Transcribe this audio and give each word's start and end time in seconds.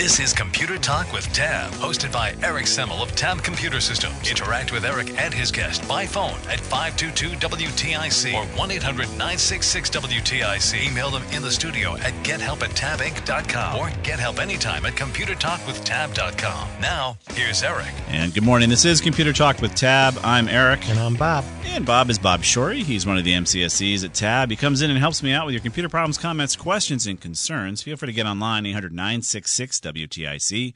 This 0.00 0.16
is 0.18 0.32
Computer 0.32 0.78
Talk 0.78 1.12
with 1.12 1.30
Tab, 1.34 1.70
hosted 1.72 2.10
by 2.10 2.34
Eric 2.42 2.64
Semmel 2.64 3.02
of 3.02 3.14
Tab 3.14 3.42
Computer 3.42 3.82
Systems. 3.82 4.30
Interact 4.30 4.72
with 4.72 4.86
Eric 4.86 5.10
and 5.18 5.34
his 5.34 5.52
guest 5.52 5.86
by 5.86 6.06
phone 6.06 6.38
at 6.48 6.58
522-WTIC 6.58 8.32
or 8.32 8.46
1-800-966-WTIC. 8.56 10.90
Email 10.90 11.10
them 11.10 11.22
in 11.32 11.42
the 11.42 11.50
studio 11.50 11.98
at 11.98 12.14
gethelp 12.24 12.62
at 12.62 12.70
tabinc.com 12.70 13.78
or 13.78 13.90
get 14.02 14.18
help 14.18 14.38
anytime 14.38 14.86
at 14.86 14.94
computertalkwithtab.com. 14.94 16.68
Now, 16.80 17.18
here's 17.32 17.62
Eric. 17.62 17.92
And 18.08 18.32
good 18.32 18.44
morning. 18.44 18.70
This 18.70 18.86
is 18.86 19.02
Computer 19.02 19.34
Talk 19.34 19.60
with 19.60 19.74
Tab. 19.74 20.14
I'm 20.24 20.48
Eric. 20.48 20.88
And 20.88 20.98
I'm 20.98 21.14
Bob. 21.14 21.44
And 21.66 21.84
Bob 21.84 22.08
is 22.08 22.18
Bob 22.18 22.40
Shorey. 22.40 22.82
He's 22.82 23.06
one 23.06 23.18
of 23.18 23.24
the 23.24 23.34
MCSEs 23.34 24.02
at 24.04 24.14
Tab. 24.14 24.48
He 24.50 24.56
comes 24.56 24.80
in 24.80 24.90
and 24.90 24.98
helps 24.98 25.22
me 25.22 25.32
out 25.32 25.44
with 25.44 25.52
your 25.52 25.62
computer 25.62 25.90
problems, 25.90 26.16
comments, 26.16 26.56
questions, 26.56 27.06
and 27.06 27.20
concerns. 27.20 27.82
Feel 27.82 27.98
free 27.98 28.06
to 28.06 28.14
get 28.14 28.24
online, 28.24 28.64
800 28.64 28.92
966 28.92 29.89
WTIC, 29.92 30.74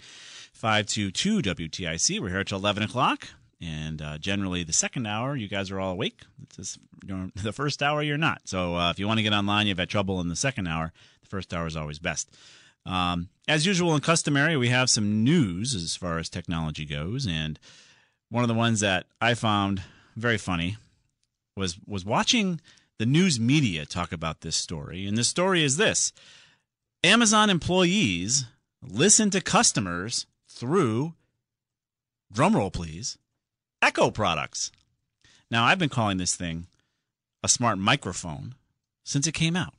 522 0.52 1.42
WTIC. 1.42 2.20
We're 2.20 2.30
here 2.30 2.44
till 2.44 2.58
11 2.58 2.82
o'clock. 2.82 3.28
And 3.60 4.02
uh, 4.02 4.18
generally, 4.18 4.62
the 4.62 4.72
second 4.72 5.06
hour, 5.06 5.36
you 5.36 5.48
guys 5.48 5.70
are 5.70 5.80
all 5.80 5.92
awake. 5.92 6.22
Just, 6.54 6.78
you 7.06 7.16
know, 7.16 7.30
the 7.42 7.52
first 7.52 7.82
hour, 7.82 8.02
you're 8.02 8.18
not. 8.18 8.42
So 8.44 8.76
uh, 8.76 8.90
if 8.90 8.98
you 8.98 9.06
want 9.06 9.18
to 9.18 9.22
get 9.22 9.32
online, 9.32 9.66
you've 9.66 9.78
had 9.78 9.88
trouble 9.88 10.20
in 10.20 10.28
the 10.28 10.36
second 10.36 10.66
hour, 10.66 10.92
the 11.22 11.28
first 11.28 11.54
hour 11.54 11.66
is 11.66 11.76
always 11.76 11.98
best. 11.98 12.30
Um, 12.86 13.28
as 13.48 13.64
usual 13.64 13.94
and 13.94 14.02
customary, 14.02 14.56
we 14.56 14.68
have 14.68 14.90
some 14.90 15.24
news 15.24 15.74
as 15.74 15.96
far 15.96 16.18
as 16.18 16.28
technology 16.28 16.84
goes. 16.84 17.26
And 17.26 17.58
one 18.28 18.44
of 18.44 18.48
the 18.48 18.54
ones 18.54 18.80
that 18.80 19.06
I 19.20 19.34
found 19.34 19.82
very 20.16 20.38
funny 20.38 20.76
was 21.56 21.78
was 21.86 22.04
watching 22.04 22.60
the 22.98 23.06
news 23.06 23.40
media 23.40 23.86
talk 23.86 24.12
about 24.12 24.42
this 24.42 24.56
story. 24.56 25.06
And 25.06 25.16
the 25.16 25.24
story 25.24 25.62
is 25.62 25.76
this 25.76 26.12
Amazon 27.02 27.50
employees 27.50 28.46
listen 28.88 29.30
to 29.30 29.40
customers 29.40 30.26
through, 30.48 31.14
drumroll 32.32 32.72
please, 32.72 33.18
Echo 33.84 34.10
products. 34.10 34.72
Now, 35.50 35.64
I've 35.64 35.78
been 35.78 35.90
calling 35.90 36.16
this 36.16 36.34
thing 36.34 36.68
a 37.42 37.48
smart 37.48 37.76
microphone 37.76 38.54
since 39.04 39.26
it 39.26 39.32
came 39.32 39.56
out. 39.56 39.74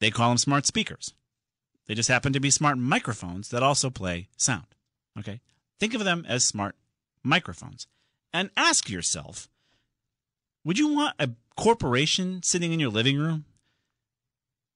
They 0.00 0.10
call 0.10 0.30
them 0.30 0.38
smart 0.38 0.64
speakers. 0.64 1.12
They 1.86 1.94
just 1.94 2.08
happen 2.08 2.32
to 2.32 2.40
be 2.40 2.48
smart 2.48 2.78
microphones 2.78 3.50
that 3.50 3.62
also 3.62 3.90
play 3.90 4.28
sound. 4.38 4.64
Okay? 5.18 5.42
Think 5.78 5.92
of 5.92 6.02
them 6.04 6.24
as 6.26 6.46
smart 6.46 6.76
microphones. 7.22 7.86
And 8.32 8.48
ask 8.56 8.88
yourself 8.88 9.50
would 10.64 10.78
you 10.78 10.88
want 10.88 11.14
a 11.18 11.32
corporation 11.58 12.42
sitting 12.42 12.72
in 12.72 12.80
your 12.80 12.88
living 12.88 13.18
room 13.18 13.44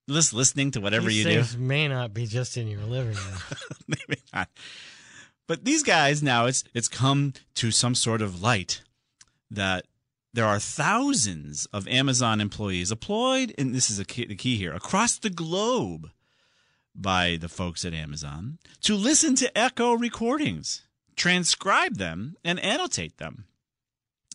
just 0.08 0.32
listening 0.32 0.70
to 0.72 0.80
whatever 0.80 1.08
These 1.08 1.24
you 1.24 1.42
do? 1.42 1.58
may 1.58 1.88
not 1.88 2.14
be 2.14 2.26
just 2.26 2.56
in 2.56 2.68
your 2.68 2.82
living 2.82 3.14
room. 3.14 3.38
Maybe 3.88 4.20
not. 4.32 4.48
But 5.46 5.64
these 5.64 5.82
guys 5.82 6.22
now 6.22 6.46
it's 6.46 6.64
it's 6.74 6.88
come 6.88 7.32
to 7.54 7.70
some 7.70 7.94
sort 7.94 8.22
of 8.22 8.42
light 8.42 8.82
that 9.50 9.86
there 10.34 10.46
are 10.46 10.58
thousands 10.58 11.66
of 11.72 11.88
Amazon 11.88 12.40
employees 12.40 12.92
employed, 12.92 13.54
and 13.56 13.74
this 13.74 13.90
is 13.90 13.98
a 13.98 14.04
key, 14.04 14.26
the 14.26 14.34
key 14.36 14.56
here, 14.56 14.74
across 14.74 15.18
the 15.18 15.30
globe 15.30 16.10
by 16.94 17.38
the 17.40 17.48
folks 17.48 17.84
at 17.84 17.94
Amazon 17.94 18.58
to 18.82 18.94
listen 18.94 19.34
to 19.36 19.56
Echo 19.58 19.94
recordings, 19.94 20.82
transcribe 21.16 21.96
them, 21.96 22.36
and 22.44 22.60
annotate 22.60 23.16
them. 23.16 23.44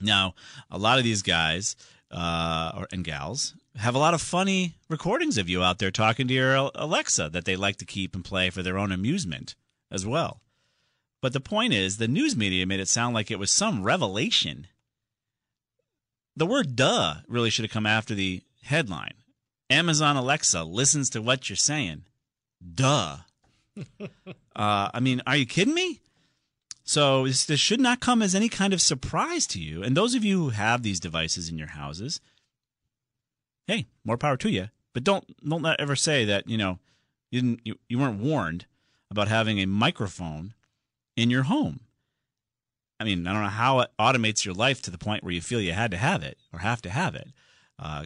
Now, 0.02 0.34
a 0.72 0.78
lot 0.78 0.98
of 0.98 1.04
these 1.04 1.22
guys 1.22 1.76
uh, 2.10 2.72
or, 2.76 2.88
and 2.92 3.04
gals 3.04 3.54
have 3.76 3.96
a 3.96 4.00
lot 4.00 4.14
of 4.14 4.22
funny 4.22 4.76
recordings 4.90 5.38
of 5.38 5.50
you 5.50 5.64
out 5.64 5.80
there 5.80 5.92
talking 5.92 6.28
to 6.28 6.34
your 6.34 6.70
Alexa 6.76 7.30
that 7.30 7.46
they 7.46 7.56
like 7.56 7.78
to 7.78 7.86
keep 7.86 8.16
and 8.16 8.24
play 8.24 8.50
for 8.50 8.62
their 8.62 8.78
own 8.78 8.92
amusement 8.92 9.56
as 9.92 10.06
well. 10.06 10.42
But 11.22 11.34
the 11.34 11.40
point 11.40 11.74
is, 11.74 11.98
the 11.98 12.08
news 12.08 12.36
media 12.36 12.66
made 12.66 12.80
it 12.80 12.88
sound 12.88 13.16
like 13.16 13.32
it 13.32 13.40
was 13.40 13.50
some 13.50 13.84
revelation. 13.84 14.68
The 16.36 16.46
word 16.46 16.76
duh 16.76 17.16
really 17.28 17.50
should 17.50 17.64
have 17.64 17.72
come 17.72 17.86
after 17.86 18.14
the 18.14 18.42
headline. 18.64 19.14
Amazon 19.70 20.18
Alexa 20.18 20.64
listens 20.64 21.10
to 21.12 21.22
what 21.22 21.50
you're 21.50 21.56
saying. 21.56 22.04
Duh. 22.76 23.18
uh, 24.00 24.08
I 24.56 25.00
mean, 25.00 25.22
are 25.26 25.36
you 25.36 25.46
kidding 25.46 25.74
me? 25.74 26.02
So 26.84 27.26
this, 27.26 27.46
this 27.46 27.60
should 27.60 27.80
not 27.80 28.02
come 28.02 28.22
as 28.22 28.36
any 28.36 28.50
kind 28.50 28.74
of 28.74 28.82
surprise 28.82 29.48
to 29.48 29.60
you. 29.60 29.82
And 29.82 29.96
those 29.96 30.16
of 30.16 30.26
you 30.26 30.38
who 30.44 30.50
have 30.50 30.84
these 30.84 31.00
devices 31.00 31.50
in 31.50 31.58
your 31.58 31.70
houses, 31.70 32.20
hey, 33.68 33.88
more 34.04 34.18
power 34.18 34.38
to 34.38 34.50
you. 34.50 34.70
But 34.94 35.04
don't 35.04 35.26
don't 35.44 35.66
ever 35.80 35.96
say 35.96 36.26
that 36.26 36.48
you 36.48 36.58
know 36.58 36.80
you 37.32 37.42
didn't 37.42 37.60
you, 37.64 37.80
you 37.90 38.00
weren't 38.00 38.20
warned 38.20 38.66
about 39.10 39.28
having 39.28 39.60
a 39.60 39.66
microphone 39.66 40.54
in 41.16 41.30
your 41.30 41.44
home. 41.44 41.82
I 43.00 43.04
mean, 43.06 43.28
I 43.28 43.34
don't 43.34 43.42
know 43.42 43.50
how 43.50 43.80
it 43.82 43.92
automates 44.00 44.46
your 44.46 44.54
life 44.54 44.82
to 44.84 44.92
the 44.92 44.98
point 44.98 45.24
where 45.24 45.34
you 45.34 45.42
feel 45.42 45.60
you 45.60 45.74
had 45.74 45.92
to 45.92 45.98
have 45.98 46.24
it 46.24 46.38
or 46.54 46.60
have 46.60 46.82
to 46.84 46.90
have 46.90 47.16
it. 47.16 47.30
Uh, 47.78 48.06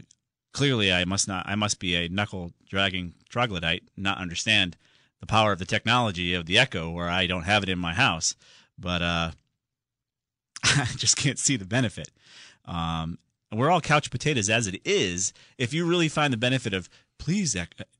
clearly, 0.54 0.92
I 0.92 1.06
must 1.06 1.28
not. 1.28 1.46
I 1.48 1.56
must 1.56 1.80
be 1.80 1.96
a 1.96 2.10
knuckle 2.10 2.52
dragging 2.68 3.14
troglodyte, 3.30 3.84
not 3.96 4.18
understand 4.18 4.78
the 5.20 5.28
power 5.28 5.52
of 5.52 5.60
the 5.60 5.66
technology 5.66 6.34
of 6.34 6.46
the 6.46 6.58
Echo, 6.58 6.90
where 6.90 7.10
I 7.10 7.28
don't 7.28 7.44
have 7.44 7.64
it 7.64 7.70
in 7.70 7.80
my 7.80 7.94
house. 7.94 8.36
But 8.80 9.02
uh, 9.02 9.32
I 10.64 10.88
just 10.96 11.18
can't 11.18 11.40
see 11.40 11.58
the 11.58 11.66
benefit. 11.66 12.10
Um, 12.66 13.20
we're 13.52 13.70
all 13.72 13.82
couch 13.82 14.12
potatoes 14.12 14.50
as 14.50 14.68
it 14.68 14.82
is. 14.86 15.34
If 15.58 15.74
you 15.74 15.86
really 15.86 16.10
find 16.10 16.34
the 16.34 16.38
benefit 16.38 16.74
of, 16.74 16.90
please, 17.18 17.56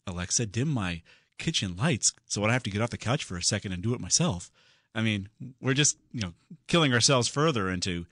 Alexa, 0.06 0.46
dim 0.48 0.68
my 0.68 1.02
kitchen 1.38 1.76
lights 1.76 2.14
so 2.26 2.42
I 2.42 2.46
don't 2.46 2.54
have 2.54 2.64
to 2.64 2.70
get 2.70 2.82
off 2.82 2.90
the 2.90 2.98
couch 2.98 3.24
for 3.24 3.38
a 3.38 3.44
second 3.44 3.72
and 3.72 3.82
do 3.82 3.94
it 3.94 4.00
myself. 4.00 4.52
I 4.96 5.02
mean, 5.02 5.30
we're 5.62 5.76
just 5.76 5.98
you 6.12 6.22
know 6.22 6.34
killing 6.68 6.94
ourselves 6.94 7.28
further 7.28 7.70
into 7.70 8.06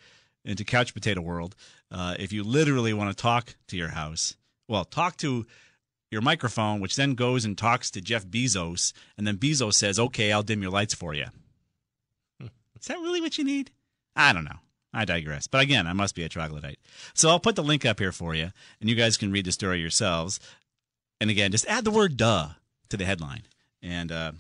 into 0.44 0.64
couch 0.64 0.94
potato 0.94 1.22
world. 1.22 1.56
Uh, 1.92 2.16
if 2.20 2.32
you 2.32 2.44
literally 2.44 2.94
want 2.94 3.10
to 3.10 3.22
talk 3.22 3.56
to 3.68 3.78
your 3.78 3.90
house, 3.90 4.36
well, 4.68 4.86
talk 4.86 5.18
to 5.18 5.46
your 6.12 6.22
microphone, 6.22 6.80
which 6.80 6.96
then 6.96 7.16
goes 7.16 7.44
and 7.44 7.58
talks 7.58 7.90
to 7.92 8.02
Jeff 8.02 8.26
Bezos, 8.26 8.94
and 9.18 9.26
then 9.26 9.38
Bezos 9.38 9.74
says, 9.74 10.00
"Okay, 10.00 10.32
I'll 10.32 10.44
dim 10.44 10.62
your 10.62 10.72
lights 10.72 10.94
for 10.94 11.14
you." 11.14 11.26
Is 12.40 12.88
that 12.88 13.00
really 13.00 13.22
what 13.22 13.38
you 13.38 13.44
need? 13.44 13.72
I 14.16 14.32
don't 14.32 14.46
know. 14.46 14.60
I 14.96 15.04
digress. 15.06 15.46
But 15.46 15.62
again, 15.62 15.86
I 15.88 15.94
must 15.94 16.16
be 16.16 16.24
a 16.24 16.30
troglodyte. 16.30 16.80
So 17.14 17.30
I'll 17.30 17.40
put 17.40 17.56
the 17.56 17.64
link 17.64 17.86
up 17.86 18.00
here 18.00 18.14
for 18.14 18.34
you, 18.34 18.52
and 18.80 18.90
you 18.90 18.96
guys 18.96 19.18
can 19.18 19.32
read 19.32 19.46
the 19.46 19.52
story 19.52 19.80
yourselves. 19.82 20.40
And 21.20 21.30
again, 21.30 21.52
just 21.52 21.68
add 21.68 21.84
the 21.84 21.92
word 21.92 22.18
"duh" 22.18 22.50
to 22.90 22.98
the 22.98 23.06
headline, 23.06 23.44
and 23.82 24.12
uh, 24.12 24.32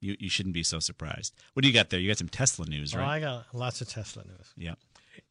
you 0.00 0.16
you 0.20 0.28
shouldn't 0.28 0.54
be 0.54 0.62
so 0.62 0.78
surprised. 0.78 1.34
What 1.52 1.62
do 1.62 1.68
you 1.68 1.74
got 1.74 1.90
there? 1.90 1.98
You 2.00 2.08
got 2.08 2.18
some 2.18 2.28
Tesla 2.28 2.66
news, 2.66 2.94
right? 2.94 3.06
I 3.06 3.20
got 3.20 3.46
lots 3.52 3.80
of 3.80 3.88
Tesla 3.88 4.24
news. 4.24 4.52
yeah. 4.56 4.74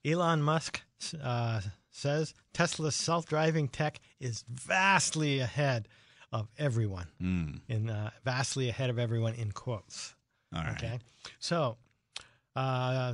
Elon 0.05 0.41
Musk 0.41 0.81
uh, 1.21 1.61
says 1.91 2.33
Tesla's 2.53 2.95
self-driving 2.95 3.69
tech 3.69 3.99
is 4.19 4.43
vastly 4.49 5.39
ahead 5.39 5.87
of 6.31 6.47
everyone. 6.57 7.07
Mm. 7.21 7.59
In 7.69 7.89
uh, 7.89 8.09
vastly 8.25 8.69
ahead 8.69 8.89
of 8.89 8.99
everyone 8.99 9.33
in 9.33 9.51
quotes. 9.51 10.15
All 10.55 10.61
right. 10.61 10.71
Okay, 10.73 10.99
so 11.39 11.77
uh, 12.55 13.13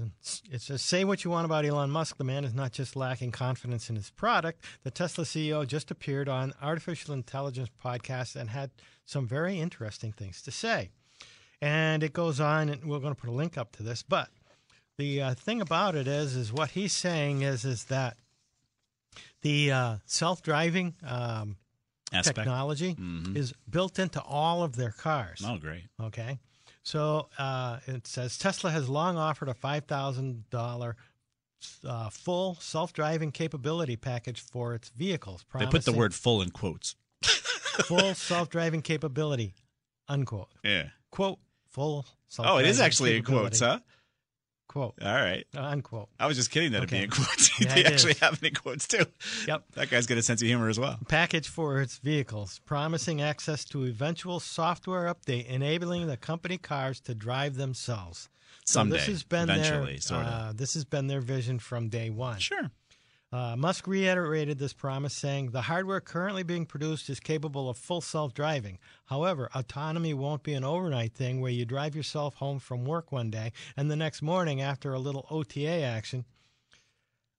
it 0.52 0.62
says, 0.62 0.82
say 0.82 1.04
what 1.06 1.24
you 1.24 1.32
want 1.32 1.46
about 1.46 1.66
Elon 1.66 1.90
Musk. 1.92 2.18
The 2.18 2.24
man 2.26 2.44
is 2.44 2.54
not 2.54 2.72
just 2.74 2.96
lacking 2.96 3.32
confidence 3.32 3.90
in 3.90 3.96
his 3.96 4.10
product. 4.10 4.64
The 4.84 4.92
Tesla 4.92 5.24
CEO 5.24 5.66
just 5.66 5.92
appeared 5.92 6.28
on 6.28 6.54
Artificial 6.62 7.14
Intelligence 7.14 7.70
podcast 7.84 8.36
and 8.36 8.50
had 8.50 8.72
some 9.06 9.28
very 9.28 9.60
interesting 9.60 10.12
things 10.12 10.42
to 10.42 10.52
say. 10.52 10.90
And 11.62 12.04
it 12.04 12.14
goes 12.14 12.40
on, 12.40 12.70
and 12.70 12.86
we're 12.86 13.00
going 13.00 13.16
to 13.16 13.20
put 13.20 13.30
a 13.30 13.34
link 13.34 13.58
up 13.58 13.72
to 13.78 13.84
this. 13.84 14.04
But 14.04 14.30
the 14.98 15.22
uh, 15.22 15.34
thing 15.36 15.62
about 15.62 15.96
it 15.96 16.08
is, 16.08 16.36
is 16.36 16.52
what 16.52 16.72
he's 16.72 16.94
saying 16.94 17.42
is, 17.42 17.64
is 17.66 17.86
that 17.86 18.18
the 19.42 19.72
uh, 19.72 19.96
self-driving 20.06 20.96
um, 21.08 21.56
technology 22.24 22.96
Mhm. 22.96 23.36
is 23.38 23.54
built 23.70 24.00
into 24.00 24.22
all 24.22 24.64
of 24.64 24.76
their 24.76 24.92
cars. 24.92 25.42
Oh, 25.46 25.58
great. 25.58 25.84
Okay. 26.02 26.40
So 26.84 27.30
uh, 27.38 27.80
it 27.88 28.08
says 28.08 28.38
Tesla 28.38 28.72
has 28.72 28.90
long 28.90 29.18
offered 29.18 29.50
a 29.50 29.54
$5,000 29.54 30.94
uh, 31.86 32.10
full 32.10 32.56
self 32.56 32.94
driving 32.94 33.32
capability 33.32 33.96
package 33.96 34.42
for 34.42 34.74
its 34.74 34.90
vehicles. 34.90 35.46
They 35.58 35.66
put 35.66 35.86
the 35.86 35.92
word 35.92 36.14
"full" 36.14 36.42
in 36.42 36.52
quotes. 36.52 36.96
full 37.24 38.14
self-driving 38.14 38.82
capability, 38.82 39.54
unquote. 40.08 40.50
Yeah. 40.64 40.88
Quote, 41.12 41.40
full 41.68 42.06
self-driving 42.28 42.66
Oh 42.66 42.66
it 42.66 42.70
is 42.70 42.80
actually 42.80 43.18
in 43.18 43.24
quotes, 43.24 43.60
huh? 43.60 43.80
Quote, 44.70 44.94
All 45.02 45.12
right. 45.16 45.46
unquote. 45.58 46.08
I 46.20 46.28
was 46.28 46.38
just 46.38 46.52
kidding 46.52 46.72
that 46.74 46.78
it'd 46.78 46.92
be 46.92 47.00
in 47.04 47.10
quotes. 47.10 47.50
Yeah, 47.60 47.74
they 47.76 47.84
actually 47.86 48.12
is. 48.12 48.20
have 48.20 48.34
it 48.36 48.44
in 48.44 48.54
quotes 48.54 48.88
too. 48.88 49.04
Yep. 49.48 49.64
That 49.74 49.90
guy's 49.90 50.06
got 50.06 50.18
a 50.20 50.22
sense 50.22 50.42
of 50.44 50.48
humor 50.48 50.70
as 50.70 50.80
well. 50.80 50.98
package 51.08 51.48
for 51.50 51.82
its 51.82 51.98
vehicles, 51.98 52.62
promising 52.66 53.20
access 53.20 53.66
to 53.66 53.84
eventual 53.86 54.40
software 54.40 55.14
update 55.14 55.48
enabling 55.48 56.06
the 56.08 56.18
company 56.18 56.58
cars 56.60 57.00
to 57.02 57.16
drive 57.16 57.56
themselves. 57.56 58.30
So 58.66 58.82
Someday, 58.82 58.98
this 58.98 59.08
has 59.08 59.24
been 59.24 59.50
eventually, 59.50 59.94
their, 59.94 60.02
sorta. 60.02 60.28
uh, 60.30 60.54
this 60.54 60.76
has 60.76 60.86
been 60.86 61.08
their 61.08 61.22
vision 61.22 61.58
from 61.58 61.90
day 61.90 62.12
one. 62.12 62.38
Sure. 62.40 62.70
Uh, 63.32 63.56
Musk 63.56 63.86
reiterated 63.86 64.58
this 64.58 64.74
promise, 64.74 65.14
saying 65.14 65.52
the 65.52 65.62
hardware 65.62 66.02
currently 66.02 66.42
being 66.42 66.66
produced 66.66 67.10
is 67.12 67.20
capable 67.20 67.70
of 67.70 67.78
full 67.78 68.02
self-driving. 68.02 68.80
However, 69.06 69.50
autonomy 69.54 70.16
won't 70.16 70.42
be 70.42 70.54
an 70.54 70.64
overnight 70.64 71.14
thing 71.14 71.40
where 71.40 71.52
you 71.52 71.64
drive 71.64 71.96
yourself 71.96 72.36
home 72.36 72.58
from 72.58 72.86
work 72.86 73.12
one 73.12 73.30
day 73.30 73.52
and 73.78 73.90
the 73.92 73.96
next 73.96 74.24
morning, 74.24 74.62
after 74.62 74.94
a 74.94 75.00
little 75.00 75.28
OTA 75.30 75.84
action, 75.84 76.26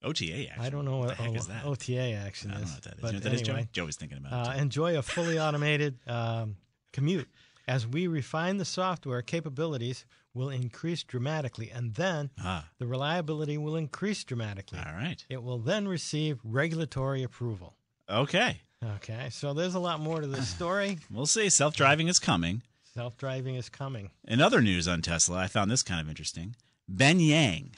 OTA 0.03 0.47
action. 0.49 0.63
I 0.65 0.71
don't 0.71 0.85
know 0.85 0.99
what 0.99 1.09
what 1.09 1.17
the 1.17 1.23
heck 1.25 1.33
o- 1.33 1.35
is 1.35 1.47
that? 1.49 1.65
OTA 1.65 2.13
action 2.13 2.51
I 2.53 2.55
don't 2.55 2.63
is. 2.63 2.69
know 2.69 2.75
what 2.77 2.83
that 2.85 2.95
is. 2.95 3.01
but 3.01 3.07
you 3.09 3.13
know 3.15 3.21
that 3.21 3.33
is, 3.35 3.43
anyway, 3.49 3.63
Joe? 3.63 3.69
Joe 3.73 3.87
was 3.87 3.97
thinking 3.97 4.19
about 4.19 4.33
uh, 4.33 4.51
it. 4.51 4.55
too. 4.55 4.63
enjoy 4.63 4.99
a 4.99 5.03
fully 5.03 5.39
automated 5.39 5.99
um, 6.07 6.57
commute. 6.93 7.29
As 7.69 7.87
we 7.87 8.07
refine 8.07 8.57
the 8.57 8.65
software 8.65 9.23
capabilities, 9.23 10.05
will 10.35 10.49
increase 10.51 11.03
dramatically, 11.03 11.71
and 11.71 11.95
then 11.95 12.31
Ah, 12.39 12.69
the 12.79 12.87
reliability 12.87 13.59
will 13.59 13.77
increase 13.77 14.23
dramatically. 14.25 14.79
all 14.79 14.93
right. 14.95 15.25
It 15.29 15.43
will 15.43 15.59
then 15.59 15.89
receive 15.89 16.39
regulatory 16.45 17.23
approval. 17.23 17.75
Okay. 18.09 18.61
Okay, 18.97 19.29
so 19.31 19.53
there's 19.53 19.75
a 19.75 19.81
lot 19.81 20.01
more 20.01 20.21
to 20.21 20.27
this 20.27 20.49
story. 20.57 20.99
We'll 21.11 21.27
see. 21.27 21.49
Self 21.51 21.75
driving 21.77 22.09
is 22.09 22.19
coming. 22.19 22.63
Self 22.95 23.17
driving 23.17 23.55
is 23.57 23.69
coming. 23.69 24.11
In 24.27 24.41
other 24.41 24.61
news 24.61 24.89
on 24.89 25.03
Tesla, 25.03 25.39
I 25.39 25.47
found 25.49 25.71
this 25.71 25.83
kind 25.83 26.01
of 26.01 26.09
interesting. 26.09 26.57
Ben 26.89 27.21
Yang, 27.21 27.73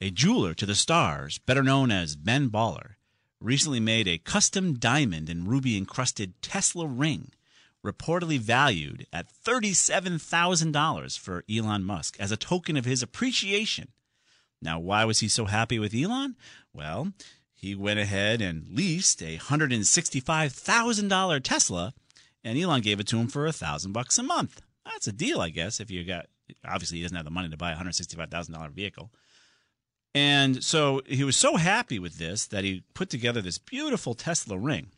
a 0.00 0.10
jeweler 0.10 0.54
to 0.54 0.66
the 0.66 0.74
stars, 0.74 1.38
better 1.38 1.62
known 1.62 1.90
as 1.92 2.16
Ben 2.16 2.50
Baller, 2.50 2.94
recently 3.40 3.78
made 3.80 4.08
a 4.08 4.18
custom 4.18 4.74
diamond 4.74 5.28
and 5.30 5.46
ruby 5.46 5.76
encrusted 5.76 6.40
Tesla 6.42 6.86
ring, 6.86 7.30
reportedly 7.84 8.38
valued 8.38 9.06
at 9.12 9.26
$37,000 9.44 11.18
for 11.18 11.44
Elon 11.50 11.84
Musk 11.84 12.16
as 12.18 12.32
a 12.32 12.36
token 12.36 12.76
of 12.76 12.84
his 12.84 13.02
appreciation. 13.02 13.88
Now, 14.62 14.78
why 14.78 15.04
was 15.04 15.20
he 15.20 15.28
so 15.28 15.44
happy 15.44 15.78
with 15.78 15.94
Elon? 15.94 16.36
Well, 16.72 17.12
he 17.52 17.74
went 17.74 18.00
ahead 18.00 18.40
and 18.40 18.66
leased 18.68 19.22
a 19.22 19.38
$165,000 19.38 21.42
Tesla, 21.42 21.94
and 22.42 22.58
Elon 22.58 22.80
gave 22.80 23.00
it 23.00 23.06
to 23.08 23.18
him 23.18 23.28
for 23.28 23.46
a 23.46 23.52
thousand 23.52 23.92
bucks 23.92 24.18
a 24.18 24.22
month. 24.22 24.62
That's 24.84 25.06
a 25.06 25.12
deal, 25.12 25.40
I 25.40 25.50
guess, 25.50 25.80
if 25.80 25.90
you 25.90 26.04
got 26.04 26.26
obviously 26.66 26.98
he 26.98 27.02
doesn't 27.02 27.16
have 27.16 27.24
the 27.24 27.30
money 27.30 27.48
to 27.48 27.56
buy 27.56 27.72
a 27.72 27.76
$165,000 27.76 28.70
vehicle. 28.70 29.10
And 30.14 30.62
so 30.62 31.00
he 31.06 31.24
was 31.24 31.36
so 31.36 31.56
happy 31.56 31.98
with 31.98 32.18
this 32.18 32.46
that 32.46 32.64
he 32.64 32.84
put 32.94 33.10
together 33.10 33.40
this 33.40 33.58
beautiful 33.58 34.14
Tesla 34.14 34.56
ring. 34.56 34.88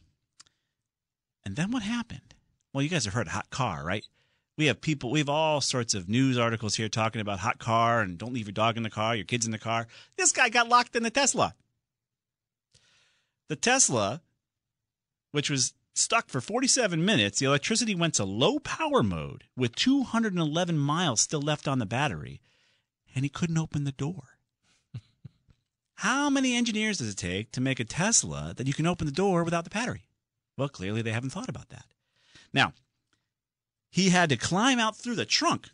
And 1.44 1.56
then 1.56 1.70
what 1.70 1.82
happened? 1.82 2.34
Well, 2.76 2.82
you 2.82 2.90
guys 2.90 3.06
have 3.06 3.14
heard 3.14 3.28
hot 3.28 3.48
car, 3.48 3.82
right? 3.82 4.06
We 4.58 4.66
have 4.66 4.82
people, 4.82 5.10
we 5.10 5.20
have 5.20 5.30
all 5.30 5.62
sorts 5.62 5.94
of 5.94 6.10
news 6.10 6.36
articles 6.36 6.74
here 6.74 6.90
talking 6.90 7.22
about 7.22 7.38
hot 7.38 7.58
car 7.58 8.02
and 8.02 8.18
don't 8.18 8.34
leave 8.34 8.48
your 8.48 8.52
dog 8.52 8.76
in 8.76 8.82
the 8.82 8.90
car, 8.90 9.16
your 9.16 9.24
kids 9.24 9.46
in 9.46 9.52
the 9.52 9.58
car. 9.58 9.86
This 10.18 10.30
guy 10.30 10.50
got 10.50 10.68
locked 10.68 10.94
in 10.94 11.02
the 11.02 11.08
Tesla. 11.08 11.54
The 13.48 13.56
Tesla, 13.56 14.20
which 15.32 15.48
was 15.48 15.72
stuck 15.94 16.28
for 16.28 16.42
47 16.42 17.02
minutes, 17.02 17.38
the 17.38 17.46
electricity 17.46 17.94
went 17.94 18.12
to 18.16 18.26
low 18.26 18.58
power 18.58 19.02
mode 19.02 19.44
with 19.56 19.74
211 19.74 20.76
miles 20.76 21.22
still 21.22 21.40
left 21.40 21.66
on 21.66 21.78
the 21.78 21.86
battery, 21.86 22.42
and 23.14 23.24
he 23.24 23.30
couldn't 23.30 23.56
open 23.56 23.84
the 23.84 23.92
door. 23.92 24.36
How 25.94 26.28
many 26.28 26.54
engineers 26.54 26.98
does 26.98 27.08
it 27.08 27.16
take 27.16 27.52
to 27.52 27.62
make 27.62 27.80
a 27.80 27.84
Tesla 27.84 28.52
that 28.54 28.66
you 28.66 28.74
can 28.74 28.86
open 28.86 29.06
the 29.06 29.12
door 29.14 29.44
without 29.44 29.64
the 29.64 29.70
battery? 29.70 30.10
Well, 30.58 30.68
clearly 30.68 31.00
they 31.00 31.12
haven't 31.12 31.30
thought 31.30 31.48
about 31.48 31.70
that. 31.70 31.86
Now, 32.56 32.72
he 33.90 34.08
had 34.08 34.30
to 34.30 34.36
climb 34.38 34.80
out 34.80 34.96
through 34.96 35.16
the 35.16 35.26
trunk 35.26 35.68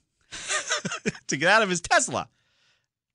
to 1.29 1.37
get 1.37 1.49
out 1.49 1.63
of 1.63 1.71
his 1.71 1.81
Tesla, 1.81 2.29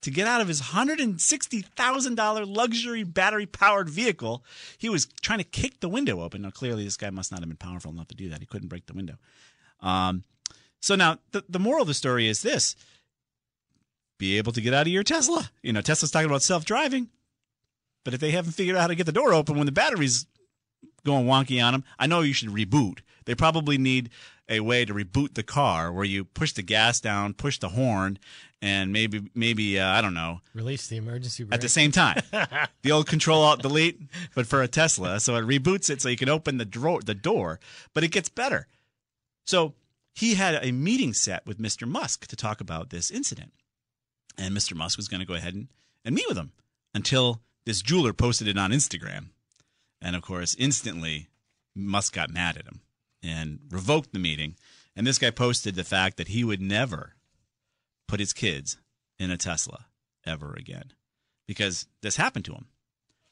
to 0.02 0.10
get 0.10 0.26
out 0.26 0.40
of 0.40 0.48
his 0.48 0.62
$160,000 0.62 2.56
luxury 2.56 3.04
battery 3.04 3.46
powered 3.46 3.90
vehicle. 3.90 4.46
He 4.78 4.88
was 4.88 5.06
trying 5.22 5.40
to 5.40 5.44
kick 5.44 5.82
the 5.82 5.90
window 5.90 6.22
open. 6.22 6.44
Now, 6.44 6.50
clearly, 6.50 6.86
this 6.86 6.96
guy 6.96 7.10
must 7.10 7.30
not 7.30 7.42
have 7.42 7.50
been 7.50 7.58
powerful 7.58 7.92
enough 7.92 8.08
to 8.08 8.16
do 8.16 8.30
that. 8.30 8.40
He 8.40 8.46
couldn't 8.46 8.70
break 8.70 8.86
the 8.86 8.94
window. 8.94 9.18
Um, 9.82 10.24
so 10.80 10.96
now, 10.96 11.20
the, 11.32 11.44
the 11.50 11.60
moral 11.60 11.82
of 11.82 11.90
the 11.90 11.94
story 11.94 12.30
is 12.30 12.42
this 12.42 12.78
be 14.18 14.38
able 14.38 14.54
to 14.54 14.62
get 14.62 14.74
out 14.74 14.88
of 14.88 14.94
your 14.94 15.04
Tesla. 15.04 15.52
You 15.62 15.74
know, 15.74 15.82
Tesla's 15.82 16.12
talking 16.12 16.30
about 16.30 16.42
self 16.42 16.64
driving, 16.64 17.10
but 18.06 18.14
if 18.14 18.22
they 18.22 18.32
haven't 18.32 18.54
figured 18.54 18.78
out 18.78 18.82
how 18.84 18.88
to 18.88 18.96
get 18.96 19.08
the 19.08 19.12
door 19.12 19.34
open 19.34 19.58
when 19.58 19.66
the 19.66 19.74
battery's 19.74 20.26
going 21.06 21.26
wonky 21.26 21.62
on 21.62 21.74
them, 21.74 21.84
I 22.00 22.08
know 22.08 22.22
you 22.22 22.34
should 22.34 22.50
reboot. 22.50 23.00
They 23.28 23.36
probably 23.36 23.78
need 23.78 24.10
a 24.48 24.62
way 24.62 24.86
to 24.86 24.94
reboot 24.94 25.34
the 25.34 25.44
car 25.44 25.92
where 25.92 26.06
you 26.06 26.24
push 26.24 26.54
the 26.54 26.62
gas 26.62 27.02
down, 27.02 27.34
push 27.34 27.60
the 27.60 27.68
horn, 27.70 28.18
and 28.62 28.94
maybe 28.94 29.30
maybe 29.36 29.78
uh, 29.78 29.86
I 29.86 30.02
don't 30.02 30.14
know 30.14 30.40
Release 30.54 30.88
the 30.88 30.96
emergency 30.96 31.44
brake. 31.44 31.54
at 31.54 31.62
the 31.62 31.68
same 31.70 31.92
time. 31.92 32.22
the 32.82 32.92
old 32.92 33.06
control 33.08 33.42
alt 33.44 33.62
delete, 33.62 34.00
but 34.34 34.48
for 34.48 34.64
a 34.64 34.68
Tesla, 34.70 35.20
so 35.20 35.36
it 35.36 35.46
reboots 35.46 35.90
it 35.90 36.02
so 36.02 36.08
you 36.08 36.16
can 36.16 36.30
open 36.30 36.58
the 36.58 36.66
drawer, 36.66 37.02
the 37.02 37.14
door, 37.14 37.60
but 37.94 38.06
it 38.06 38.12
gets 38.12 38.30
better. 38.30 38.68
So 39.46 39.74
he 40.16 40.36
had 40.36 40.64
a 40.64 40.72
meeting 40.72 41.14
set 41.14 41.46
with 41.46 41.60
Mr. 41.60 41.86
Musk 41.86 42.28
to 42.28 42.38
talk 42.38 42.62
about 42.62 42.90
this 42.90 43.12
incident, 43.12 43.52
and 44.38 44.56
Mr. 44.56 44.74
Musk 44.74 44.98
was 44.98 45.10
going 45.10 45.20
to 45.20 45.28
go 45.28 45.34
ahead 45.36 45.54
and, 45.54 45.68
and 46.06 46.16
meet 46.16 46.30
with 46.30 46.38
him 46.38 46.54
until 46.96 47.42
this 47.66 47.82
jeweler 47.82 48.14
posted 48.14 48.48
it 48.48 48.58
on 48.58 48.72
Instagram, 48.72 49.32
and 50.02 50.16
of 50.16 50.22
course, 50.22 50.56
instantly 50.58 51.28
Musk 51.76 52.14
got 52.14 52.30
mad 52.32 52.56
at 52.56 52.66
him 52.66 52.80
and 53.24 53.60
revoked 53.70 54.14
the 54.14 54.20
meeting. 54.20 54.56
And 54.96 55.06
this 55.06 55.20
guy 55.20 55.30
posted 55.30 55.76
the 55.76 55.84
fact 55.84 56.18
that 56.18 56.30
he 56.30 56.44
would 56.44 56.62
never 56.62 57.16
put 58.08 58.20
his 58.20 58.34
kids 58.34 58.78
in 59.20 59.32
a 59.32 59.38
Tesla 59.38 59.86
ever 60.26 60.54
again 60.54 60.94
because 61.48 61.88
this 62.02 62.18
happened 62.18 62.46
to 62.46 62.54
him. 62.54 62.68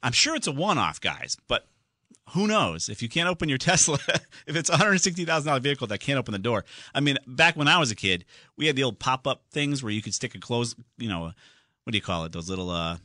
I'm 0.03 0.11
sure 0.11 0.35
it's 0.35 0.47
a 0.47 0.51
one 0.51 0.77
off, 0.77 1.01
guys, 1.01 1.37
but 1.47 1.67
who 2.29 2.47
knows? 2.47 2.89
If 2.89 3.01
you 3.01 3.09
can't 3.09 3.29
open 3.29 3.49
your 3.49 3.57
Tesla, 3.59 3.99
if 4.47 4.55
it's 4.55 4.69
a 4.69 4.73
$160,000 4.73 5.61
vehicle 5.61 5.87
that 5.87 5.99
can't 5.99 6.19
open 6.19 6.31
the 6.31 6.39
door. 6.39 6.65
I 6.93 6.99
mean, 6.99 7.17
back 7.27 7.55
when 7.55 7.67
I 7.67 7.79
was 7.79 7.91
a 7.91 7.95
kid, 7.95 8.25
we 8.57 8.67
had 8.67 8.75
the 8.75 8.83
old 8.83 8.99
pop 8.99 9.27
up 9.27 9.43
things 9.51 9.83
where 9.83 9.91
you 9.91 10.01
could 10.01 10.13
stick 10.13 10.35
a 10.35 10.39
close, 10.39 10.75
you 10.97 11.09
know, 11.09 11.31
what 11.83 11.91
do 11.91 11.97
you 11.97 12.01
call 12.01 12.25
it? 12.25 12.31
Those 12.31 12.49
little 12.49 12.69
uh, 12.69 12.97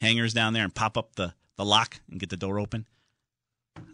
hangers 0.00 0.32
down 0.32 0.52
there 0.52 0.64
and 0.64 0.74
pop 0.74 0.96
up 0.96 1.16
the, 1.16 1.34
the 1.56 1.64
lock 1.64 2.00
and 2.10 2.18
get 2.18 2.30
the 2.30 2.36
door 2.36 2.58
open. 2.58 2.86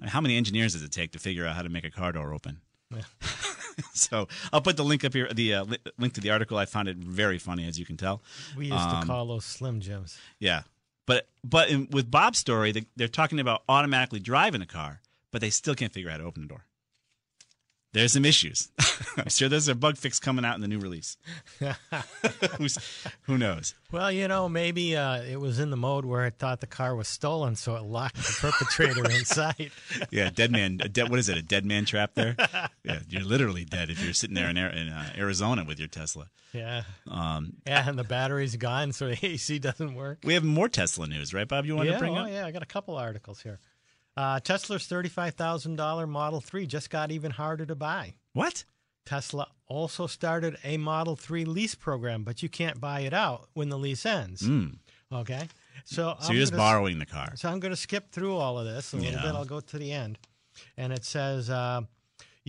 How 0.07 0.21
many 0.21 0.37
engineers 0.37 0.73
does 0.73 0.83
it 0.83 0.93
take 0.93 1.13
to 1.13 1.19
figure 1.19 1.47
out 1.47 1.57
how 1.57 1.63
to 1.63 1.69
make 1.69 1.85
a 1.85 1.91
car 1.91 2.13
door 2.13 2.33
open? 2.33 2.61
Yeah. 2.95 3.03
so 3.93 4.29
I'll 4.53 4.61
put 4.61 4.77
the 4.77 4.85
link 4.85 5.05
up 5.05 5.13
here, 5.13 5.29
the 5.33 5.55
uh, 5.55 5.65
li- 5.65 5.79
link 5.99 6.15
to 6.15 6.21
the 6.21 6.31
article. 6.31 6.57
I 6.57 6.65
found 6.65 6.89
it 6.89 6.97
very 6.97 7.39
funny, 7.39 7.67
as 7.67 7.79
you 7.79 7.85
can 7.87 7.97
tell. 7.97 8.23
We 8.57 8.67
used 8.67 8.77
Um, 8.79 9.01
to 9.03 9.07
call 9.07 9.27
those 9.27 9.45
Slim 9.45 9.81
Jims. 9.81 10.19
Yeah, 10.39 10.63
but 11.07 11.29
but 11.45 11.69
in, 11.69 11.89
with 11.91 12.11
Bob's 12.11 12.39
story, 12.39 12.73
they, 12.73 12.87
they're 12.97 13.09
talking 13.09 13.41
about 13.41 13.63
automatically 13.69 14.21
driving 14.21 14.61
the 14.61 14.67
car, 14.67 15.01
but 15.31 15.41
they 15.41 15.51
still 15.51 15.75
can't 15.75 15.93
figure 15.93 16.09
out 16.11 16.15
how 16.15 16.19
to 16.19 16.25
open 16.25 16.43
the 16.43 16.49
door. 16.49 16.65
There's 17.95 18.13
some 18.13 18.27
issues. 18.27 18.69
I'm 19.17 19.31
sure 19.31 19.49
there's 19.49 19.67
a 19.67 19.75
bug 19.75 19.97
fix 19.97 20.21
coming 20.21 20.45
out 20.45 20.55
in 20.55 20.61
the 20.61 20.69
new 20.69 20.79
release. 20.79 21.17
Who's, 22.59 22.79
who 23.23 23.39
knows? 23.39 23.75
Well, 23.91 24.13
you 24.13 24.29
know, 24.29 24.47
maybe 24.47 24.95
uh, 24.95 25.23
it 25.23 25.41
was 25.41 25.59
in 25.59 25.71
the 25.71 25.77
mode 25.77 26.05
where 26.05 26.27
it 26.27 26.35
thought 26.39 26.61
the 26.61 26.67
car 26.67 26.95
was 26.95 27.09
stolen, 27.09 27.57
so 27.57 27.77
it 27.77 27.83
locked 27.83 28.17
the 28.17 28.37
perpetrator 28.41 29.05
inside. 29.11 29.71
Yeah, 30.11 30.29
dead 30.29 30.53
man. 30.53 30.77
Dead, 30.77 31.09
what 31.09 31.19
is 31.19 31.31
it? 31.31 31.39
A 31.39 31.43
dead 31.43 31.65
man 31.65 31.87
trap 31.87 32.13
there? 32.15 32.37
Yeah, 32.85 33.01
you're 33.09 33.23
literally 33.23 33.65
dead 33.65 33.89
if 33.89 34.05
you're 34.05 34.13
sitting 34.13 34.35
there 34.35 34.51
in, 34.51 34.59
in 34.59 34.89
uh, 34.91 35.13
Arizona 35.17 35.65
with 35.65 35.79
your 35.79 35.89
Tesla. 35.89 36.29
Yeah. 36.53 36.83
Um, 37.11 37.55
Yeah, 37.67 37.89
and 37.89 37.99
the 37.99 38.05
battery's 38.05 38.57
gone, 38.57 38.93
so 38.93 39.09
the 39.09 39.27
AC 39.27 39.59
doesn't 39.59 39.95
work. 39.95 40.19
we 40.25 40.35
have 40.35 40.45
more 40.45 40.69
Tesla 40.69 41.07
news, 41.07 41.33
right, 41.33 41.49
Bob? 41.49 41.65
You 41.65 41.77
want 41.77 41.89
yeah, 41.89 41.95
to 41.95 41.99
bring 41.99 42.17
oh, 42.17 42.25
up? 42.25 42.31
yeah, 42.31 42.47
I 42.47 42.51
got 42.51 42.63
a 42.63 42.67
couple 42.67 42.97
articles 42.97 43.41
here. 43.41 43.59
Uh, 44.19 44.41
Tesla's 44.41 44.83
$35,000 44.89 46.09
Model 46.09 46.41
3 46.41 46.67
just 46.67 46.91
got 46.91 47.13
even 47.13 47.31
harder 47.31 47.65
to 47.65 47.77
buy. 47.77 48.15
What? 48.33 48.65
Tesla 49.07 49.47
also 49.69 50.09
started 50.09 50.57
a 50.65 50.77
Model 50.77 51.15
3 51.15 51.45
lease 51.45 51.77
program, 51.77 52.25
but 52.25 52.43
you 52.43 52.49
can't 52.49 52.81
buy 52.81 53.01
it 53.01 53.15
out 53.15 53.49
when 53.55 53.69
the 53.69 53.79
lease 53.79 54.05
ends. 54.05 54.43
Mm. 54.43 54.79
Okay. 55.13 55.49
So, 55.85 56.17
So 56.21 56.33
you're 56.33 56.41
just 56.41 56.51
gonna- 56.53 56.63
borrowing 56.65 56.99
the 56.99 57.07
car. 57.07 57.35
So 57.37 57.49
I'm 57.49 57.61
going 57.61 57.71
to 57.73 57.77
skip 57.77 58.11
through 58.11 58.37
all 58.37 58.59
of 58.59 58.67
this 58.67 58.93
a 58.93 58.97
little 58.97 59.13
Yeah. 59.13 59.23
bit. 59.23 59.35
I'll 59.37 59.45
go 59.45 59.61
to 59.61 59.79
the 59.79 59.93
end. 59.93 60.19
And 60.77 60.93
it 60.93 61.05
says 61.05 61.49
uh, 61.49 61.83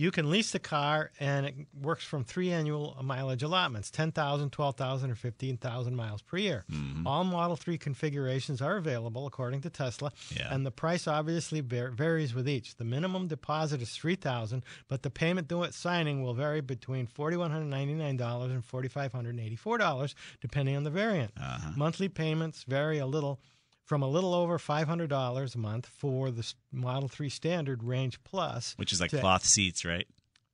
You 0.00 0.10
can 0.10 0.30
lease 0.30 0.50
the 0.52 0.58
car, 0.58 1.10
and 1.20 1.44
it 1.44 1.54
works 1.78 2.04
from 2.04 2.24
three 2.24 2.50
annual 2.50 2.96
mileage 3.02 3.42
allotments 3.42 3.90
10,000, 3.90 4.50
12,000, 4.50 5.10
or 5.10 5.14
15,000 5.14 5.94
miles 5.94 6.22
per 6.22 6.38
year. 6.38 6.64
Mm-hmm. 6.72 7.06
All 7.06 7.22
Model 7.22 7.54
3 7.54 7.76
configurations 7.76 8.62
are 8.62 8.78
available 8.78 9.26
according 9.26 9.60
to 9.60 9.68
Tesla, 9.68 10.10
Yeah. 10.34 10.48
and 10.54 10.64
the 10.64 10.70
price 10.70 11.06
obviously 11.06 11.60
var- 11.60 11.90
varies 11.90 12.34
with 12.34 12.48
each. 12.48 12.76
The 12.76 12.84
minimum 12.84 13.28
deposit 13.28 13.82
is 13.82 13.90
3000 13.90 14.64
but 14.88 15.02
the 15.02 15.10
payment 15.10 15.48
due 15.48 15.64
at 15.64 15.74
signing 15.74 16.22
will 16.22 16.32
vary 16.32 16.62
between 16.62 17.06
$4,199 17.06 18.50
and 18.50 18.64
$4,584, 18.66 20.14
depending 20.40 20.76
on 20.76 20.84
the 20.84 20.90
variant. 20.90 21.32
Uh-huh. 21.38 21.72
Monthly 21.76 22.08
payments 22.08 22.64
vary 22.64 22.98
a 22.98 23.06
little 23.06 23.38
from 23.90 24.02
a 24.04 24.08
little 24.08 24.34
over 24.34 24.56
$500 24.56 25.54
a 25.56 25.58
month 25.58 25.88
for 25.98 26.30
the 26.30 26.48
Model 26.70 27.08
3 27.08 27.28
Standard 27.28 27.82
Range 27.82 28.22
Plus, 28.22 28.74
Which 28.76 28.92
is 28.92 29.00
like 29.00 29.10
cloth 29.10 29.44
seats, 29.44 29.84
right? 29.84 30.06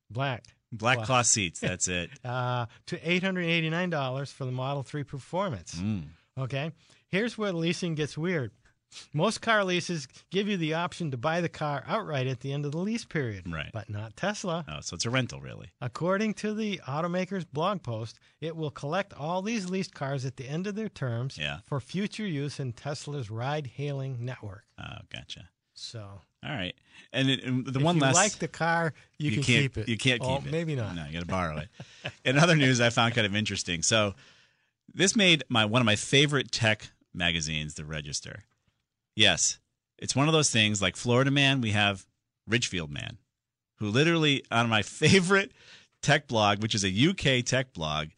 black, 0.09 0.43
Black 0.71 0.95
Cloth. 0.97 1.05
cloth 1.07 1.25
seats. 1.27 1.59
That's 1.59 1.87
it. 1.99 2.09
uh, 2.25 2.65
to 2.87 2.97
$889 2.97 4.33
for 4.33 4.45
the 4.45 4.51
Model 4.51 4.81
3 4.81 5.03
Performance. 5.03 5.75
Mm. 5.75 6.05
Okay, 6.35 6.71
here's 7.09 7.37
where 7.37 7.53
leasing 7.53 7.93
gets 7.93 8.17
weird. 8.17 8.49
Most 9.13 9.41
car 9.41 9.63
leases 9.63 10.07
give 10.31 10.47
you 10.47 10.57
the 10.57 10.73
option 10.73 11.11
to 11.11 11.17
buy 11.17 11.41
the 11.41 11.49
car 11.49 11.83
outright 11.87 12.25
at 12.27 12.39
the 12.39 12.51
end 12.53 12.65
of 12.65 12.71
the 12.71 12.77
lease 12.77 13.05
period, 13.05 13.43
Right. 13.51 13.69
but 13.73 13.89
not 13.89 14.15
Tesla. 14.15 14.65
Oh, 14.67 14.79
so 14.81 14.95
it's 14.95 15.05
a 15.05 15.09
rental, 15.09 15.39
really. 15.41 15.69
According 15.81 16.35
to 16.35 16.53
the 16.53 16.79
automaker's 16.87 17.45
blog 17.45 17.83
post, 17.83 18.17
it 18.41 18.55
will 18.55 18.71
collect 18.71 19.13
all 19.13 19.41
these 19.41 19.69
leased 19.69 19.93
cars 19.93 20.25
at 20.25 20.37
the 20.37 20.47
end 20.47 20.67
of 20.67 20.75
their 20.75 20.89
terms 20.89 21.37
Yeah. 21.37 21.59
for 21.65 21.79
future 21.79 22.25
use 22.25 22.59
in 22.59 22.73
Tesla's 22.73 23.29
ride 23.29 23.67
hailing 23.67 24.23
network. 24.25 24.63
Oh, 24.79 24.99
gotcha. 25.13 25.49
So, 25.73 26.21
All 26.43 26.49
right. 26.51 26.73
And, 27.13 27.29
it, 27.29 27.43
and 27.43 27.65
the 27.65 27.79
if 27.79 27.85
one 27.85 27.95
you 27.97 28.01
last 28.01 28.15
like 28.15 28.31
the 28.39 28.47
car, 28.47 28.93
you, 29.19 29.31
can 29.31 29.43
can't, 29.43 29.61
keep 29.63 29.77
it. 29.77 29.87
You 29.89 29.97
can't 29.97 30.21
Oh, 30.23 30.37
keep 30.37 30.47
it. 30.47 30.51
Maybe 30.51 30.75
not. 30.75 30.95
No, 30.95 31.05
you 31.05 31.13
got 31.13 31.19
to 31.19 31.25
borrow 31.27 31.57
it. 31.57 31.69
In 32.25 32.39
other 32.39 32.55
news, 32.55 32.81
I 32.81 32.89
found 32.89 33.13
kind 33.13 33.27
of 33.27 33.35
interesting. 33.35 33.83
So, 33.83 34.15
this 34.93 35.15
made 35.15 35.43
my 35.49 35.65
one 35.65 35.81
of 35.81 35.85
my 35.85 35.95
favorite 35.95 36.51
tech 36.51 36.89
magazines, 37.13 37.75
The 37.75 37.85
Register. 37.85 38.45
Yes, 39.17 39.57
it's 39.97 40.15
one 40.15 40.27
of 40.27 40.33
those 40.33 40.51
things 40.51 40.79
like 40.79 40.95
Florida 40.95 41.31
Man. 41.31 41.59
We 41.59 41.71
have 41.71 42.05
Ridgefield 42.47 42.91
Man, 42.91 43.17
who 43.79 43.87
literally 43.87 44.45
on 44.51 44.69
my 44.69 44.81
favorite 44.83 45.53
tech 46.03 46.27
blog, 46.27 46.61
which 46.61 46.75
is 46.75 46.85
a 46.85 47.09
UK 47.09 47.43
tech 47.43 47.73
blog, 47.73 48.09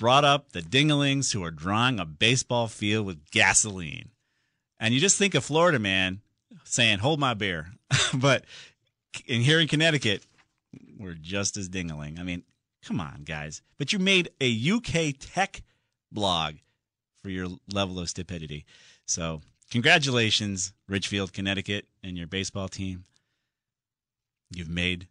brought 0.00 0.24
up 0.24 0.50
the 0.50 0.62
dinglings 0.62 1.32
who 1.32 1.44
are 1.44 1.52
drawing 1.52 2.00
a 2.00 2.04
baseball 2.04 2.66
field 2.66 3.06
with 3.06 3.30
gasoline. 3.30 4.08
And 4.80 4.92
you 4.92 4.98
just 4.98 5.16
think 5.16 5.36
of 5.36 5.44
Florida 5.44 5.78
Man 5.78 6.22
saying, 6.64 6.98
"Hold 6.98 7.20
my 7.20 7.34
beer," 7.34 7.68
but 8.14 8.44
in 9.26 9.42
here 9.42 9.60
in 9.60 9.68
Connecticut, 9.68 10.26
we're 10.98 11.14
just 11.14 11.56
as 11.56 11.68
dingling. 11.68 12.18
I 12.18 12.24
mean, 12.24 12.42
come 12.84 13.00
on, 13.00 13.22
guys. 13.24 13.62
But 13.78 13.92
you 13.92 14.00
made 14.00 14.30
a 14.40 14.70
UK 14.72 15.14
tech 15.20 15.62
blog 16.10 16.56
for 17.22 17.30
your 17.30 17.46
level 17.72 18.00
of 18.00 18.10
stupidity. 18.10 18.66
So, 19.06 19.40
congratulations, 19.70 20.72
Ridgefield, 20.88 21.32
Connecticut, 21.32 21.86
and 22.02 22.16
your 22.16 22.26
baseball 22.26 22.68
team. 22.68 23.04
You've 24.50 24.68
made 24.68 25.08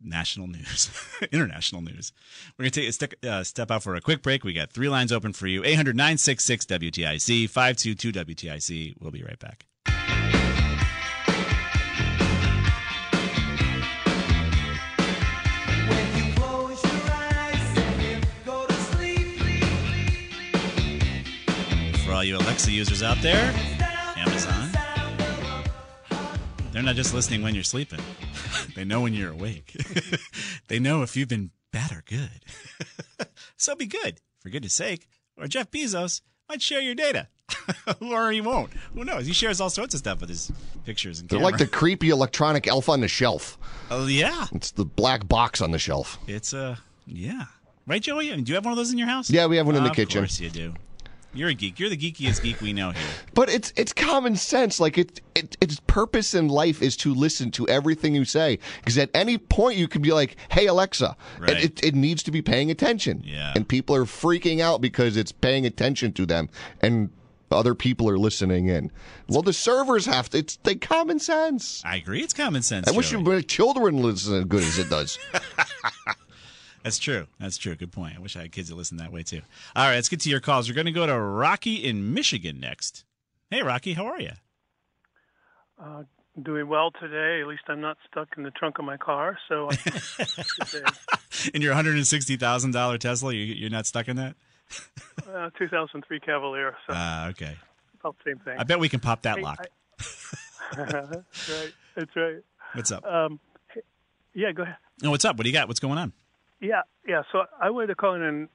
national 0.00 0.46
news, 0.48 0.90
international 1.32 1.82
news. 1.82 2.12
We're 2.56 2.64
going 2.64 2.72
to 2.72 2.80
take 2.80 2.88
a 2.88 2.92
step, 2.92 3.14
uh, 3.24 3.44
step 3.44 3.70
out 3.70 3.82
for 3.82 3.94
a 3.94 4.00
quick 4.00 4.22
break. 4.22 4.44
We 4.44 4.52
got 4.52 4.72
three 4.72 4.88
lines 4.88 5.12
open 5.12 5.32
for 5.32 5.46
you 5.46 5.64
800 5.64 5.96
966 5.96 6.66
WTIC, 6.66 7.48
522 7.48 8.12
WTIC. 8.12 8.94
We'll 9.00 9.10
be 9.10 9.22
right 9.22 9.38
back. 9.38 9.67
You 22.28 22.36
Alexa 22.36 22.70
users 22.70 23.02
out 23.02 23.16
there, 23.22 23.54
Amazon. 24.16 24.68
They're 26.72 26.82
not 26.82 26.94
just 26.94 27.14
listening 27.14 27.40
when 27.40 27.54
you're 27.54 27.64
sleeping. 27.64 28.00
they 28.76 28.84
know 28.84 29.00
when 29.00 29.14
you're 29.14 29.32
awake. 29.32 29.74
they 30.68 30.78
know 30.78 31.00
if 31.02 31.16
you've 31.16 31.30
been 31.30 31.52
bad 31.72 31.90
or 31.90 32.04
good. 32.06 33.28
so 33.56 33.74
be 33.74 33.86
good, 33.86 34.20
for 34.40 34.50
goodness 34.50 34.74
sake. 34.74 35.08
Or 35.38 35.46
Jeff 35.46 35.70
Bezos 35.70 36.20
might 36.50 36.60
share 36.60 36.82
your 36.82 36.94
data. 36.94 37.28
or 38.02 38.30
he 38.30 38.42
won't. 38.42 38.74
Who 38.92 39.04
knows? 39.04 39.24
He 39.24 39.32
shares 39.32 39.58
all 39.58 39.70
sorts 39.70 39.94
of 39.94 39.98
stuff 40.00 40.20
with 40.20 40.28
his 40.28 40.52
pictures 40.84 41.20
and 41.20 41.30
They're 41.30 41.38
camera. 41.38 41.52
like 41.52 41.58
the 41.58 41.66
creepy 41.66 42.10
electronic 42.10 42.66
elf 42.66 42.90
on 42.90 43.00
the 43.00 43.08
shelf. 43.08 43.56
Oh 43.90 44.06
yeah. 44.06 44.48
It's 44.52 44.70
the 44.72 44.84
black 44.84 45.26
box 45.26 45.62
on 45.62 45.70
the 45.70 45.78
shelf. 45.78 46.18
It's 46.26 46.52
uh 46.52 46.76
yeah. 47.06 47.44
Right, 47.86 48.02
Joey? 48.02 48.28
Do 48.36 48.50
you 48.50 48.54
have 48.54 48.66
one 48.66 48.72
of 48.72 48.76
those 48.76 48.92
in 48.92 48.98
your 48.98 49.08
house? 49.08 49.30
Yeah, 49.30 49.46
we 49.46 49.56
have 49.56 49.64
one 49.64 49.76
in 49.76 49.82
the 49.82 49.88
Of 49.88 49.96
kitchen. 49.96 50.18
Of 50.18 50.24
course 50.28 50.40
you 50.40 50.50
do. 50.50 50.74
You're 51.34 51.50
a 51.50 51.54
geek. 51.54 51.78
You're 51.78 51.90
the 51.90 51.96
geekiest 51.96 52.42
geek 52.42 52.60
we 52.60 52.72
know 52.72 52.90
here. 52.90 53.02
But 53.34 53.50
it's 53.50 53.72
it's 53.76 53.92
common 53.92 54.34
sense. 54.34 54.80
Like 54.80 54.98
it, 54.98 55.20
it 55.34 55.56
its 55.60 55.80
purpose 55.86 56.34
in 56.34 56.48
life 56.48 56.82
is 56.82 56.96
to 56.98 57.14
listen 57.14 57.50
to 57.52 57.68
everything 57.68 58.14
you 58.14 58.24
say. 58.24 58.58
Because 58.78 58.98
at 58.98 59.10
any 59.14 59.38
point 59.38 59.76
you 59.76 59.86
can 59.86 60.02
be 60.02 60.12
like, 60.12 60.36
"Hey 60.50 60.66
Alexa," 60.66 61.16
and 61.36 61.50
it, 61.50 61.84
it 61.84 61.94
needs 61.94 62.22
to 62.24 62.30
be 62.30 62.42
paying 62.42 62.70
attention. 62.70 63.22
Yeah. 63.24 63.52
And 63.54 63.68
people 63.68 63.94
are 63.94 64.04
freaking 64.04 64.60
out 64.60 64.80
because 64.80 65.16
it's 65.16 65.30
paying 65.30 65.66
attention 65.66 66.12
to 66.14 66.26
them, 66.26 66.48
and 66.80 67.10
other 67.50 67.74
people 67.74 68.08
are 68.08 68.18
listening 68.18 68.68
in. 68.68 68.90
Well, 69.28 69.42
the 69.42 69.52
servers 69.52 70.06
have 70.06 70.28
to. 70.30 70.38
It's 70.38 70.56
the 70.56 70.74
common 70.74 71.18
sense. 71.18 71.82
I 71.84 71.96
agree. 71.96 72.22
It's 72.22 72.34
common 72.34 72.62
sense. 72.62 72.88
I 72.88 72.90
wish 72.90 73.12
your 73.12 73.42
children 73.42 74.02
listen 74.02 74.34
as 74.34 74.44
good 74.46 74.62
as 74.62 74.78
it 74.78 74.90
does. 74.90 75.18
That's 76.88 76.98
true. 76.98 77.26
That's 77.38 77.58
true. 77.58 77.74
Good 77.74 77.92
point. 77.92 78.16
I 78.16 78.18
wish 78.18 78.34
I 78.34 78.40
had 78.40 78.52
kids 78.52 78.70
that 78.70 78.74
listen 78.74 78.96
that 78.96 79.12
way 79.12 79.22
too. 79.22 79.42
All 79.76 79.86
right, 79.86 79.96
let's 79.96 80.08
get 80.08 80.20
to 80.20 80.30
your 80.30 80.40
calls. 80.40 80.70
We're 80.70 80.74
going 80.74 80.86
to 80.86 80.90
go 80.92 81.06
to 81.06 81.18
Rocky 81.20 81.74
in 81.84 82.14
Michigan 82.14 82.58
next. 82.58 83.04
Hey, 83.50 83.62
Rocky, 83.62 83.92
how 83.92 84.06
are 84.06 84.18
you? 84.18 84.30
Uh, 85.78 86.04
doing 86.42 86.66
well 86.66 86.90
today. 86.98 87.42
At 87.42 87.46
least 87.46 87.64
I'm 87.68 87.82
not 87.82 87.98
stuck 88.10 88.28
in 88.38 88.42
the 88.42 88.50
trunk 88.52 88.78
of 88.78 88.86
my 88.86 88.96
car. 88.96 89.36
So, 89.50 89.68
In 91.54 91.60
your 91.60 91.74
hundred 91.74 91.96
and 91.96 92.06
sixty 92.06 92.36
thousand 92.36 92.70
dollar 92.72 92.96
Tesla, 92.96 93.34
you, 93.34 93.44
you're 93.44 93.68
not 93.70 93.84
stuck 93.84 94.08
in 94.08 94.16
that? 94.16 94.34
uh, 95.30 95.50
2003 95.58 96.20
Cavalier. 96.20 96.74
So 96.86 96.94
Ah, 96.96 97.28
okay. 97.28 97.54
about 98.00 98.16
the 98.24 98.30
same 98.30 98.38
thing. 98.38 98.56
I 98.58 98.64
bet 98.64 98.80
we 98.80 98.88
can 98.88 99.00
pop 99.00 99.22
that 99.22 99.36
Hey, 99.36 99.42
lock. 99.42 99.66
That's 100.76 101.48
right. 101.50 101.72
That's 101.96 102.16
right. 102.16 102.36
What's 102.72 102.92
up? 102.92 103.04
Um, 103.04 103.40
yeah, 104.34 104.52
go 104.52 104.62
ahead. 104.62 104.76
oh, 105.04 105.10
what's 105.10 105.24
up? 105.26 105.36
What 105.36 105.44
do 105.44 105.50
you 105.50 105.54
got? 105.54 105.68
What's 105.68 105.80
going 105.80 105.98
on? 105.98 106.12
Yeah, 106.60 106.82
yeah. 107.06 107.22
So 107.32 107.44
I 107.60 107.70
wanted 107.70 107.88
to 107.88 107.94
call 107.94 108.14
in 108.14 108.22
and 108.22 108.48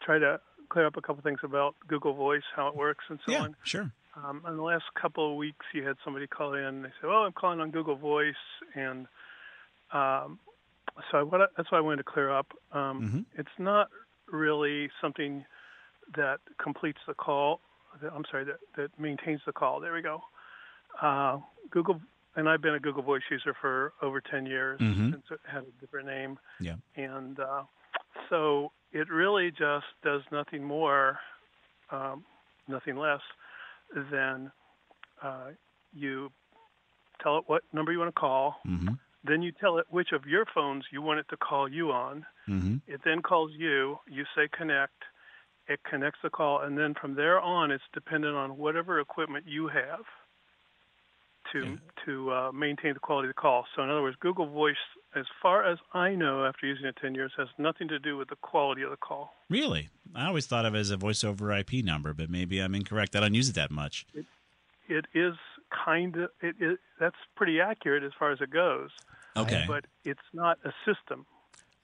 try 0.00 0.18
to 0.18 0.40
clear 0.68 0.86
up 0.86 0.96
a 0.96 1.02
couple 1.02 1.22
things 1.22 1.40
about 1.42 1.74
Google 1.86 2.14
Voice, 2.14 2.42
how 2.56 2.68
it 2.68 2.76
works, 2.76 3.04
and 3.08 3.18
so 3.26 3.32
yeah, 3.32 3.42
on. 3.42 3.56
sure. 3.62 3.92
Um, 4.14 4.42
in 4.46 4.56
the 4.56 4.62
last 4.62 4.84
couple 5.00 5.30
of 5.30 5.36
weeks, 5.36 5.64
you 5.72 5.86
had 5.86 5.96
somebody 6.04 6.26
call 6.26 6.54
in. 6.54 6.64
And 6.64 6.84
they 6.84 6.92
said, 7.00 7.08
"Oh, 7.08 7.24
I'm 7.24 7.32
calling 7.32 7.60
on 7.60 7.70
Google 7.70 7.96
Voice," 7.96 8.34
and 8.74 9.06
um, 9.92 10.38
so 11.10 11.18
I, 11.18 11.22
what 11.22 11.40
I, 11.40 11.46
that's 11.56 11.70
what 11.70 11.78
I 11.78 11.80
wanted 11.80 11.98
to 11.98 12.04
clear 12.04 12.30
up. 12.30 12.46
Um, 12.72 13.26
It's 13.38 13.48
not 13.58 13.88
really 14.30 14.90
something 15.00 15.44
that 16.16 16.40
completes 16.62 16.98
the 17.06 17.14
call. 17.14 17.60
That, 18.02 18.12
I'm 18.12 18.24
sorry, 18.30 18.44
that, 18.44 18.58
that 18.76 18.98
maintains 18.98 19.40
the 19.46 19.52
call. 19.52 19.80
There 19.80 19.92
we 19.92 20.02
go. 20.02 20.22
Uh, 21.00 21.38
Google, 21.70 22.00
and 22.36 22.48
I've 22.48 22.62
been 22.62 22.74
a 22.74 22.80
Google 22.80 23.02
Voice 23.02 23.22
user 23.30 23.54
for 23.60 23.92
over 24.02 24.20
10 24.20 24.46
years 24.46 24.80
Mhm. 24.80 25.12
since 25.12 25.30
it 25.30 25.40
had 25.46 25.62
a 25.64 25.70
different 25.80 26.06
name 26.06 26.38
Yeah. 26.60 26.76
and 26.96 27.38
uh, 27.38 27.64
so 28.28 28.72
it 28.92 29.08
really 29.08 29.50
just 29.50 29.86
does 30.02 30.22
nothing 30.30 30.62
more, 30.64 31.18
um, 31.90 32.24
nothing 32.68 32.96
less 32.96 33.22
than 34.10 34.50
uh, 35.22 35.50
you 35.92 36.30
tell 37.22 37.38
it 37.38 37.44
what 37.48 37.62
number 37.72 37.92
you 37.92 37.98
want 37.98 38.14
to 38.14 38.20
call. 38.20 38.60
Mm-hmm. 38.66 38.94
Then 39.24 39.40
you 39.42 39.52
tell 39.52 39.78
it 39.78 39.86
which 39.90 40.12
of 40.12 40.26
your 40.26 40.44
phones 40.46 40.84
you 40.90 41.00
want 41.00 41.20
it 41.20 41.28
to 41.28 41.36
call 41.36 41.68
you 41.68 41.92
on. 41.92 42.26
Mm-hmm. 42.48 42.78
It 42.88 43.02
then 43.04 43.22
calls 43.22 43.52
you. 43.52 44.00
You 44.08 44.24
say 44.34 44.48
connect. 44.48 45.04
It 45.68 45.80
connects 45.84 46.18
the 46.22 46.30
call, 46.30 46.60
and 46.62 46.76
then 46.76 46.92
from 46.94 47.14
there 47.14 47.40
on, 47.40 47.70
it's 47.70 47.84
dependent 47.92 48.34
on 48.34 48.56
whatever 48.58 48.98
equipment 48.98 49.46
you 49.46 49.68
have 49.68 50.04
to 51.52 51.78
to 52.06 52.30
uh, 52.32 52.52
maintain 52.52 52.94
the 52.94 53.00
quality 53.00 53.28
of 53.28 53.34
the 53.34 53.40
call. 53.40 53.64
So, 53.76 53.82
in 53.82 53.90
other 53.90 54.02
words, 54.02 54.16
Google 54.20 54.46
Voice, 54.46 54.74
as 55.14 55.24
far 55.40 55.64
as 55.64 55.78
I 55.92 56.14
know, 56.14 56.44
after 56.44 56.66
using 56.66 56.86
it 56.86 56.96
ten 57.00 57.14
years, 57.14 57.32
has 57.36 57.48
nothing 57.58 57.88
to 57.88 57.98
do 57.98 58.16
with 58.16 58.28
the 58.28 58.36
quality 58.36 58.82
of 58.82 58.90
the 58.90 58.96
call. 58.96 59.34
Really? 59.48 59.88
I 60.14 60.26
always 60.26 60.46
thought 60.46 60.66
of 60.66 60.74
it 60.74 60.78
as 60.78 60.90
a 60.90 60.96
voice 60.96 61.22
over 61.24 61.52
IP 61.52 61.84
number, 61.84 62.12
but 62.12 62.28
maybe 62.30 62.58
I'm 62.60 62.74
incorrect. 62.74 63.14
I 63.16 63.20
don't 63.20 63.34
use 63.34 63.48
it 63.48 63.54
that 63.54 63.70
much. 63.70 64.06
It, 64.14 64.26
It 64.88 65.06
is 65.14 65.34
kind 65.84 66.16
of 66.16 66.30
it, 66.40 66.56
it 66.58 66.78
that's 66.98 67.16
pretty 67.36 67.60
accurate 67.60 68.02
as 68.02 68.12
far 68.18 68.32
as 68.32 68.40
it 68.40 68.50
goes, 68.50 68.90
Okay. 69.36 69.64
but 69.66 69.84
it's 70.04 70.20
not 70.32 70.58
a 70.64 70.72
system. 70.84 71.26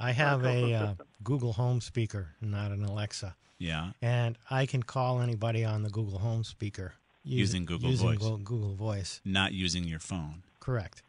I 0.00 0.12
have 0.12 0.44
a 0.44 0.72
a 0.72 0.78
uh. 0.78 0.94
Google 1.22 1.54
Home 1.54 1.80
speaker, 1.80 2.34
not 2.40 2.70
an 2.70 2.84
Alexa, 2.84 3.34
yeah. 3.58 3.90
and 4.00 4.38
I 4.50 4.66
can 4.66 4.82
call 4.82 5.20
anybody 5.20 5.64
on 5.64 5.82
the 5.82 5.90
Google 5.90 6.18
Home 6.18 6.44
speaker 6.44 6.94
Using 7.24 7.64
Google 7.64 7.90
using 7.90 8.08
Voice. 8.08 8.18
Go- 8.18 8.36
Google 8.38 8.74
Voice. 8.74 9.20
Not 9.24 9.52
using 9.52 9.84
your 9.84 9.98
phone. 9.98 10.42
Correct. 10.60 11.02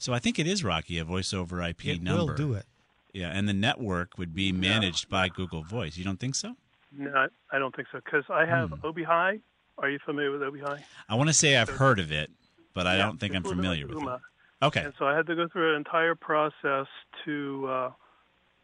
So 0.00 0.12
I 0.12 0.18
think 0.18 0.38
it 0.38 0.46
is 0.46 0.64
Rocky 0.64 0.98
a 0.98 1.04
voice 1.04 1.32
over 1.34 1.62
IP 1.62 1.86
it 1.86 2.02
number. 2.02 2.24
will 2.26 2.34
do 2.34 2.54
it. 2.54 2.64
Yeah, 3.12 3.28
and 3.30 3.48
the 3.48 3.52
network 3.52 4.16
would 4.18 4.34
be 4.34 4.52
managed 4.52 5.08
by 5.08 5.28
Google 5.28 5.62
Voice. 5.62 5.96
You 5.96 6.04
don't 6.04 6.18
think 6.20 6.34
so? 6.34 6.54
No, 6.96 7.28
I 7.52 7.58
don't 7.58 7.74
think 7.74 7.88
so 7.92 8.00
because 8.04 8.24
I 8.30 8.46
have 8.46 8.70
Hmm. 8.70 8.86
Obihai. 8.86 9.40
Are 9.78 9.88
you 9.88 9.98
familiar 10.04 10.30
with 10.30 10.40
Obihai? 10.42 10.82
I 11.08 11.14
want 11.14 11.28
to 11.28 11.34
say 11.34 11.56
I've 11.56 11.68
heard 11.70 11.98
of 11.98 12.12
it, 12.12 12.30
but 12.74 12.86
I 12.86 12.96
Yeah, 12.96 13.04
don't 13.06 13.18
think 13.18 13.34
I'm 13.34 13.42
familiar 13.42 13.86
with 13.86 14.02
it. 14.02 14.20
Okay. 14.62 14.84
And 14.84 14.92
so 14.98 15.06
I 15.06 15.16
had 15.16 15.26
to 15.26 15.34
go 15.34 15.48
through 15.48 15.70
an 15.70 15.76
entire 15.76 16.14
process 16.14 16.86
to 17.24 17.66
uh, 17.68 17.90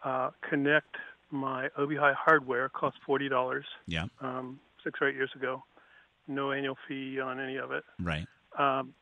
uh, 0.05 0.31
connect 0.49 0.97
my 1.31 1.69
Obihai 1.79 2.15
hardware. 2.15 2.67
It 2.67 2.73
cost 2.75 2.97
forty 3.05 3.29
dollars 3.29 3.65
Yeah. 3.87 4.07
um, 4.21 4.61
six 4.85 5.01
or 5.01 5.09
eight 5.09 5.15
years 5.17 5.31
ago. 5.35 5.65
No 6.29 6.53
annual 6.53 6.77
fee 6.89 7.21
on 7.21 7.39
any 7.41 7.57
of 7.57 7.71
it. 7.73 7.85
Right. 8.01 8.27
Um, 8.59 8.95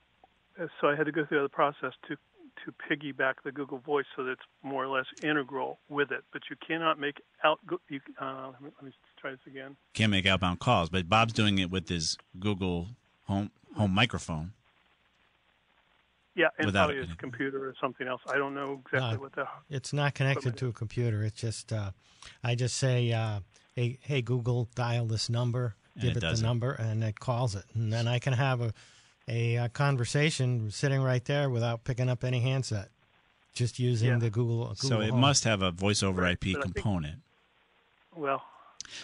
so 0.80 0.88
I 0.88 0.96
had 0.96 1.06
to 1.06 1.12
go 1.12 1.24
through 1.26 1.42
the 1.42 1.48
process 1.48 1.92
to 2.08 2.16
to 2.64 2.72
piggyback 2.88 3.34
the 3.44 3.50
Google 3.50 3.78
Voice 3.78 4.04
so 4.14 4.22
that 4.24 4.30
it's 4.32 4.42
more 4.62 4.84
or 4.84 4.88
less 4.88 5.06
integral 5.24 5.80
with 5.88 6.12
it. 6.12 6.22
But 6.32 6.42
you 6.48 6.56
cannot 6.64 7.00
make 7.00 7.20
out. 7.42 7.58
You, 7.90 8.00
uh, 8.20 8.50
let, 8.52 8.62
me, 8.62 8.70
let 8.76 8.84
me 8.84 8.92
try 9.20 9.32
this 9.32 9.40
again. 9.46 9.76
Can't 9.92 10.10
make 10.12 10.24
outbound 10.24 10.60
calls, 10.60 10.88
but 10.88 11.08
Bob's 11.08 11.32
doing 11.32 11.58
it 11.58 11.70
with 11.70 11.88
his 11.88 12.16
Google 12.38 12.88
home 13.24 13.50
home 13.76 13.90
microphone. 13.92 14.52
Yeah, 16.36 16.48
and 16.58 16.66
Without 16.66 16.86
probably 16.86 17.02
it. 17.02 17.08
his 17.08 17.16
computer 17.16 17.68
or 17.68 17.74
something 17.80 18.08
else. 18.08 18.20
I 18.28 18.36
don't 18.38 18.54
know 18.54 18.80
exactly 18.84 19.14
No. 19.14 19.20
what 19.20 19.32
the. 19.34 19.46
It's 19.70 19.92
not 19.92 20.14
connected 20.14 20.56
to 20.56 20.68
a 20.68 20.72
computer. 20.72 21.22
It's 21.22 21.40
just 21.40 21.72
uh, 21.72 21.90
I 22.42 22.54
just 22.56 22.76
say, 22.76 23.12
uh, 23.12 23.40
"Hey, 23.74 23.98
hey, 24.02 24.20
Google, 24.22 24.68
dial 24.74 25.06
this 25.06 25.28
number." 25.30 25.76
And 25.94 26.02
Give 26.02 26.10
it 26.12 26.16
it, 26.16 26.20
the 26.20 26.32
it. 26.32 26.42
number, 26.42 26.72
and 26.72 27.04
it 27.04 27.20
calls 27.20 27.54
it, 27.54 27.64
and 27.74 27.92
then 27.92 28.08
I 28.08 28.18
can 28.18 28.32
have 28.32 28.60
a, 28.60 28.72
a, 29.28 29.58
uh 29.58 29.68
conversation 29.68 30.70
sitting 30.70 31.00
right 31.02 31.24
there 31.24 31.48
without 31.48 31.84
picking 31.84 32.08
up 32.08 32.24
any 32.24 32.40
handset, 32.40 32.88
just 33.54 33.78
using 33.78 34.08
Yeah. 34.08 34.18
the 34.18 34.30
Google. 34.30 34.58
Google 34.68 34.74
so 34.76 35.00
it 35.00 35.10
Home. 35.10 35.20
must 35.20 35.44
have 35.44 35.62
a 35.62 35.70
voice 35.70 36.02
over 36.02 36.22
Right, 36.22 36.32
IP 36.32 36.54
but 36.54 36.58
I 36.58 36.62
think- 36.62 36.74
component. 36.74 37.22
Well. 38.14 38.42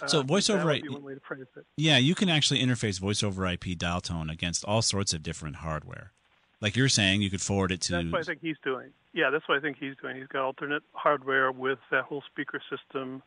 So 0.06 0.20
uh, 0.20 0.22
voice 0.22 0.50
over 0.50 0.70
IP 0.72 0.82
be 0.82 0.88
one 0.90 1.02
way 1.02 1.14
to 1.14 1.20
phrase 1.20 1.46
it. 1.56 1.64
Yeah, 1.76 1.96
you 1.96 2.14
can 2.14 2.28
actually 2.28 2.62
interface 2.62 3.00
voice 3.00 3.22
over 3.22 3.46
IP 3.46 3.76
dial 3.78 4.00
tone 4.00 4.28
against 4.30 4.64
all 4.64 4.82
sorts 4.82 5.12
of 5.14 5.22
different 5.22 5.56
hardware. 5.56 6.12
Like 6.60 6.76
you're 6.76 6.88
saying, 6.90 7.22
you 7.22 7.30
could 7.30 7.40
forward 7.40 7.72
it 7.72 7.80
to. 7.82 7.92
That's 7.92 8.12
what 8.12 8.20
I 8.20 8.24
think 8.24 8.40
he's 8.42 8.58
doing. 8.62 8.90
Yeah, 9.14 9.30
that's 9.30 9.48
what 9.48 9.56
I 9.56 9.60
think 9.60 9.78
he's 9.80 9.94
doing. 10.00 10.16
He's 10.16 10.26
got 10.26 10.42
alternate 10.44 10.82
hardware 10.92 11.50
with 11.50 11.78
that 11.90 12.04
whole 12.04 12.22
speaker 12.30 12.60
system. 12.68 13.22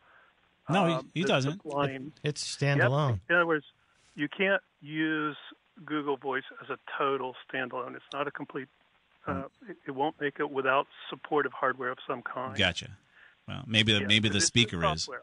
No, 0.68 0.86
he- 0.86 0.94
uh, 0.94 1.02
he 1.14 1.24
doesn't. 1.24 1.62
supplying- 1.62 2.12
It's 2.22 2.60
Yep. 2.60 2.78
standalone. 2.78 3.20
In 3.28 3.36
other 3.36 3.46
words, 3.46 3.66
you 4.14 4.28
can't 4.28 4.62
use 4.80 5.36
Google 5.84 6.16
Voice 6.16 6.44
as 6.62 6.70
a 6.70 6.78
total 6.96 7.34
standalone. 7.48 7.96
It's 7.96 8.04
not 8.12 8.26
a 8.26 8.30
complete. 8.30 8.68
Uh, 9.26 9.44
it, 9.68 9.76
it 9.86 9.90
won't 9.92 10.20
make 10.20 10.38
it 10.38 10.50
without 10.50 10.86
supportive 11.08 11.52
hardware 11.52 11.90
of 11.90 11.98
some 12.06 12.22
kind. 12.22 12.56
Gotcha. 12.56 12.90
Well, 13.48 13.64
maybe 13.66 13.92
the 13.92 14.00
Yeah, 14.00 14.06
maybe 14.06 14.28
the 14.28 14.36
it's- 14.36 14.42
it's 14.44 14.46
speaker 14.46 14.84
is. 14.92 15.08
All 15.08 15.16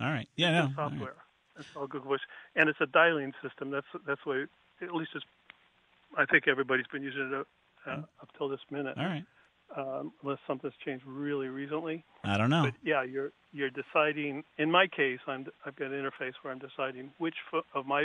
right. 0.00 0.28
Yeah. 0.36 0.48
It's 0.48 0.54
No. 0.54 0.66
just 0.68 0.78
all 0.78 0.84
right. 0.84 0.92
software. 0.92 1.16
That's 1.56 1.76
all 1.76 1.86
Google 1.86 2.08
Voice, 2.10 2.20
and 2.54 2.68
it's 2.68 2.80
a 2.82 2.86
dialing 2.86 3.32
system. 3.42 3.70
That's 3.70 3.86
that's 4.06 4.20
why. 4.24 4.44
At 4.82 4.94
least 4.94 5.12
it's. 5.14 5.24
I 6.16 6.26
think 6.26 6.46
everybody's 6.48 6.86
been 6.86 7.02
using 7.02 7.32
it 7.32 7.46
uh, 7.86 8.02
up 8.20 8.30
till 8.36 8.48
this 8.48 8.60
minute. 8.70 8.96
All 8.98 9.04
right. 9.06 9.24
Um, 9.74 10.12
unless 10.22 10.38
something's 10.46 10.74
changed 10.84 11.04
really 11.06 11.48
recently. 11.48 12.04
I 12.24 12.38
don't 12.38 12.50
know. 12.50 12.62
But 12.64 12.74
yeah, 12.84 13.02
you're 13.02 13.32
you're 13.52 13.70
deciding. 13.70 14.44
In 14.58 14.70
my 14.70 14.86
case, 14.86 15.18
I'm 15.26 15.46
I've 15.64 15.74
got 15.76 15.90
an 15.90 15.92
interface 16.02 16.32
where 16.42 16.52
I'm 16.52 16.60
deciding 16.60 17.10
which 17.18 17.34
fo- 17.50 17.64
of 17.74 17.84
my 17.86 18.02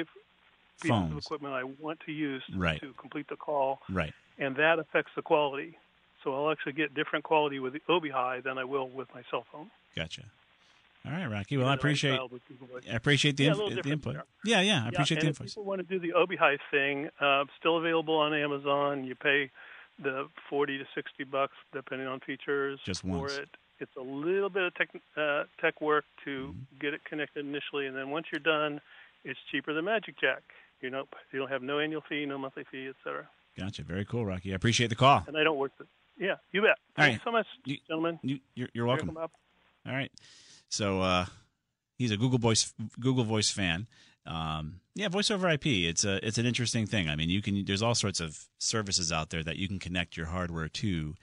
pieces 0.81 0.89
of 0.91 1.09
Phones. 1.09 1.25
equipment 1.25 1.53
I 1.53 1.63
want 1.63 1.99
to 2.07 2.11
use 2.11 2.43
Right. 2.55 2.79
to 2.81 2.93
complete 2.93 3.27
the 3.29 3.35
call, 3.35 3.79
Right. 3.89 4.13
and 4.39 4.55
that 4.55 4.79
affects 4.79 5.11
the 5.15 5.21
quality. 5.21 5.77
So 6.23 6.33
I'll 6.35 6.51
actually 6.51 6.73
get 6.73 6.93
different 6.95 7.23
quality 7.25 7.59
with 7.59 7.73
the 7.73 7.81
Obihai 7.87 8.41
than 8.43 8.57
I 8.57 8.63
will 8.63 8.89
with 8.89 9.07
my 9.13 9.21
cell 9.29 9.45
phone. 9.51 9.69
Gotcha. 9.95 10.23
All 11.05 11.11
right, 11.11 11.25
Rocky. 11.27 11.57
Well, 11.57 11.67
I 11.67 11.73
appreciate 11.75 12.11
dialed 12.15 12.31
with 12.31 12.47
Google 12.47 12.67
Voice. 12.67 12.83
I 12.91 12.95
appreciate 12.95 13.37
the 13.37 13.45
Yeah, 13.45 13.51
inf- 13.53 13.83
the 13.83 13.89
input. 13.91 14.13
there. 14.13 14.23
Yeah, 14.45 14.61
yeah. 14.61 14.73
I 14.79 14.83
Yeah, 14.83 14.87
appreciate 14.89 15.17
and 15.19 15.27
the 15.27 15.29
if 15.31 15.41
info. 15.41 15.43
people 15.45 15.63
want 15.65 15.79
to 15.79 15.87
do 15.87 15.99
the 15.99 16.13
Obihai 16.15 16.57
thing, 16.69 17.09
uh, 17.19 17.45
still 17.59 17.77
available 17.77 18.15
on 18.17 18.33
Amazon. 18.33 19.03
You 19.03 19.15
pay 19.15 19.49
the 20.01 20.27
forty 20.49 20.77
to 20.77 20.85
sixty 20.95 21.23
bucks 21.23 21.53
depending 21.73 22.07
on 22.07 22.19
features 22.21 22.79
Just 22.85 23.01
for 23.01 23.27
it. 23.29 23.49
It's 23.79 23.95
a 23.97 24.01
little 24.01 24.49
bit 24.49 24.63
of 24.63 24.75
tech 24.75 24.89
uh, 25.17 25.43
tech 25.59 25.81
work 25.81 26.05
to 26.25 26.47
Mm-hmm. 26.49 26.79
get 26.79 26.93
it 26.93 27.03
connected 27.05 27.45
initially, 27.45 27.87
and 27.87 27.95
then 27.95 28.09
once 28.09 28.27
you're 28.31 28.39
done, 28.39 28.79
it's 29.23 29.39
cheaper 29.51 29.73
than 29.73 29.85
magicJack. 29.85 30.41
You 30.81 30.89
know, 30.89 31.05
you 31.31 31.39
don't 31.39 31.49
have 31.49 31.61
no 31.63 31.79
annual 31.79 32.01
fee, 32.07 32.25
no 32.25 32.37
monthly 32.37 32.63
fee, 32.71 32.87
etc. 32.89 33.27
Gotcha. 33.57 33.83
Very 33.83 34.05
cool, 34.05 34.25
Rocky. 34.25 34.51
I 34.51 34.55
appreciate 34.55 34.87
the 34.87 34.95
call. 34.95 35.23
And 35.27 35.37
I 35.37 35.43
don't 35.43 35.57
work 35.57 35.71
the. 35.77 35.85
Yeah, 36.17 36.35
you 36.51 36.61
bet. 36.61 36.77
Thanks 36.95 37.17
right. 37.17 37.21
so 37.23 37.31
much, 37.31 37.47
You- 37.65 37.77
gentlemen. 37.87 38.19
You, 38.23 38.39
you're, 38.55 38.69
you're 38.73 38.85
welcome. 38.85 39.13
Welcome. 39.13 39.31
All 39.87 39.93
right. 39.93 40.11
So 40.69 41.01
uh, 41.01 41.25
he's 41.97 42.11
a 42.11 42.17
Google 42.17 42.37
Voice 42.39 42.73
Google 42.99 43.23
Voice 43.23 43.49
fan. 43.49 43.87
Um, 44.25 44.81
yeah, 44.95 45.09
voice 45.09 45.31
over 45.31 45.49
IP. 45.49 45.65
It's 45.65 46.05
a 46.05 46.25
it's 46.25 46.37
an 46.37 46.45
interesting 46.45 46.85
thing. 46.85 47.09
I 47.09 47.15
mean, 47.15 47.29
you 47.29 47.41
can 47.41 47.65
there's 47.65 47.81
all 47.81 47.95
sorts 47.95 48.19
of 48.19 48.45
services 48.59 49.11
out 49.11 49.29
there 49.29 49.43
that 49.43 49.57
you 49.57 49.67
can 49.67 49.79
connect 49.79 50.17
your 50.17 50.27
hardware 50.27 50.67
to 50.67 51.15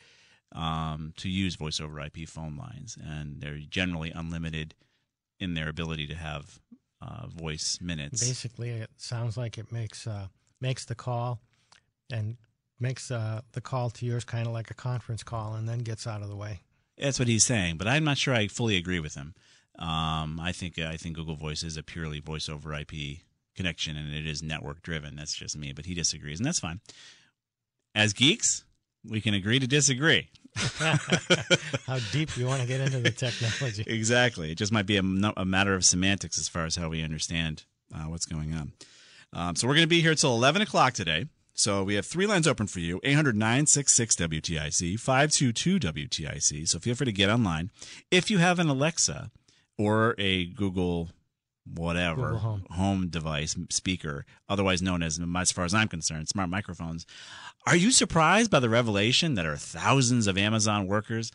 um, 0.53 1.13
to 1.19 1.29
use 1.29 1.57
voice 1.57 1.81
over 1.81 2.01
IP 2.01 2.29
phone 2.29 2.57
lines, 2.57 2.97
and 3.03 3.41
they're 3.41 3.59
generally 3.59 4.11
unlimited 4.11 4.75
in 5.39 5.55
their 5.55 5.69
ability 5.69 6.07
to 6.09 6.15
have 6.15 6.59
uh, 7.01 7.27
voice 7.29 7.79
minutes. 7.81 8.27
Basically, 8.27 8.71
it 8.71 8.91
sounds 8.97 9.37
like 9.37 9.59
it 9.59 9.71
makes 9.71 10.07
uh, 10.07 10.29
makes 10.61 10.85
the 10.85 10.95
call 10.95 11.41
and 12.11 12.37
makes 12.81 13.11
uh, 13.11 13.43
the 13.53 13.61
call 13.61 13.91
to 13.91 14.07
yours 14.07 14.25
kind 14.25 14.47
of 14.47 14.53
like 14.53 14.71
a 14.71 14.75
conference 14.75 15.23
call, 15.23 15.55
and 15.55 15.69
then 15.69 15.81
gets 15.81 16.07
out 16.07 16.23
of 16.23 16.29
the 16.29 16.37
way. 16.37 16.63
That's 16.97 17.19
what 17.19 17.29
he's 17.29 17.45
saying, 17.45 17.77
but 17.77 17.87
I'm 17.87 18.05
not 18.05 18.19
sure 18.19 18.35
I 18.35 18.49
fully 18.49 18.77
agree 18.77 18.99
with 18.99 19.15
him. 19.15 19.35
Um, 19.79 20.41
I 20.41 20.53
think 20.53 20.79
I 20.79 20.97
think 20.97 21.17
Google 21.17 21.37
Voice 21.37 21.63
is 21.63 21.77
a 21.77 21.83
purely 21.83 22.21
voice 22.21 22.49
over 22.49 22.75
IP 22.75 23.21
connection, 23.55 23.97
and 23.97 24.15
it 24.15 24.27
is 24.27 24.43
network 24.43 24.83
driven. 24.83 25.17
That's 25.17 25.35
just 25.35 25.57
me, 25.57 25.73
but 25.73 25.87
he 25.87 25.95
disagrees, 25.95 26.39
and 26.39 26.47
that's 26.47 26.61
fine. 26.61 26.81
As 27.95 28.13
geeks, 28.13 28.65
we 29.09 29.21
can 29.21 29.35
agree 29.35 29.59
to 29.59 29.67
disagree. 29.67 30.29
How 30.57 31.99
deep 32.13 32.37
you 32.37 32.47
want 32.47 32.63
to 32.63 32.67
get 32.67 32.81
into 32.81 32.99
the 32.99 33.11
technology? 33.11 33.85
exactly. 33.87 34.51
It 34.51 34.59
just 34.59 34.73
might 34.73 34.87
be 34.87 34.97
a, 34.97 35.03
a 35.37 35.45
matter 35.45 35.75
of 35.75 35.85
semantics 35.85 36.39
as 36.39 36.49
far 36.49 36.65
as 36.65 36.77
how 36.77 36.89
we 36.89 37.03
understand 37.03 37.65
uh, 37.95 38.05
what's 38.05 38.27
going 38.27 38.55
on. 38.55 38.73
Um, 39.33 39.57
so 39.57 39.69
we're 39.69 39.75
going 39.75 39.85
to 39.85 39.89
be 39.89 40.01
here 40.01 40.15
till 40.15 40.35
11 40.35 40.63
o'clock 40.63 40.95
today. 40.95 41.27
So 41.55 41.83
we 41.83 41.95
have 41.95 42.07
three 42.07 42.27
lines 42.27 42.47
open 42.47 42.67
for 42.67 42.81
you 42.81 43.01
800 43.03 43.37
966 43.37 44.17
WTIC, 44.17 45.01
522 45.01 45.79
WTIC. 45.81 46.69
So 46.69 46.79
feel 46.79 46.95
free 46.95 47.07
to 47.07 47.13
get 47.13 47.31
online. 47.31 47.71
If 48.11 48.31
you 48.31 48.39
have 48.39 48.59
an 48.59 48.69
Alexa 48.69 49.31
or 49.79 50.15
a 50.19 50.47
Google 50.47 51.09
whatever 51.75 52.33
Google 52.33 52.61
Home. 52.71 53.09
device 53.09 53.57
speaker, 53.71 54.25
otherwise 54.49 54.81
known 54.81 55.03
as, 55.03 55.21
as 55.37 55.53
far 55.53 55.65
as 55.65 55.75
I'm 55.75 55.89
concerned, 55.89 56.29
smart 56.29 56.49
microphones, 56.49 57.07
are 57.67 57.77
you 57.77 57.91
surprised 57.91 58.51
by 58.51 58.61
the 58.61 58.71
revelation 58.71 59.35
that 59.35 59.47
are 59.47 59.57
thousands 59.57 60.27
of 60.27 60.39
Amazon 60.39 60.87
workers 60.87 61.31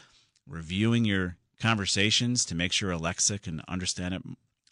reviewing 0.48 1.06
your 1.06 1.38
conversations 1.62 2.44
to 2.46 2.56
make 2.56 2.72
sure 2.72 2.92
Alexa 2.92 3.40
can 3.40 3.62
understand 3.68 4.14
it 4.14 4.22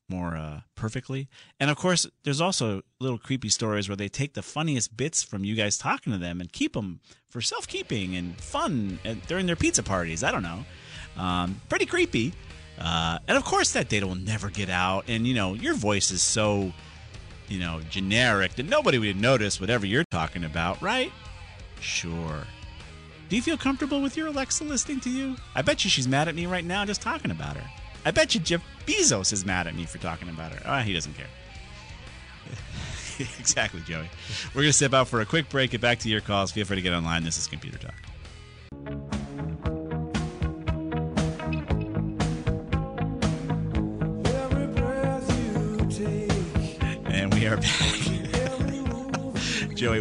more 0.10 0.36
uh, 0.36 0.62
perfectly. 0.76 1.30
And 1.60 1.72
of 1.72 1.78
course, 1.78 2.06
there's 2.24 2.42
also 2.42 2.82
little 3.00 3.18
creepy 3.18 3.48
stories 3.48 3.88
where 3.88 3.96
they 3.96 4.10
take 4.10 4.34
the 4.34 4.42
funniest 4.42 4.98
bits 4.98 5.24
from 5.24 5.46
you 5.46 5.56
guys 5.56 5.78
talking 5.78 6.12
to 6.12 6.20
them 6.20 6.42
and 6.42 6.52
keep 6.52 6.74
them 6.74 7.00
for 7.30 7.40
self 7.40 7.66
keeping 7.66 8.16
and 8.16 8.36
fun 8.36 9.00
and 9.06 9.26
during 9.28 9.46
their 9.46 9.56
pizza 9.56 9.82
parties. 9.82 10.22
I 10.22 10.32
don't 10.32 10.44
know. 10.44 10.66
Um, 11.18 11.62
pretty 11.70 11.86
creepy. 11.86 12.34
Uh, 12.80 13.20
and 13.28 13.38
of 13.38 13.44
course, 13.44 13.72
that 13.74 13.90
data 13.90 14.08
will 14.08 14.16
never 14.16 14.50
get 14.50 14.70
out. 14.70 15.06
And, 15.08 15.28
you 15.28 15.34
know, 15.34 15.54
your 15.54 15.74
voice 15.74 16.12
is 16.12 16.22
so, 16.22 16.72
you 17.48 17.60
know, 17.60 17.82
generic 17.90 18.56
that 18.56 18.68
nobody 18.68 18.98
would 18.98 19.20
notice 19.20 19.60
whatever 19.60 19.86
you're 19.86 20.06
talking 20.12 20.44
about, 20.44 20.82
right? 20.82 21.12
Sure. 21.80 22.46
Do 23.30 23.36
you 23.36 23.42
feel 23.42 23.58
comfortable 23.58 24.02
with 24.02 24.18
your 24.18 24.28
Alexa 24.28 24.64
listening 24.64 25.00
to 25.02 25.10
you? 25.10 25.36
I 25.56 25.62
bet 25.62 25.84
you 25.84 25.90
she's 25.90 26.08
mad 26.08 26.28
at 26.28 26.36
me 26.36 26.48
right 26.48 26.66
now 26.66 26.84
just 26.86 27.02
talking 27.02 27.32
about 27.32 27.56
her. 27.56 27.64
I 28.04 28.12
bet 28.12 28.34
you 28.34 28.42
Jeff 28.42 28.64
Bezos 28.86 29.32
is 29.32 29.46
mad 29.46 29.68
at 29.68 29.76
me 29.76 29.86
for 29.86 30.00
talking 30.00 30.28
about 30.30 30.52
her. 30.52 30.62
Ah, 30.66 30.82
he 30.82 30.94
doesn't 30.94 31.14
care. 31.14 31.28
exactly, 33.40 33.82
Joey. 33.82 34.10
We're 34.56 34.64
going 34.64 34.70
to 34.70 34.74
step 34.74 34.94
out 34.94 35.08
for 35.08 35.22
a 35.22 35.26
quick 35.26 35.50
break. 35.50 35.72
Get 35.72 35.82
back 35.82 36.00
to 36.00 36.10
your 36.10 36.22
calls. 36.22 36.52
Feel 36.52 36.66
free 36.66 36.78
to 36.78 36.82
get 36.82 36.94
online. 36.94 37.24
This 37.24 37.38
is 37.38 37.48
Computer 37.48 37.78
Talk. 37.78 37.94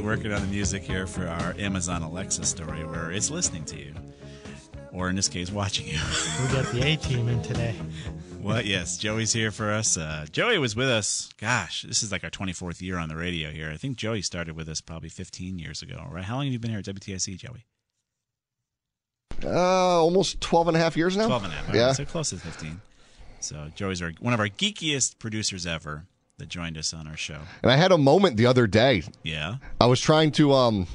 Joey 0.00 0.06
working 0.06 0.32
on 0.32 0.40
the 0.40 0.46
music 0.46 0.82
here 0.82 1.06
for 1.06 1.26
our 1.26 1.54
Amazon 1.58 2.02
Alexa 2.02 2.44
story 2.44 2.84
where 2.84 3.10
it's 3.10 3.30
listening 3.30 3.64
to 3.66 3.78
you. 3.78 3.94
Or 4.92 5.08
in 5.10 5.16
this 5.16 5.28
case, 5.28 5.50
watching 5.50 5.86
you. 5.86 5.98
We 6.42 6.54
got 6.54 6.64
the 6.72 6.82
A 6.84 6.96
team 6.96 7.28
in 7.28 7.42
today. 7.42 7.74
Well, 8.40 8.62
yes, 8.62 8.96
Joey's 8.96 9.32
here 9.32 9.50
for 9.50 9.70
us. 9.70 9.98
Uh, 9.98 10.26
Joey 10.32 10.58
was 10.58 10.74
with 10.74 10.88
us. 10.88 11.30
Gosh, 11.38 11.82
this 11.82 12.02
is 12.02 12.10
like 12.10 12.24
our 12.24 12.30
24th 12.30 12.80
year 12.80 12.98
on 12.98 13.08
the 13.08 13.16
radio 13.16 13.50
here. 13.50 13.70
I 13.70 13.76
think 13.76 13.98
Joey 13.98 14.22
started 14.22 14.56
with 14.56 14.68
us 14.68 14.80
probably 14.80 15.10
15 15.10 15.58
years 15.58 15.82
ago, 15.82 16.06
right? 16.10 16.24
How 16.24 16.36
long 16.36 16.44
have 16.44 16.52
you 16.52 16.58
been 16.58 16.70
here 16.70 16.80
at 16.80 16.86
WTIC, 16.86 17.36
Joey? 17.36 17.66
Uh, 19.44 20.00
almost 20.00 20.40
12 20.40 20.68
and 20.68 20.76
a 20.76 20.80
half 20.80 20.96
years 20.96 21.16
now. 21.16 21.26
12 21.26 21.44
and 21.44 21.52
a 21.52 21.56
half. 21.56 21.74
Yeah. 21.74 21.86
right, 21.88 21.96
so 21.96 22.04
close 22.04 22.30
to 22.30 22.36
15. 22.36 22.80
So 23.40 23.70
Joey's 23.74 24.00
our, 24.02 24.12
one 24.20 24.32
of 24.32 24.40
our 24.40 24.48
geekiest 24.48 25.18
producers 25.18 25.66
ever 25.66 26.06
that 26.40 26.48
joined 26.48 26.76
us 26.76 26.92
on 26.92 27.06
our 27.06 27.16
show. 27.16 27.38
And 27.62 27.70
I 27.70 27.76
had 27.76 27.92
a 27.92 27.98
moment 27.98 28.36
the 28.36 28.46
other 28.46 28.66
day. 28.66 29.04
Yeah. 29.22 29.56
I 29.80 29.86
was 29.86 30.00
trying 30.00 30.32
to 30.32 30.52
um, 30.52 30.86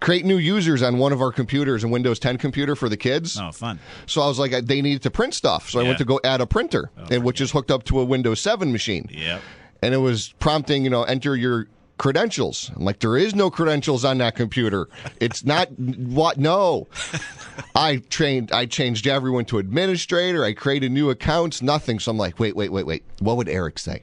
create 0.00 0.24
new 0.24 0.36
users 0.38 0.82
on 0.82 0.98
one 0.98 1.12
of 1.12 1.20
our 1.22 1.30
computers, 1.30 1.84
a 1.84 1.88
Windows 1.88 2.18
10 2.18 2.36
computer 2.38 2.74
for 2.74 2.88
the 2.88 2.96
kids. 2.96 3.38
Oh, 3.40 3.52
fun. 3.52 3.78
So 4.06 4.20
I 4.20 4.26
was 4.26 4.38
like, 4.38 4.50
they 4.66 4.82
needed 4.82 5.02
to 5.02 5.10
print 5.10 5.34
stuff. 5.34 5.70
So 5.70 5.78
I 5.78 5.82
Yeah. 5.82 5.86
Oh, 5.86 5.90
went 5.90 5.98
to 5.98 6.04
go 6.04 6.20
add 6.24 6.40
a 6.40 6.46
printer, 6.46 6.90
and 7.10 7.22
which 7.22 7.40
is 7.40 7.52
hooked 7.52 7.70
up 7.70 7.84
to 7.84 8.00
a 8.00 8.04
Windows 8.04 8.40
7 8.40 8.72
machine. 8.72 9.08
Yep. 9.10 9.40
And 9.82 9.94
it 9.94 9.98
was 9.98 10.34
prompting, 10.40 10.84
you 10.84 10.90
know, 10.90 11.04
enter 11.04 11.36
your 11.36 11.68
credentials. 12.02 12.72
I'm 12.74 12.84
like, 12.84 12.98
there 12.98 13.16
is 13.16 13.32
no 13.32 13.48
credentials 13.48 14.04
on 14.04 14.18
that 14.18 14.34
computer. 14.34 14.88
It's 15.20 15.44
not 15.44 15.68
what? 15.78 16.36
No. 16.36 16.88
I 17.76 17.98
trained. 17.98 18.50
I 18.50 18.66
changed 18.66 19.06
everyone 19.06 19.44
to 19.46 19.58
administrator. 19.58 20.44
I 20.44 20.52
created 20.52 20.90
new 20.90 21.10
accounts. 21.10 21.62
Nothing. 21.62 22.00
So 22.00 22.10
I'm 22.10 22.18
like, 22.18 22.40
wait, 22.40 22.56
wait, 22.56 22.70
wait, 22.70 22.86
wait. 22.86 23.04
What 23.20 23.36
would 23.36 23.48
Eric 23.48 23.78
say? 23.78 24.02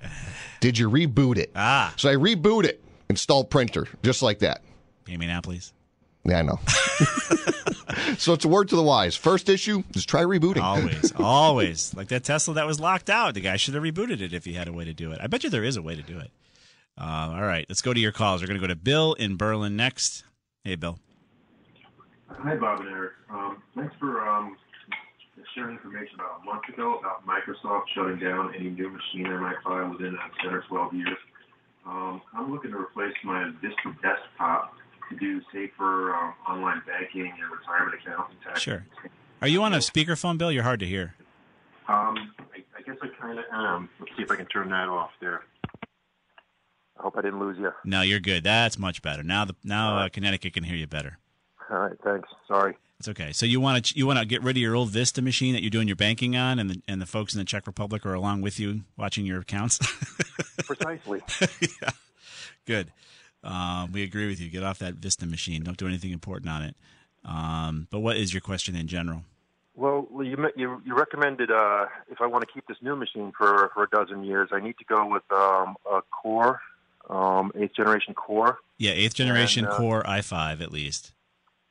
Did 0.61 0.77
you 0.77 0.89
reboot 0.89 1.37
it? 1.37 1.51
Ah. 1.57 1.93
So 1.97 2.09
I 2.09 2.15
reboot 2.15 2.63
it, 2.63 2.81
install 3.09 3.43
printer, 3.43 3.85
just 4.01 4.21
like 4.21 4.39
that. 4.39 4.61
Pay 5.03 5.17
me 5.17 5.27
now, 5.27 5.41
please. 5.41 5.73
Yeah, 6.23 6.39
I 6.39 6.41
know. 6.43 6.59
so 8.17 8.31
it's 8.31 8.45
a 8.45 8.47
word 8.47 8.69
to 8.69 8.77
the 8.77 8.83
wise. 8.83 9.17
First 9.17 9.49
issue, 9.49 9.83
just 9.91 10.07
try 10.07 10.21
rebooting. 10.21 10.61
Always, 10.61 11.11
always. 11.17 11.93
Like 11.95 12.07
that 12.09 12.23
Tesla 12.23 12.53
that 12.53 12.65
was 12.65 12.79
locked 12.79 13.09
out. 13.09 13.33
The 13.33 13.41
guy 13.41 13.57
should 13.57 13.73
have 13.73 13.83
rebooted 13.83 14.21
it 14.21 14.31
if 14.31 14.45
he 14.45 14.53
had 14.53 14.69
a 14.69 14.73
way 14.73 14.85
to 14.85 14.93
do 14.93 15.11
it. 15.11 15.19
I 15.21 15.27
bet 15.27 15.43
you 15.43 15.49
there 15.49 15.65
is 15.65 15.75
a 15.75 15.81
way 15.81 15.95
to 15.95 16.01
do 16.01 16.17
it. 16.17 16.31
Uh, 16.99 17.31
all 17.33 17.43
right, 17.43 17.65
let's 17.69 17.81
go 17.81 17.93
to 17.93 17.99
your 17.99 18.11
calls. 18.11 18.41
We're 18.41 18.47
going 18.47 18.59
to 18.59 18.67
go 18.67 18.67
to 18.67 18.75
Bill 18.75 19.13
in 19.13 19.37
Berlin 19.37 19.75
next. 19.77 20.23
Hey, 20.63 20.75
Bill. 20.75 20.99
Hi, 22.27 22.55
Bob 22.55 22.81
and 22.81 22.89
Eric. 22.89 23.13
Um, 23.31 23.63
thanks 23.75 23.95
for 23.99 24.27
um, 24.27 24.57
sharing 25.55 25.77
information 25.77 26.15
about 26.15 26.41
a 26.41 26.45
month 26.45 26.63
ago 26.67 26.99
about 26.99 27.25
Microsoft 27.25 27.83
shutting 27.95 28.19
down 28.19 28.53
any 28.53 28.69
new 28.69 28.89
machine 28.89 29.23
they 29.23 29.37
might 29.37 29.55
buy 29.65 29.83
within 29.87 30.15
uh, 30.15 30.43
10 30.43 30.53
or 30.53 30.61
12 30.67 30.93
years. 30.93 31.17
Um, 31.85 32.21
I'm 32.35 32.51
looking 32.51 32.71
to 32.71 32.77
replace 32.77 33.13
my 33.23 33.49
Vista 33.61 33.95
desktop 34.01 34.73
to 35.09 35.15
do 35.17 35.41
safer 35.53 36.13
um, 36.15 36.33
online 36.47 36.81
banking 36.85 37.31
and 37.31 37.51
retirement 37.51 37.95
accounts 38.01 38.31
and 38.31 38.41
tax. 38.41 38.61
Sure. 38.61 38.85
Are 39.41 39.47
you 39.47 39.63
on 39.63 39.73
a 39.73 39.77
speakerphone, 39.77 40.37
Bill? 40.37 40.51
You're 40.51 40.63
hard 40.63 40.81
to 40.81 40.85
hear. 40.85 41.15
Um, 41.87 42.33
I, 42.53 42.63
I 42.77 42.81
guess 42.85 42.97
I 43.01 43.07
kind 43.19 43.39
of 43.39 43.45
am. 43.51 43.89
Let's 43.99 44.11
see 44.17 44.23
if 44.23 44.31
I 44.31 44.35
can 44.35 44.45
turn 44.47 44.69
that 44.69 44.89
off 44.89 45.11
there. 45.21 45.43
I 46.99 47.03
hope 47.03 47.17
I 47.17 47.21
didn't 47.21 47.39
lose 47.39 47.57
you. 47.57 47.71
No, 47.85 48.01
you're 48.01 48.19
good. 48.19 48.43
That's 48.43 48.77
much 48.77 49.01
better. 49.01 49.23
Now, 49.23 49.45
the 49.45 49.55
now 49.63 49.97
uh, 49.97 50.09
Connecticut 50.09 50.53
can 50.53 50.63
hear 50.63 50.75
you 50.75 50.87
better. 50.87 51.17
All 51.69 51.79
right, 51.79 51.97
thanks. 52.03 52.27
Sorry. 52.47 52.75
It's 52.99 53.07
okay. 53.07 53.31
So 53.31 53.45
you 53.45 53.61
want 53.61 53.85
to 53.85 53.97
you 53.97 54.05
want 54.05 54.19
to 54.19 54.25
get 54.25 54.43
rid 54.43 54.57
of 54.57 54.61
your 54.61 54.75
old 54.75 54.89
Vista 54.89 55.21
machine 55.21 55.53
that 55.53 55.61
you're 55.61 55.69
doing 55.69 55.87
your 55.87 55.95
banking 55.95 56.35
on, 56.35 56.59
and 56.59 56.69
the 56.69 56.81
and 56.87 57.01
the 57.01 57.05
folks 57.05 57.33
in 57.33 57.39
the 57.39 57.45
Czech 57.45 57.65
Republic 57.65 58.05
are 58.05 58.13
along 58.13 58.41
with 58.41 58.59
you 58.59 58.81
watching 58.97 59.25
your 59.25 59.39
accounts. 59.39 59.77
Precisely. 60.65 61.21
yeah, 61.81 61.89
good. 62.65 62.91
Um, 63.41 63.93
we 63.93 64.03
agree 64.03 64.27
with 64.27 64.41
you. 64.41 64.49
Get 64.49 64.63
off 64.63 64.79
that 64.79 64.95
Vista 64.95 65.25
machine. 65.25 65.63
Don't 65.63 65.77
do 65.77 65.87
anything 65.87 66.11
important 66.11 66.51
on 66.51 66.63
it. 66.63 66.75
Um, 67.23 67.87
but 67.89 67.99
what 67.99 68.17
is 68.17 68.33
your 68.33 68.41
question 68.41 68.75
in 68.75 68.87
general? 68.87 69.23
Well, 69.75 70.09
you 70.21 70.35
you, 70.57 70.81
you 70.85 70.93
recommended 70.93 71.51
uh, 71.51 71.85
if 72.11 72.19
I 72.19 72.27
want 72.27 72.45
to 72.45 72.53
keep 72.53 72.67
this 72.67 72.77
new 72.81 72.97
machine 72.97 73.31
for, 73.37 73.71
for 73.73 73.83
a 73.83 73.89
dozen 73.89 74.25
years, 74.25 74.49
I 74.51 74.59
need 74.59 74.77
to 74.77 74.83
go 74.83 75.07
with 75.07 75.23
um, 75.31 75.77
a 75.89 76.01
Core, 76.01 76.59
um, 77.09 77.51
eighth 77.55 77.75
generation 77.75 78.13
Core. 78.13 78.59
Yeah, 78.77 78.91
eighth 78.91 79.15
generation 79.15 79.65
And, 79.65 79.73
uh, 79.73 79.77
Core 79.77 80.03
i5 80.03 80.61
at 80.61 80.71
least. 80.71 81.13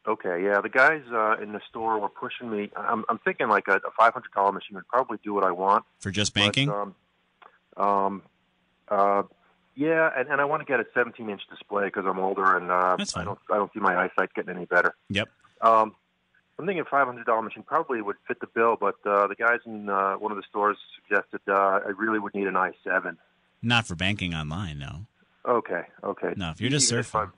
Okay, 0.07 0.43
yeah, 0.43 0.61
the 0.63 0.71
guys 0.71 1.03
uh, 1.13 1.37
in 1.43 1.53
the 1.53 1.61
store 1.69 1.99
were 1.99 2.09
pushing 2.09 2.51
me. 2.51 2.71
I'm, 2.75 3.05
I'm 3.11 3.19
thinking 3.19 3.49
like 3.49 3.69
a, 3.69 3.77
a 3.77 3.91
five 3.99 4.15
hundred 4.15 4.33
dollar 4.35 4.53
machine 4.53 4.75
would 4.77 4.89
probably 4.89 5.19
do 5.23 5.35
what 5.35 5.45
I 5.45 5.51
want. 5.51 5.85
For 6.01 6.11
just 6.11 6.33
but, 6.33 6.41
banking? 6.41 6.71
um, 6.71 6.95
um, 7.77 8.23
uh, 8.89 9.23
yeah, 9.75 10.11
and, 10.17 10.29
and 10.29 10.41
I 10.41 10.47
want 10.47 10.61
to 10.61 10.65
get 10.65 10.81
a 10.81 10.87
17 10.95 11.29
inch 11.29 11.43
display 11.51 11.85
because 11.85 12.05
I'm 12.07 12.19
older 12.19 12.57
and 12.57 12.71
uh, 12.71 12.97
I 13.15 13.25
don't 13.25 13.39
I 13.51 13.57
don't 13.57 13.73
see 13.73 13.81
my 13.81 13.97
eyesight 13.97 14.33
getting 14.35 14.57
any 14.57 14.65
better. 14.65 14.95
Yep. 15.11 15.29
Um, 15.61 15.95
I'm 16.59 16.67
thinking 16.67 16.85
five 16.91 17.07
hundred 17.07 17.27
dollar 17.27 17.43
machine 17.43 17.63
probably 17.63 18.03
would 18.03 18.17
fit 18.27 18.41
the 18.41 18.49
bill, 18.49 18.77
but 18.81 18.97
uh, 19.07 19.27
the 19.27 19.37
guys 19.37 19.61
in 19.67 19.89
uh, 19.89 20.15
one 20.15 20.33
of 20.33 20.37
the 20.37 20.43
stores 20.49 20.79
suggested 20.97 21.41
uh, 21.49 21.81
I 21.87 21.91
really 21.97 22.19
would 22.19 22.35
need 22.35 22.49
an 22.49 22.55
i7. 22.55 23.17
Not 23.63 23.87
for 23.87 23.95
banking 23.95 24.35
online, 24.35 24.79
no. 24.79 25.07
Okay, 25.49 25.83
okay. 26.05 26.35
No, 26.37 26.51
if 26.51 26.61
you're 26.61 26.71
just 26.71 26.89
even 26.93 27.01
If 27.01 27.13
surfing. 27.13 27.19
I'm- 27.21 27.33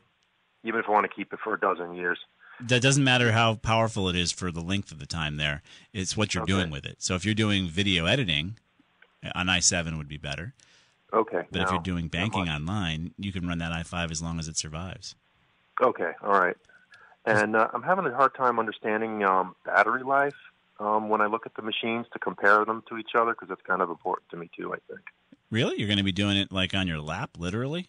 even 0.62 0.81
if 0.81 0.87
I 0.88 0.92
want 0.92 1.09
to 1.09 1.14
keep 1.16 1.33
it 1.33 1.38
for 1.42 1.55
a 1.55 1.61
dozen 1.61 1.94
years. 1.94 2.18
That 2.61 2.83
doesn't 2.83 3.03
matter 3.03 3.33
how 3.33 3.55
powerful 3.55 4.11
it 4.11 4.16
is 4.16 4.31
for 4.31 4.53
the 4.53 4.61
length 4.61 4.92
of 4.92 4.99
the 4.99 5.07
time 5.07 5.38
there. 5.38 5.62
It's 5.94 6.18
what 6.18 6.35
you're 6.35 6.42
Okay. 6.42 6.53
doing 6.53 6.70
with 6.70 6.85
it. 6.85 7.01
So 7.01 7.14
if 7.14 7.25
you're 7.25 7.35
doing 7.35 7.66
video 7.66 8.05
editing, 8.05 8.59
an 9.23 9.49
i7 9.49 9.96
would 9.96 10.09
be 10.09 10.18
better. 10.18 10.53
Okay. 11.14 11.46
But 11.51 11.62
if 11.62 11.70
you're 11.70 11.81
doing 11.83 12.09
banking 12.09 12.46
online, 12.49 13.14
you 13.16 13.33
can 13.33 13.49
run 13.49 13.57
that 13.59 13.73
i5 13.73 14.11
as 14.11 14.20
long 14.23 14.38
as 14.38 14.49
it 14.49 14.59
survives. 14.59 15.14
Okay, 15.81 16.12
all 16.23 16.38
right. 16.38 16.57
And 17.25 17.57
uh, 17.57 17.68
I'm 17.73 17.83
having 17.83 18.05
a 18.05 18.14
hard 18.14 18.35
time 18.35 18.59
understanding 18.59 19.25
um, 19.25 19.57
battery 19.64 20.03
life 20.03 20.37
um, 20.79 21.09
when 21.09 21.23
I 21.23 21.27
look 21.27 21.46
at 21.46 21.55
the 21.55 21.62
machines 21.62 22.07
to 22.12 22.18
compare 22.18 22.64
them 22.66 22.83
to 22.90 22.99
each 22.99 23.14
other 23.14 23.33
because 23.33 23.49
that's 23.49 23.62
kind 23.62 23.81
of 23.81 23.88
important 23.88 24.29
to 24.31 24.37
me 24.37 24.51
too. 24.55 24.75
I 24.75 24.79
think. 24.88 25.01
Really? 25.51 25.79
You're 25.79 25.88
going 25.88 25.96
to 25.99 26.05
be 26.05 26.12
doing 26.12 26.37
it 26.37 26.53
like 26.53 26.75
on 26.75 26.87
your 26.87 27.01
lap, 27.01 27.31
literally? 27.38 27.88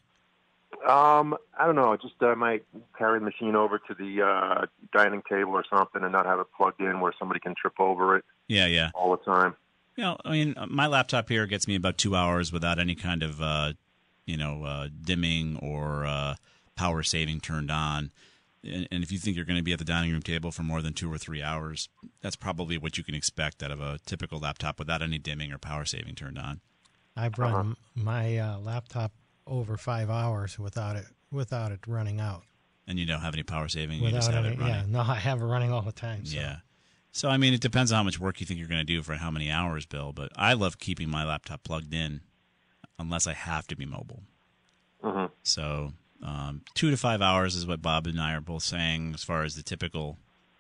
Um, 0.87 1.37
I 1.57 1.65
don't 1.65 1.75
know. 1.75 1.95
Just 1.97 2.15
I 2.21 2.33
might 2.33 2.63
carry 2.97 3.19
the 3.19 3.25
machine 3.25 3.55
over 3.55 3.79
to 3.79 3.93
the 3.93 4.23
uh, 4.23 4.65
dining 4.93 5.21
table 5.29 5.51
or 5.51 5.63
something 5.69 6.03
and 6.03 6.11
not 6.11 6.25
have 6.25 6.39
it 6.39 6.47
plugged 6.55 6.81
in 6.81 6.99
where 6.99 7.13
somebody 7.19 7.39
can 7.39 7.53
trip 7.55 7.79
over 7.79 8.17
it 8.17 8.25
Yeah, 8.47 8.65
yeah. 8.65 8.89
all 8.93 9.11
the 9.11 9.23
time. 9.23 9.55
You 9.95 10.05
know, 10.05 10.17
I 10.25 10.31
mean, 10.31 10.55
my 10.69 10.87
laptop 10.87 11.29
here 11.29 11.45
gets 11.45 11.67
me 11.67 11.75
about 11.75 11.97
two 11.97 12.15
hours 12.15 12.51
without 12.51 12.79
any 12.79 12.95
kind 12.95 13.23
of, 13.23 13.41
uh, 13.41 13.73
you 14.25 14.37
know, 14.37 14.63
uh, 14.63 14.87
dimming 15.01 15.57
or 15.61 16.05
uh, 16.05 16.35
power 16.75 17.03
saving 17.03 17.41
turned 17.41 17.69
on. 17.69 18.11
And, 18.63 18.87
and 18.91 19.03
if 19.03 19.11
you 19.11 19.17
think 19.17 19.35
you're 19.35 19.45
going 19.45 19.57
to 19.57 19.63
be 19.63 19.73
at 19.73 19.79
the 19.79 19.85
dining 19.85 20.11
room 20.11 20.21
table 20.21 20.51
for 20.51 20.63
more 20.63 20.81
than 20.81 20.93
two 20.93 21.11
or 21.11 21.17
three 21.17 21.41
hours, 21.41 21.89
that's 22.21 22.35
probably 22.35 22.77
what 22.77 22.97
you 22.97 23.03
can 23.03 23.15
expect 23.15 23.61
out 23.61 23.71
of 23.71 23.81
a 23.81 23.99
typical 24.05 24.39
laptop 24.39 24.79
without 24.79 25.01
any 25.01 25.17
dimming 25.17 25.51
or 25.51 25.57
power 25.57 25.85
saving 25.85 26.15
turned 26.15 26.39
on. 26.39 26.61
I've 27.15 27.37
run 27.37 27.75
my 27.93 28.37
uh, 28.37 28.59
laptop 28.59 29.11
over 29.51 29.77
five 29.77 30.09
hours 30.09 30.57
without 30.57 30.95
it 30.95 31.05
without 31.31 31.71
it 31.71 31.81
running 31.85 32.19
out. 32.19 32.43
And 32.87 32.97
you 32.97 33.05
don't 33.05 33.21
have 33.21 33.33
any 33.35 33.43
power 33.43 33.67
saving, 33.67 34.01
you 34.01 34.09
just 34.11 34.29
Without 34.29 34.43
have 34.43 34.45
any, 34.45 34.55
it 34.55 34.59
running. 34.59 34.75
yeah, 34.75 34.83
no, 34.87 35.01
I 35.01 35.15
have 35.15 35.41
it 35.41 35.45
running 35.45 35.71
all 35.71 35.81
the 35.83 35.91
time. 35.91 36.25
So. 36.25 36.39
Yeah. 36.39 36.55
So 37.11 37.29
I 37.29 37.37
mean, 37.37 37.53
it 37.53 37.61
depends 37.61 37.91
on 37.91 37.97
how 37.97 38.03
much 38.03 38.19
work 38.19 38.39
you 38.39 38.45
think 38.45 38.57
you're 38.59 38.67
going 38.69 38.79
to 38.79 38.85
do 38.85 39.03
for 39.03 39.13
how 39.15 39.29
many 39.29 39.51
hours, 39.51 39.85
Bill. 39.85 40.13
But 40.13 40.31
I 40.35 40.53
love 40.53 40.79
keeping 40.79 41.09
my 41.09 41.23
laptop 41.25 41.63
plugged 41.63 41.93
in, 41.93 42.21
unless 42.97 43.27
I 43.27 43.33
have 43.33 43.67
to 43.67 43.75
be 43.75 43.85
mobile. 43.85 44.23
hmm 45.03 45.25
So 45.43 45.93
um, 46.23 46.61
two 46.73 46.89
to 46.89 46.97
five 46.97 47.21
hours 47.21 47.55
is 47.55 47.67
what 47.67 47.81
Bob 47.81 48.07
and 48.07 48.19
I 48.19 48.33
are 48.33 48.41
both 48.41 48.63
saying 48.63 49.11
as 49.13 49.23
far 49.23 49.43
as 49.43 49.55
the 49.55 49.63
typical 49.63 50.17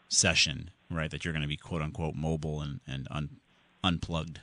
session, 0.09 0.71
right? 0.89 1.09
That 1.09 1.23
you're 1.23 1.33
going 1.33 1.41
to 1.43 1.47
be 1.47 1.57
quote 1.57 1.81
unquote 1.81 2.15
mobile 2.15 2.61
and 2.61 2.81
and 2.87 3.07
un- 3.09 3.37
unplugged. 3.83 4.39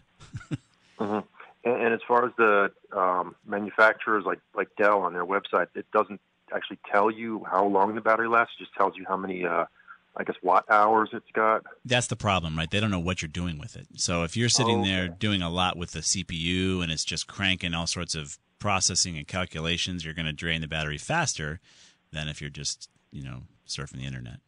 hmm 0.99 1.19
And, 1.65 1.83
and 1.83 1.95
as 1.95 2.01
far 2.07 2.27
as 2.27 2.33
the 2.39 2.71
um, 2.97 3.35
manufacturers 3.47 4.25
like 4.25 4.41
like 4.55 4.69
Dell 4.77 5.01
on 5.01 5.13
their 5.13 5.27
website, 5.27 5.69
it 5.75 5.87
doesn't 5.93 6.21
actually 6.55 6.79
tell 6.91 7.11
you 7.11 7.45
how 7.51 7.67
long 7.67 7.95
the 7.95 8.01
battery 8.01 8.29
lasts. 8.29 8.55
It 8.59 8.65
just 8.65 8.75
tells 8.75 8.97
you 8.97 9.05
how 9.07 9.17
many, 9.17 9.45
uh, 9.45 9.67
I 10.17 10.25
guess, 10.25 10.37
watt 10.43 10.65
hours 10.71 11.11
it's 11.13 11.31
got. 11.35 11.65
That's 11.85 12.07
the 12.07 12.17
problem, 12.17 12.57
right? 12.57 12.71
They 12.71 12.81
don't 12.81 12.91
know 12.91 12.99
what 12.99 13.21
you're 13.23 13.29
doing 13.29 13.59
with 13.59 13.77
it. 13.77 13.87
So 13.97 14.23
if 14.25 14.37
you're 14.37 14.49
sitting 14.49 14.83
there 14.83 15.05
Okay. 15.05 15.15
doing 15.19 15.43
a 15.43 15.51
lot 15.51 15.77
with 15.77 15.93
the 15.93 16.01
CPU 16.01 16.83
and 16.83 16.91
it's 16.91 17.05
just 17.05 17.27
cranking 17.27 17.75
all 17.75 17.87
sorts 17.87 18.15
of 18.15 18.39
processing 18.59 19.17
and 19.17 19.27
calculations, 19.29 20.05
you're 20.05 20.15
going 20.15 20.27
to 20.27 20.33
drain 20.33 20.61
the 20.61 20.67
battery 20.69 20.99
faster 20.99 21.61
than 22.13 22.29
if 22.29 22.41
you're 22.41 22.51
just, 22.51 22.89
you 23.13 23.23
know, 23.23 23.43
surfing 23.67 23.99
the 23.99 24.07
internet, 24.07 24.41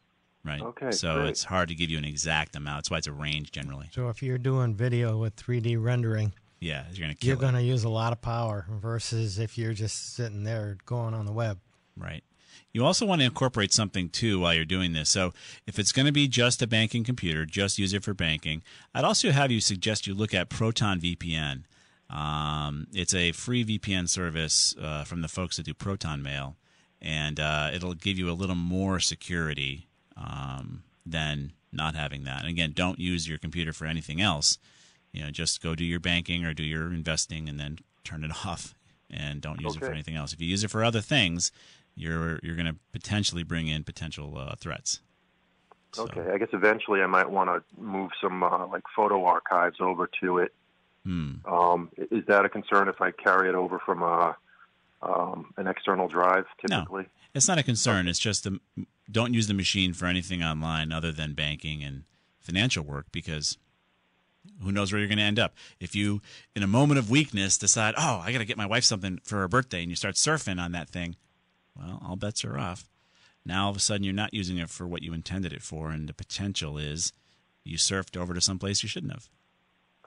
right? 0.43 0.61
Okay, 0.61 0.91
So 0.91 1.15
great. 1.15 1.29
it's 1.29 1.43
hard 1.45 1.69
to 1.69 1.75
give 1.75 1.89
you 1.89 1.97
an 1.97 2.05
exact 2.05 2.55
amount. 2.55 2.77
That's 2.79 2.91
why 2.91 2.97
it's 2.97 3.07
a 3.07 3.13
range 3.13 3.51
generally. 3.51 3.89
So 3.93 4.09
if 4.09 4.21
you're 4.23 4.37
doing 4.39 4.75
video 4.75 5.17
with 5.17 5.35
3D 5.35 5.77
rendering, 5.81 6.33
Yeah, 6.61 6.83
you're 6.91 7.05
going 7.05 7.13
to 7.13 7.17
kill 7.17 7.27
you're 7.41 7.49
it. 7.49 7.53
to 7.53 7.63
use 7.63 7.83
a 7.83 7.89
lot 7.89 8.13
of 8.13 8.21
power 8.21 8.67
versus 8.69 9.39
if 9.39 9.57
you're 9.57 9.73
just 9.73 10.15
sitting 10.15 10.43
there 10.43 10.77
going 10.85 11.13
on 11.15 11.25
the 11.25 11.33
web. 11.33 11.59
Right. 11.97 12.23
You 12.71 12.85
also 12.85 13.05
want 13.05 13.19
to 13.19 13.25
incorporate 13.25 13.73
something 13.73 14.09
too 14.09 14.39
while 14.39 14.53
you're 14.53 14.63
doing 14.63 14.93
this. 14.93 15.09
So 15.09 15.33
if 15.65 15.79
it's 15.79 15.91
going 15.91 16.05
to 16.05 16.11
be 16.11 16.27
just 16.27 16.61
a 16.61 16.67
banking 16.67 17.03
computer, 17.03 17.45
just 17.45 17.79
use 17.79 17.93
it 17.93 18.03
for 18.03 18.13
banking. 18.13 18.63
I'd 18.93 19.03
also 19.03 19.31
have 19.31 19.51
you 19.51 19.59
suggest 19.59 20.07
you 20.07 20.13
look 20.13 20.33
at 20.33 20.49
Proton 20.49 20.99
VPN. 20.99 21.63
Um, 22.09 22.87
it's 22.93 23.15
a 23.15 23.31
free 23.31 23.65
VPN 23.65 24.07
service 24.07 24.75
uh, 24.79 25.03
from 25.03 25.21
the 25.21 25.27
folks 25.27 25.57
that 25.57 25.63
do 25.63 25.73
Proton 25.73 26.21
Mail, 26.21 26.57
and 27.01 27.39
uh, 27.39 27.71
it'll 27.73 27.93
give 27.93 28.17
you 28.17 28.29
a 28.29 28.33
little 28.33 28.55
more 28.55 28.99
security 28.99 29.87
um, 30.17 30.83
than 31.05 31.53
not 31.71 31.95
having 31.95 32.25
that. 32.25 32.41
And 32.41 32.49
again, 32.49 32.73
don't 32.75 32.99
use 32.99 33.27
your 33.27 33.37
computer 33.37 33.73
for 33.73 33.85
anything 33.85 34.21
else. 34.21 34.57
You 35.11 35.23
know, 35.23 35.31
just 35.31 35.61
go 35.61 35.75
do 35.75 35.83
your 35.83 35.99
banking 35.99 36.45
or 36.45 36.53
do 36.53 36.63
your 36.63 36.87
investing, 36.93 37.49
and 37.49 37.59
then 37.59 37.79
turn 38.03 38.23
it 38.23 38.31
off, 38.45 38.75
and 39.09 39.41
don't 39.41 39.61
use 39.61 39.75
it 39.75 39.79
for 39.79 39.91
anything 39.91 40.15
else. 40.15 40.33
If 40.33 40.41
you 40.41 40.47
use 40.47 40.63
it 40.63 40.71
for 40.71 40.83
other 40.83 41.01
things, 41.01 41.51
you're 41.95 42.39
you're 42.43 42.55
going 42.55 42.67
to 42.67 42.75
potentially 42.91 43.43
bring 43.43 43.67
in 43.67 43.83
potential 43.83 44.37
uh, 44.37 44.55
threats. 44.55 45.01
So, 45.93 46.03
Okay, 46.03 46.31
I 46.31 46.37
guess 46.37 46.47
eventually 46.53 47.01
I 47.01 47.07
might 47.07 47.29
want 47.29 47.49
to 47.49 47.81
move 47.81 48.11
some 48.21 48.43
uh, 48.43 48.67
like 48.67 48.83
photo 48.95 49.25
archives 49.25 49.77
over 49.81 50.09
to 50.21 50.37
it. 50.37 50.53
hmm. 51.05 51.33
Um, 51.45 51.89
is 51.97 52.25
that 52.27 52.45
a 52.45 52.49
concern 52.49 52.87
if 52.87 53.01
I 53.01 53.11
carry 53.11 53.49
it 53.49 53.55
over 53.55 53.79
from 53.79 54.01
a 54.01 54.37
um, 55.01 55.53
an 55.57 55.67
external 55.67 56.07
drive? 56.07 56.45
Typically, 56.61 57.07
It's 57.33 57.47
not 57.47 57.57
a 57.57 57.63
concern. 57.63 58.07
It's 58.07 58.19
just 58.19 58.45
the, 58.45 58.59
don't 59.11 59.33
use 59.33 59.47
the 59.47 59.53
machine 59.53 59.93
for 59.93 60.05
anything 60.05 60.43
online 60.43 60.91
other 60.91 61.11
than 61.11 61.33
banking 61.33 61.83
and 61.83 62.03
financial 62.39 62.83
work 62.83 63.07
because 63.11 63.57
who 64.63 64.71
knows 64.71 64.91
where 64.91 64.99
you're 64.99 65.07
going 65.07 65.17
to 65.17 65.23
end 65.23 65.39
up. 65.39 65.53
If 65.79 65.95
you, 65.95 66.21
in 66.55 66.63
a 66.63 66.67
moment 66.67 66.99
of 66.99 67.09
weakness, 67.09 67.57
decide, 67.57 67.95
oh, 67.97 68.21
I 68.23 68.31
got 68.31 68.39
to 68.39 68.45
get 68.45 68.57
my 68.57 68.65
wife 68.65 68.83
something 68.83 69.19
for 69.23 69.37
her 69.37 69.47
birthday, 69.47 69.81
and 69.81 69.89
you 69.89 69.95
start 69.95 70.15
surfing 70.15 70.59
on 70.61 70.71
that 70.71 70.89
thing, 70.89 71.15
well, 71.77 72.01
all 72.05 72.15
bets 72.15 72.43
are 72.45 72.57
off. 72.57 72.89
Now 73.45 73.65
all 73.65 73.71
of 73.71 73.77
a 73.77 73.79
sudden 73.79 74.03
you're 74.03 74.13
not 74.13 74.33
using 74.33 74.57
it 74.57 74.69
for 74.69 74.87
what 74.87 75.01
you 75.01 75.13
intended 75.13 75.51
it 75.53 75.63
for, 75.63 75.89
and 75.89 76.07
the 76.07 76.13
potential 76.13 76.77
is 76.77 77.13
you 77.63 77.77
surfed 77.77 78.15
over 78.15 78.33
to 78.33 78.41
someplace 78.41 78.83
you 78.83 78.89
shouldn't 78.89 79.13
have, 79.13 79.29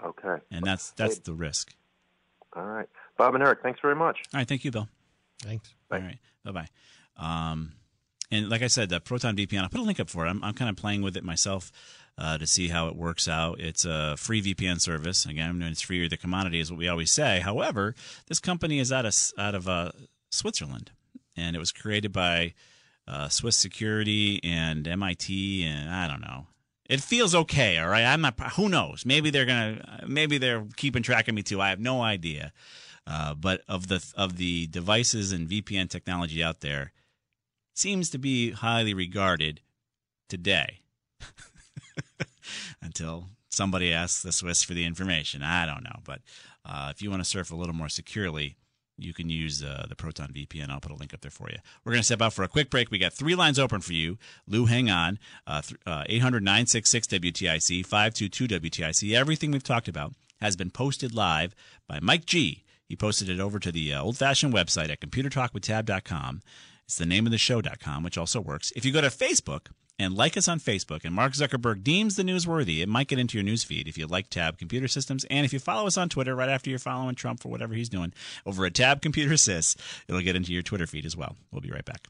okay. 0.05 0.43
and 0.51 0.65
that's 0.65 0.91
that's 0.93 1.19
the 1.19 1.35
risk. 1.35 1.75
All 2.55 2.65
right, 2.65 2.89
Bob 3.19 3.35
and 3.35 3.43
Eric, 3.43 3.61
thanks 3.63 3.81
very 3.81 3.97
much. 3.97 4.19
All 4.33 4.39
right, 4.39 4.47
thank 4.47 4.65
you, 4.65 4.71
Bill. 4.71 4.89
Thanks. 5.43 5.75
All 5.91 5.99
right. 5.99 6.19
Bye 6.45 6.53
bye. 6.53 6.69
Um, 7.17 7.73
and 8.31 8.49
like 8.49 8.63
I 8.63 8.69
said, 8.69 8.89
the 8.89 9.01
Proton 9.01 9.37
VPN, 9.37 9.63
I'll 9.63 9.69
put 9.69 9.81
a 9.81 9.85
link 9.85 10.01
up 10.01 10.11
for 10.11 10.27
it. 10.27 10.31
I'm, 10.31 10.43
I'm 10.43 10.55
kind 10.55 10.71
of 10.71 10.77
playing 10.77 11.03
with 11.03 11.17
it 11.17 11.25
myself 11.25 11.71
uh, 12.17 12.39
to 12.39 12.47
see 12.47 12.69
how 12.69 12.89
it 12.89 12.97
works 12.97 13.29
out. 13.29 13.61
It's 13.61 13.85
a 13.85 14.17
free 14.17 14.43
VPN 14.43 14.81
service. 14.81 15.27
Again, 15.27 15.61
it's 15.63 15.83
free 15.83 16.05
or 16.05 16.09
the 16.09 16.17
commodity 16.17 16.61
is 16.61 16.71
what 16.71 16.79
we 16.79 16.89
always 16.89 17.11
say. 17.11 17.41
However, 17.41 17.95
this 18.29 18.41
company 18.41 18.79
is 18.79 18.93
out 18.93 19.07
of 19.07 19.15
out 19.39 19.55
of 19.55 19.69
uh, 19.69 19.93
Switzerland, 20.31 20.93
and 21.37 21.57
it 21.57 21.59
was 21.59 21.73
created 21.73 22.13
by 22.13 22.55
uh, 23.07 23.29
Swiss 23.29 23.57
Security 23.57 24.41
and 24.43 24.87
MIT, 24.87 25.65
and 25.65 25.91
I 25.91 26.09
don't 26.09 26.21
know. 26.21 26.47
It 26.89 27.01
feels 27.01 27.35
okay, 27.35 27.79
all 27.79 27.89
right. 27.89 28.05
I'm 28.05 28.21
not. 28.21 28.39
Who 28.57 28.69
knows? 28.69 29.07
Maybe 29.07 29.31
they're 29.31 29.47
gonna. 29.47 30.03
Maybe 30.07 30.39
they're 30.39 30.67
keeping 30.77 31.03
track 31.03 31.29
of 31.29 31.35
me 31.35 31.43
too. 31.43 31.61
I 31.61 31.71
have 31.71 31.81
no 31.81 32.03
idea. 32.03 32.53
Uh, 33.07 33.35
but 33.35 33.63
of 33.69 33.89
the 33.89 34.05
of 34.17 34.37
the 34.37 34.67
devices 34.67 35.33
and 35.33 35.49
VPN 35.49 35.91
technology 35.91 36.43
out 36.43 36.61
there, 36.61 36.93
seems 37.75 38.11
to 38.11 38.19
be 38.19 38.53
highly 38.53 38.95
regarded 38.95 39.61
today. 40.29 40.81
Until 42.83 43.27
somebody 43.49 43.93
asks 43.93 44.23
the 44.23 44.33
Swiss 44.33 44.63
for 44.63 44.75
the 44.75 44.85
information, 44.85 45.43
I 45.43 45.67
don't 45.67 45.85
know. 45.85 46.01
But 46.05 46.21
uh, 46.65 46.89
if 46.91 47.03
you 47.03 47.11
want 47.11 47.23
to 47.23 47.29
surf 47.29 47.51
a 47.51 47.57
little 47.57 47.75
more 47.75 47.89
securely, 47.89 48.57
you 48.97 49.13
can 49.13 49.29
use 49.29 49.63
uh, 49.63 49.87
the 49.89 49.97
Proton 49.97 50.33
VPN. 50.33 50.71
I'll 50.71 50.81
put 50.81 50.93
a 50.93 50.97
link 50.97 51.13
up 51.13 51.21
there 51.21 51.31
for 51.31 51.51
you. 51.51 51.59
We're 51.85 51.93
going 51.93 52.01
to 52.01 52.07
step 52.07 52.23
out 52.23 52.33
for 52.33 52.45
a 52.45 52.49
quick 52.49 52.71
break. 52.71 52.91
We 52.91 52.99
got 52.99 53.13
three 53.13 53.35
lines 53.35 53.59
open 53.59 53.81
for 53.81 53.93
you. 53.93 54.19
Lou, 54.47 54.67
hang 54.67 54.91
on. 54.91 55.19
Uh, 55.47 55.63
800 55.87 56.43
966 56.43 57.07
WTIC, 57.09 57.85
522 57.87 58.49
WTIC. 58.49 59.15
Everything 59.17 59.51
we've 59.51 59.65
talked 59.65 59.89
about 59.89 60.15
has 60.41 60.57
been 60.57 60.71
posted 60.71 61.15
live 61.15 61.55
by 61.89 61.99
Mike 62.01 62.27
G. 62.27 62.65
He 62.87 62.97
posted 62.97 63.29
it 63.29 63.41
over 63.41 63.59
to 63.59 63.73
the 63.73 63.93
uh, 63.93 64.03
old 64.03 64.17
fashioned 64.17 64.55
website 64.55 64.91
at 64.91 65.01
computertalkwithtab.com. 65.01 66.43
It's 66.87 66.97
the 66.97 67.07
name 67.07 67.27
of 67.27 67.33
the 67.33 67.39
show.com, 67.39 68.03
which 68.03 68.19
also 68.19 68.41
works. 68.41 68.73
If 68.77 68.85
you 68.85 68.93
go 68.93 69.01
to 69.01 69.09
Facebook 69.09 69.69
and 69.99 70.15
like 70.15 70.37
us 70.37 70.49
on 70.49 70.59
Facebook, 70.59 71.05
and 71.05 71.15
Mark 71.15 71.33
Zuckerberg 71.33 71.83
deems 71.83 72.17
the 72.17 72.25
newsworthy, 72.25 72.83
it 72.83 72.89
might 72.89 73.09
get 73.09 73.19
into 73.19 73.39
your 73.39 73.45
news 73.45 73.65
feed 73.65 73.89
if 73.89 73.97
you 73.97 74.07
like 74.07 74.29
Tab 74.29 74.59
Computer 74.59 74.89
Systems. 74.89 75.25
And 75.31 75.47
if 75.47 75.53
you 75.53 75.59
follow 75.59 75.87
us 75.87 75.97
on 75.97 76.09
Twitter 76.09 76.35
right 76.35 76.49
after 76.49 76.69
you're 76.69 76.79
following 76.79 77.15
Trump 77.15 77.41
for 77.41 77.49
whatever 77.49 77.75
he's 77.75 77.89
doing 77.89 78.13
over 78.45 78.67
at 78.67 78.75
Tab 78.75 79.01
Computer 79.01 79.35
Sys, 79.35 79.77
it'll 80.09 80.21
get 80.21 80.37
into 80.37 80.53
your 80.53 80.63
Twitter 80.63 80.87
feed 80.87 81.07
as 81.07 81.17
well. 81.17 81.37
We'll 81.53 81.63
be 81.63 81.71
right 81.71 81.85
back. 81.85 82.09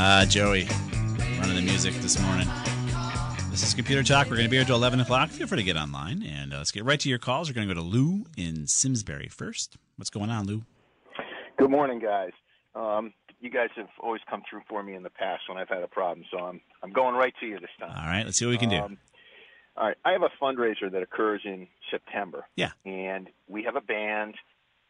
Ah, 0.00 0.24
Joey, 0.28 0.68
running 1.40 1.56
the 1.56 1.62
music 1.62 1.92
this 1.94 2.20
morning. 2.20 2.46
This 3.58 3.70
is 3.70 3.74
Computer 3.74 4.04
Talk. 4.04 4.26
We're 4.30 4.36
going 4.36 4.46
to 4.46 4.50
be 4.50 4.56
here 4.56 4.64
till 4.64 4.76
11 4.76 5.00
o'clock. 5.00 5.30
Feel 5.30 5.48
free 5.48 5.56
to 5.56 5.64
get 5.64 5.76
online. 5.76 6.22
And 6.22 6.54
uh, 6.54 6.58
let's 6.58 6.70
get 6.70 6.84
right 6.84 7.00
to 7.00 7.08
your 7.08 7.18
calls. 7.18 7.50
We're 7.50 7.54
going 7.54 7.66
to 7.66 7.74
go 7.74 7.80
to 7.80 7.84
Lou 7.84 8.24
in 8.36 8.68
Simsbury 8.68 9.26
first. 9.26 9.76
What's 9.96 10.10
going 10.10 10.30
on, 10.30 10.46
Lou? 10.46 10.62
Good 11.56 11.68
morning, 11.68 11.98
guys. 11.98 12.30
Um, 12.76 13.12
you 13.40 13.50
guys 13.50 13.70
have 13.74 13.88
always 13.98 14.20
come 14.30 14.44
through 14.48 14.60
for 14.68 14.80
me 14.84 14.94
in 14.94 15.02
the 15.02 15.10
past 15.10 15.42
when 15.48 15.58
I've 15.58 15.68
had 15.68 15.82
a 15.82 15.88
problem, 15.88 16.24
so 16.30 16.38
I'm 16.38 16.60
I'm 16.84 16.92
going 16.92 17.16
right 17.16 17.34
to 17.40 17.46
you 17.46 17.58
this 17.58 17.68
time. 17.80 17.90
All 17.90 18.08
right, 18.08 18.24
let's 18.24 18.38
see 18.38 18.46
what 18.46 18.52
we 18.52 18.58
can 18.58 18.68
do. 18.68 18.76
Um, 18.76 18.96
all 19.76 19.88
right, 19.88 19.96
I 20.04 20.12
have 20.12 20.22
a 20.22 20.30
fundraiser 20.40 20.88
that 20.92 21.02
occurs 21.02 21.40
in 21.44 21.66
September. 21.90 22.46
Yeah. 22.54 22.70
And 22.84 23.28
we 23.48 23.64
have 23.64 23.74
a 23.74 23.80
band, 23.80 24.36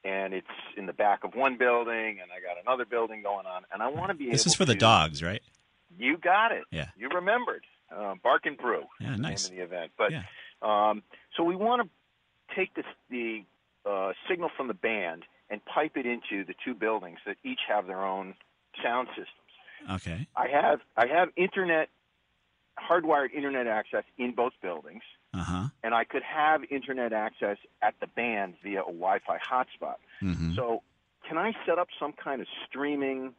and 0.05 0.35
it's 0.35 0.47
in 0.77 0.85
the 0.85 0.93
back 0.93 1.25
of 1.25 1.35
one 1.35 1.57
building, 1.57 2.19
and 2.21 2.31
I 2.31 2.43
got 2.47 2.63
another 2.63 2.85
building 2.85 3.23
going 3.23 3.47
on, 3.47 3.63
and 3.73 3.83
I 3.83 3.89
want 3.89 4.11
to 4.11 4.15
be 4.15 4.31
This 4.31 4.47
is 4.47 4.55
for 4.55 4.67
the 4.67 4.75
dogs, 4.75 5.23
right? 5.23 5.41
You 5.99 6.19
got 6.19 6.53
it. 6.53 6.65
Yeah. 6.71 6.89
You 6.99 7.09
remembered. 7.09 7.65
Uh, 7.95 8.15
Bark 8.23 8.47
and 8.47 8.57
Brew. 8.57 8.85
Yeah, 9.01 9.17
nice. 9.17 9.49
Name 9.51 9.53
of 9.53 9.57
the 9.71 9.77
event, 9.77 9.93
but 9.97 10.13
Yeah. 10.13 10.23
um, 10.63 11.03
so 11.37 11.43
we 11.45 11.57
want 11.57 11.83
to 11.83 12.55
take 12.55 12.75
this, 12.75 12.85
the 13.11 13.45
uh, 13.87 14.13
signal 14.29 14.51
from 14.57 14.69
the 14.69 14.75
band 14.75 15.25
and 15.51 15.65
pipe 15.65 15.97
it 15.97 16.05
into 16.05 16.45
the 16.45 16.55
two 16.65 16.75
buildings 16.75 17.19
that 17.27 17.37
each 17.43 17.61
have 17.69 17.87
their 17.87 18.05
own 18.05 18.35
sound 18.83 19.09
systems. 19.09 19.33
Okay. 19.91 20.27
I 20.37 20.49
have 20.49 20.81
I 20.97 21.07
have 21.07 21.31
internet 21.37 21.89
hardwired 22.79 23.33
internet 23.33 23.67
access 23.67 24.05
in 24.19 24.35
both 24.35 24.53
buildings, 24.61 25.03
Uh 25.33 25.43
huh. 25.43 25.65
and 25.83 25.95
I 25.95 26.05
could 26.05 26.23
have 26.23 26.63
internet 26.71 27.13
access 27.13 27.57
at 27.81 27.95
the 28.01 28.07
band 28.09 28.55
via 28.63 28.83
a 28.83 28.93
Wi-Fi 28.93 29.39
hotspot. 29.39 29.97
hmm 30.21 30.55
So, 30.55 30.83
can 31.27 31.39
I 31.39 31.53
set 31.67 31.79
up 31.79 31.89
some 31.99 32.13
kind 32.13 32.41
of 32.43 32.47
streaming 32.69 33.35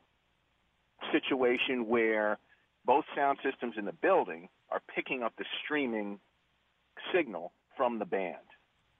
situation 1.11 1.87
where 1.87 2.37
both 2.85 3.05
sound 3.15 3.39
systems 3.43 3.75
in 3.77 3.85
the 3.85 3.93
building 3.93 4.49
are 4.69 4.81
picking 4.95 5.23
up 5.23 5.33
the 5.37 5.45
streaming 5.63 6.19
signal 7.13 7.51
from 7.77 7.99
the 7.99 8.05
band? 8.05 8.35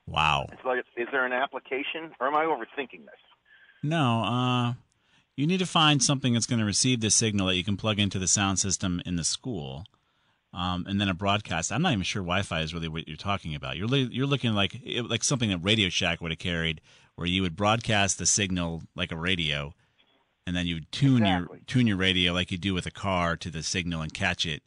Wow. 0.07 0.47
It's 0.51 0.65
like, 0.65 0.83
is 0.97 1.07
there 1.11 1.25
an 1.25 1.33
application, 1.33 2.11
or 2.19 2.27
am 2.27 2.35
I 2.35 2.45
overthinking 2.45 3.05
this? 3.05 3.19
No, 3.83 4.23
uh, 4.23 4.73
you 5.35 5.47
need 5.47 5.59
to 5.59 5.65
find 5.65 6.03
something 6.03 6.33
that's 6.33 6.45
going 6.45 6.59
to 6.59 6.65
receive 6.65 6.99
the 6.99 7.09
signal 7.09 7.47
that 7.47 7.55
you 7.55 7.63
can 7.63 7.77
plug 7.77 7.99
into 7.99 8.19
the 8.19 8.27
sound 8.27 8.59
system 8.59 9.01
in 9.05 9.15
the 9.15 9.23
school, 9.23 9.85
um, 10.53 10.85
and 10.87 10.99
then 10.99 11.07
a 11.07 11.13
broadcast. 11.13 11.71
I'm 11.71 11.81
not 11.81 11.93
even 11.93 12.03
sure 12.03 12.21
Wi-Fi 12.21 12.61
is 12.61 12.73
really 12.73 12.89
what 12.89 13.07
you're 13.07 13.15
talking 13.15 13.55
about. 13.55 13.77
You're 13.77 13.87
li- 13.87 14.09
you're 14.11 14.27
looking 14.27 14.53
like 14.53 14.81
like 15.07 15.23
something 15.23 15.49
that 15.49 15.59
Radio 15.59 15.89
Shack 15.89 16.19
would 16.19 16.31
have 16.31 16.39
carried, 16.39 16.81
where 17.15 17.27
you 17.27 17.41
would 17.41 17.55
broadcast 17.55 18.17
the 18.17 18.25
signal 18.25 18.83
like 18.95 19.11
a 19.11 19.15
radio, 19.15 19.73
and 20.49 20.57
then 20.57 20.65
you 20.65 20.81
tune 20.91 21.17
Exactly. 21.21 21.57
your 21.59 21.65
tune 21.67 21.85
your 21.85 21.97
radio 21.97 22.33
like 22.33 22.49
you 22.51 22.57
do 22.57 22.73
with 22.73 22.87
a 22.87 22.91
car 22.91 23.37
to 23.37 23.51
the 23.51 23.61
signal 23.61 24.01
and 24.01 24.11
catch 24.11 24.47
it. 24.47 24.63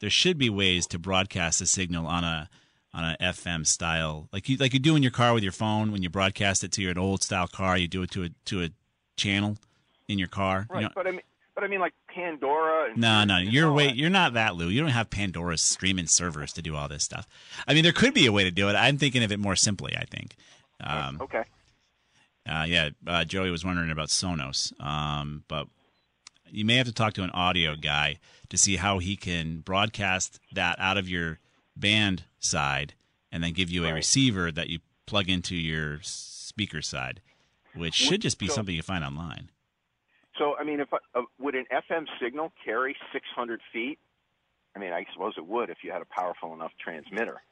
There 0.00 0.10
should 0.10 0.36
be 0.36 0.50
ways 0.50 0.86
to 0.88 0.98
broadcast 0.98 1.58
the 1.58 1.66
signal 1.66 2.06
on 2.06 2.22
a 2.22 2.50
on 2.92 3.02
a 3.04 3.16
FM 3.18 3.66
style, 3.66 4.28
like 4.34 4.50
you 4.50 4.58
like 4.58 4.74
you 4.74 4.78
do 4.78 4.94
in 4.94 5.02
your 5.02 5.10
car 5.12 5.32
with 5.32 5.42
your 5.42 5.52
phone 5.52 5.90
when 5.92 6.02
you 6.02 6.10
broadcast 6.10 6.62
it 6.62 6.70
to 6.72 6.82
your 6.82 6.90
an 6.90 6.98
old 6.98 7.22
style 7.22 7.48
car. 7.48 7.78
You 7.78 7.88
do 7.88 8.02
it 8.02 8.10
to 8.10 8.24
a 8.24 8.28
to 8.44 8.62
a 8.62 8.68
channel 9.16 9.56
in 10.08 10.18
your 10.18 10.28
car. 10.28 10.66
You 10.68 10.74
Right, 10.74 10.82
know- 10.82 10.90
but 10.94 11.06
I 11.06 11.12
mean, 11.12 11.22
but 11.54 11.64
I 11.64 11.68
mean, 11.68 11.80
like 11.80 11.94
Pandora. 12.14 12.90
And 12.90 12.98
no, 12.98 13.24
no, 13.24 13.38
you're 13.38 13.72
way 13.72 13.90
you're 13.92 14.10
not 14.10 14.34
that 14.34 14.56
Lou. 14.56 14.68
You 14.68 14.80
don't 14.82 14.90
have 14.90 15.08
Pandora's 15.08 15.62
streaming 15.62 16.06
servers 16.06 16.52
to 16.52 16.60
do 16.62 16.76
all 16.76 16.88
this 16.88 17.02
stuff. 17.04 17.26
I 17.66 17.72
mean, 17.72 17.82
there 17.82 17.92
could 17.92 18.12
be 18.12 18.26
a 18.26 18.32
way 18.32 18.44
to 18.44 18.50
do 18.50 18.68
it. 18.68 18.74
I'm 18.74 18.98
thinking 18.98 19.22
of 19.24 19.32
it 19.32 19.38
more 19.40 19.56
simply. 19.56 19.96
I 19.96 20.04
think. 20.04 20.36
Um, 20.80 21.18
Okay. 21.22 21.44
Uh, 22.48 22.64
yeah, 22.66 22.90
uh, 23.06 23.24
Joey 23.24 23.50
was 23.50 23.64
wondering 23.64 23.90
about 23.90 24.08
Sonos, 24.08 24.72
um, 24.82 25.44
but 25.48 25.68
you 26.50 26.64
may 26.64 26.76
have 26.76 26.86
to 26.86 26.92
talk 26.92 27.12
to 27.14 27.22
an 27.22 27.30
audio 27.30 27.74
guy 27.76 28.18
to 28.48 28.58
see 28.58 28.76
how 28.76 28.98
he 28.98 29.16
can 29.16 29.60
broadcast 29.60 30.40
that 30.52 30.78
out 30.78 30.98
of 30.98 31.08
your 31.08 31.38
band 31.76 32.24
side 32.38 32.94
and 33.30 33.42
then 33.42 33.52
give 33.52 33.70
you 33.70 33.84
a 33.84 33.88
Right. 33.88 33.94
receiver 33.94 34.52
that 34.52 34.68
you 34.68 34.80
plug 35.06 35.28
into 35.30 35.56
your 35.56 36.00
speaker 36.02 36.82
side, 36.82 37.22
which 37.74 37.94
should 37.94 38.20
just 38.20 38.38
be 38.38 38.48
so- 38.48 38.54
something 38.54 38.74
you 38.74 38.82
find 38.82 39.04
online. 39.04 39.50
So, 40.36 40.56
I 40.58 40.64
mean, 40.64 40.80
if 40.80 40.92
I, 40.92 40.98
uh, 41.14 41.22
would 41.38 41.54
an 41.54 41.66
FM 41.70 42.06
signal 42.20 42.52
carry 42.64 42.96
600 43.12 43.60
feet? 43.72 43.98
I 44.74 44.78
mean, 44.78 44.92
I 44.92 45.06
suppose 45.12 45.34
it 45.36 45.46
would 45.46 45.70
if 45.70 45.78
you 45.84 45.92
had 45.92 46.02
a 46.02 46.06
powerful 46.06 46.52
enough 46.54 46.72
transmitter. 46.78 47.42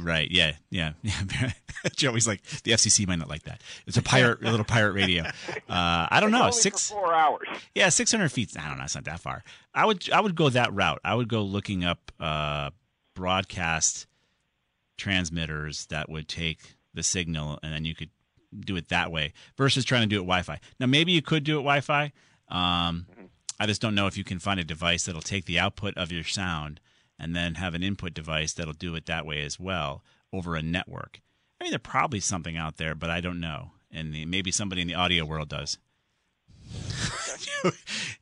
Right? 0.00 0.30
Yeah, 0.30 0.52
yeah, 0.70 0.92
yeah. 1.02 1.50
Joey's 1.96 2.28
like 2.28 2.42
the 2.62 2.70
FCC 2.72 3.06
might 3.06 3.18
not 3.18 3.28
like 3.28 3.42
that. 3.44 3.62
It's 3.86 3.96
a 3.96 4.02
pirate, 4.02 4.38
a 4.42 4.50
little 4.50 4.64
pirate 4.64 4.92
radio. 4.92 5.24
Uh, 5.68 6.08
I 6.10 6.20
don't 6.20 6.32
It's 6.34 6.40
know. 6.40 6.50
Six. 6.50 6.90
four 6.90 7.12
hours. 7.12 7.46
Yeah, 7.74 7.90
six 7.90 8.10
hundred 8.10 8.30
feet. 8.30 8.56
I 8.58 8.68
don't 8.68 8.78
know. 8.78 8.84
It's 8.84 8.94
not 8.94 9.04
that 9.04 9.20
far. 9.20 9.44
I 9.74 9.84
would 9.84 10.08
I 10.10 10.20
would 10.20 10.34
go 10.34 10.48
that 10.48 10.72
route. 10.72 10.98
I 11.04 11.14
would 11.14 11.28
go 11.28 11.42
looking 11.42 11.84
up 11.84 12.10
uh, 12.18 12.70
broadcast 13.14 14.06
transmitters 14.96 15.86
that 15.86 16.08
would 16.08 16.28
take 16.28 16.76
the 16.94 17.02
signal, 17.02 17.58
and 17.62 17.72
then 17.72 17.84
you 17.84 17.94
could 17.94 18.10
do 18.60 18.76
it 18.76 18.88
that 18.88 19.12
way 19.12 19.32
versus 19.56 19.84
trying 19.84 20.02
to 20.02 20.06
do 20.08 20.16
it 20.16 20.24
Wi-Fi. 20.24 20.58
Now, 20.80 20.86
maybe 20.86 21.12
you 21.12 21.20
could 21.22 21.44
do 21.44 21.54
it 21.58 21.62
Wi-Fi. 21.62 22.12
Um, 22.48 23.06
I 23.60 23.66
just 23.66 23.82
don't 23.82 23.94
know 23.94 24.06
if 24.06 24.16
you 24.16 24.24
can 24.24 24.38
find 24.38 24.58
a 24.58 24.64
device 24.64 25.04
that'll 25.04 25.20
take 25.20 25.44
the 25.44 25.58
output 25.58 25.94
of 25.98 26.10
your 26.10 26.24
sound 26.24 26.80
and 27.18 27.34
then 27.34 27.54
have 27.56 27.74
an 27.74 27.82
input 27.82 28.14
device 28.14 28.52
that'll 28.52 28.72
do 28.72 28.94
it 28.94 29.06
that 29.06 29.26
way 29.26 29.42
as 29.42 29.58
well 29.58 30.02
over 30.32 30.54
a 30.56 30.62
network. 30.62 31.20
I 31.60 31.64
mean, 31.64 31.72
there's 31.72 31.82
probably 31.82 32.20
something 32.20 32.56
out 32.56 32.76
there, 32.76 32.94
but 32.94 33.10
I 33.10 33.20
don't 33.20 33.40
know, 33.40 33.72
and 33.90 34.14
the, 34.14 34.24
maybe 34.26 34.50
somebody 34.50 34.82
in 34.82 34.88
the 34.88 34.94
audio 34.94 35.24
world 35.24 35.48
does. 35.48 35.78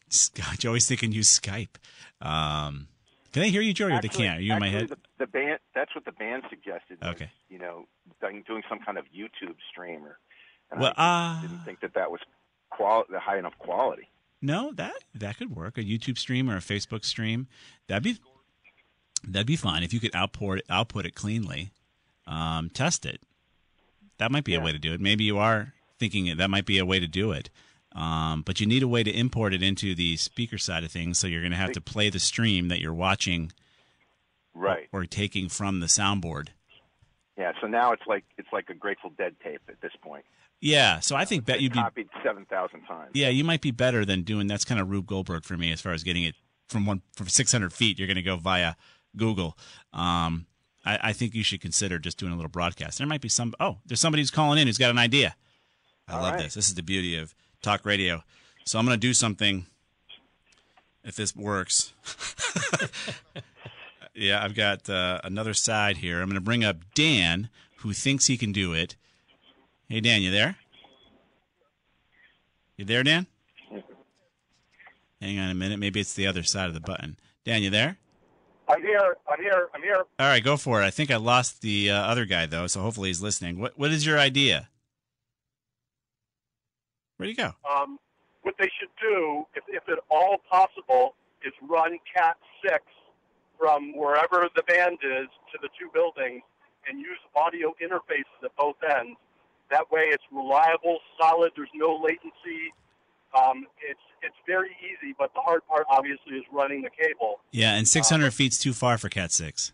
Joey's 0.59 0.87
thinking 0.87 1.13
use 1.13 1.39
Skype. 1.39 1.77
Um, 2.21 2.89
can 3.33 3.43
they 3.43 3.51
hear 3.51 3.61
you, 3.61 3.75
Joey, 3.75 3.93
or 3.93 4.01
they 4.01 4.09
can't? 4.09 4.39
Are 4.39 4.43
you 4.43 4.55
in 4.55 4.61
my 4.61 4.69
head? 4.69 4.89
The, 4.89 4.97
the 5.19 5.27
band. 5.27 5.59
That's 5.75 5.95
what 5.95 6.05
the 6.07 6.13
band 6.13 6.45
suggested. 6.49 6.99
was, 7.03 7.11
Okay. 7.11 7.31
You 7.51 7.59
know, 7.59 7.87
doing 8.47 8.63
some 8.69 8.79
kind 8.79 8.97
of 8.97 9.05
YouTube 9.07 9.57
stream, 9.71 10.05
or 10.05 10.19
and 10.71 10.81
Well, 10.81 10.95
I 10.97 11.39
uh, 11.39 11.43
didn't 11.43 11.65
think 11.65 11.81
that 11.81 11.95
that 11.95 12.11
was 12.11 12.21
qual- 12.71 13.05
the 13.11 13.21
high 13.21 13.39
enough 13.39 13.59
quality. 13.59 14.09
No, 14.41 14.73
that 14.75 14.95
that 15.15 15.37
could 15.39 15.55
work. 15.55 15.77
A 15.77 15.83
YouTube 15.83 16.19
stream 16.19 16.49
or 16.49 16.57
a 16.57 16.61
Facebook 16.61 17.05
stream. 17.05 17.47
That'd 17.89 18.05
be 18.05 18.19
that'd 19.27 19.47
be 19.47 19.57
fine 19.57 19.83
if 19.83 19.93
you 19.93 20.01
could 20.01 20.15
output 20.15 20.59
it, 20.59 20.65
output 20.71 21.05
it 21.07 21.15
cleanly. 21.15 21.71
Um, 22.27 22.71
test 22.71 23.05
it. 23.07 23.21
That 24.19 24.31
might 24.33 24.45
be 24.45 24.55
a 24.55 24.61
way 24.61 24.73
to 24.73 24.79
do 24.79 24.93
it. 24.95 25.01
Maybe 25.01 25.25
you 25.25 25.39
are 25.39 25.75
thinking 25.99 26.37
that 26.37 26.49
might 26.51 26.67
be 26.67 26.79
a 26.79 26.87
way 26.87 26.99
to 27.01 27.07
do 27.07 27.33
it. 27.33 27.51
Um, 27.93 28.43
but 28.43 28.61
you 28.61 28.67
need 28.67 28.83
a 28.83 28.89
way 28.89 29.03
to 29.03 29.11
import 29.11 29.55
it 29.55 29.63
into 29.63 29.95
the 29.95 30.17
speaker 30.17 30.59
side 30.59 30.85
of 30.85 30.91
things. 30.91 31.19
So 31.19 31.27
you're 31.27 31.41
going 31.41 31.53
to 31.53 31.57
have 31.59 31.73
to 31.73 31.81
play 31.81 32.11
the 32.11 32.19
stream 32.19 32.69
that 32.69 32.81
you're 32.81 32.93
watching 32.95 33.53
Right. 34.55 34.89
or 34.93 35.05
taking 35.05 35.49
from 35.49 35.81
the 35.81 35.87
soundboard. 35.87 36.49
Yeah. 37.39 37.53
So 37.61 37.67
now 37.67 37.93
it's 37.93 38.03
like 38.07 38.25
it's 38.39 38.49
like 38.53 38.71
a 38.71 38.75
Grateful 38.75 39.11
Dead 39.17 39.37
tape 39.43 39.61
at 39.69 39.81
this 39.83 39.93
point. 40.03 40.25
Yeah. 40.61 41.01
So 41.01 41.15
I 41.15 41.27
think 41.27 41.45
that 41.47 41.61
you'd 41.61 41.73
be 41.75 41.79
copied 41.79 42.09
seven 42.25 42.47
thousand 42.47 42.83
times. 42.87 43.11
Yeah, 43.13 43.29
you 43.29 43.45
might 43.45 43.61
be 43.61 43.71
better 43.71 44.05
than 44.07 44.23
doing. 44.23 44.47
That's 44.47 44.65
kind 44.65 44.81
of 44.81 44.89
Rube 44.91 45.07
Goldberg 45.07 45.45
for 45.45 45.57
me 45.59 45.71
as 45.73 45.81
far 45.83 45.93
as 45.93 46.03
getting 46.03 46.25
it 46.25 46.35
from 46.69 46.87
one 46.87 47.03
from 47.15 47.29
600 47.29 47.73
feet. 47.73 47.99
You're 47.99 48.09
going 48.09 48.17
to 48.17 48.23
go 48.23 48.37
via 48.37 48.75
Google. 49.17 49.57
Um, 49.93 50.47
I, 50.85 50.99
I 51.03 51.13
think 51.13 51.35
you 51.35 51.43
should 51.43 51.61
consider 51.61 51.99
just 51.99 52.19
doing 52.19 52.33
a 52.33 52.37
little 52.37 52.51
broadcast. 52.51 52.99
There 52.99 53.07
might 53.07 53.21
be 53.21 53.29
some. 53.29 53.55
Oh, 53.61 53.79
there's 53.87 54.01
somebody 54.01 54.23
who's 54.23 54.31
calling 54.31 54.59
in 54.59 54.67
who's 54.67 54.79
got 54.79 54.91
an 54.91 54.99
idea. 54.99 55.35
I 56.09 56.15
All 56.15 56.23
love 56.23 56.35
right. 56.35 56.43
this. 56.45 56.55
This 56.55 56.69
is 56.69 56.75
the 56.75 56.83
beauty 56.83 57.17
of 57.17 57.35
talk 57.63 57.85
radio. 57.85 58.23
So 58.65 58.79
I'm 58.79 58.87
going 58.87 58.97
to 58.97 59.07
do 59.07 59.15
something. 59.15 59.67
If 61.05 61.15
this 61.15 61.37
works. 61.37 61.93
yeah, 64.15 64.43
I've 64.43 64.57
got 64.57 64.91
uh, 64.91 65.21
another 65.23 65.55
side 65.55 65.99
here. 65.99 66.21
I'm 66.21 66.29
going 66.29 66.35
to 66.35 66.41
bring 66.41 66.65
up 66.65 66.79
Dan, 66.95 67.49
who 67.79 67.93
thinks 67.93 68.27
he 68.27 68.37
can 68.37 68.51
do 68.51 68.73
it. 68.73 68.97
Hey, 69.89 70.01
Dan, 70.01 70.23
you 70.23 70.33
there? 70.33 70.57
You 72.77 72.85
there, 72.85 73.05
Dan? 73.05 73.29
Hang 75.21 75.39
on 75.39 75.49
a 75.49 75.55
minute. 75.55 75.79
Maybe 75.79 76.01
it's 76.01 76.15
the 76.15 76.27
other 76.27 76.43
side 76.43 76.67
of 76.67 76.75
the 76.75 76.81
button. 76.81 77.17
Dan, 77.45 77.63
you 77.63 77.71
there? 77.71 77.99
I'm 78.69 78.83
here. 78.83 79.17
I'm 79.31 79.41
here. 79.41 79.69
I'm 79.75 79.83
here. 79.83 80.05
All 80.19 80.27
right, 80.27 80.43
go 80.43 80.57
for 80.57 80.83
it. 80.83 80.87
I 80.87 80.91
think 80.91 81.11
I 81.11 81.17
lost 81.17 81.63
the 81.63 81.91
uh, 81.91 81.95
other 81.95 82.25
guy 82.25 82.47
though, 82.47 82.67
so 82.67 82.81
hopefully 82.81 83.09
he's 83.09 83.23
listening. 83.23 83.59
What 83.61 83.79
What 83.79 83.91
is 83.91 84.05
your 84.05 84.19
idea? 84.19 84.69
Where'd 87.17 87.31
he 87.31 87.35
go? 87.35 87.53
Um, 87.69 87.99
what 88.43 88.55
they 88.59 88.71
should 88.79 88.93
do, 89.01 89.45
if, 89.55 89.65
if 89.69 89.89
at 89.89 89.99
all 90.11 90.39
possible, 90.51 91.15
is 91.45 91.53
run 91.69 91.99
Cat 92.15 92.37
6 92.63 92.79
from 93.59 93.97
wherever 93.97 94.49
the 94.55 94.63
band 94.65 94.99
is 95.03 95.29
to 95.53 95.59
the 95.63 95.69
two 95.79 95.89
buildings 95.95 96.43
and 96.89 97.01
use 97.01 97.19
audio 97.35 97.75
interfaces 97.83 98.45
at 98.45 98.55
both 98.57 98.77
ends. 98.85 99.17
That 99.71 99.91
way 99.91 100.03
it's 100.13 100.23
reliable, 100.31 100.99
solid, 101.19 101.53
there's 101.57 101.73
no 101.75 101.99
latency. 102.03 102.73
Um, 103.37 103.67
it's, 103.87 104.01
it's 104.23 104.35
very 104.47 104.71
easy, 104.81 105.15
but 105.19 105.33
the 105.35 105.41
hard 105.41 105.67
part, 105.67 105.85
obviously, 105.91 106.37
is 106.37 106.45
running 106.53 106.83
the 106.83 106.91
cable. 106.91 107.41
Yeah, 107.53 107.75
and 107.77 107.87
600 107.87 108.33
feet's 108.33 108.59
too 108.59 108.73
far 108.73 108.97
for 108.99 109.09
Cat 109.09 109.31
Six. 109.33 109.73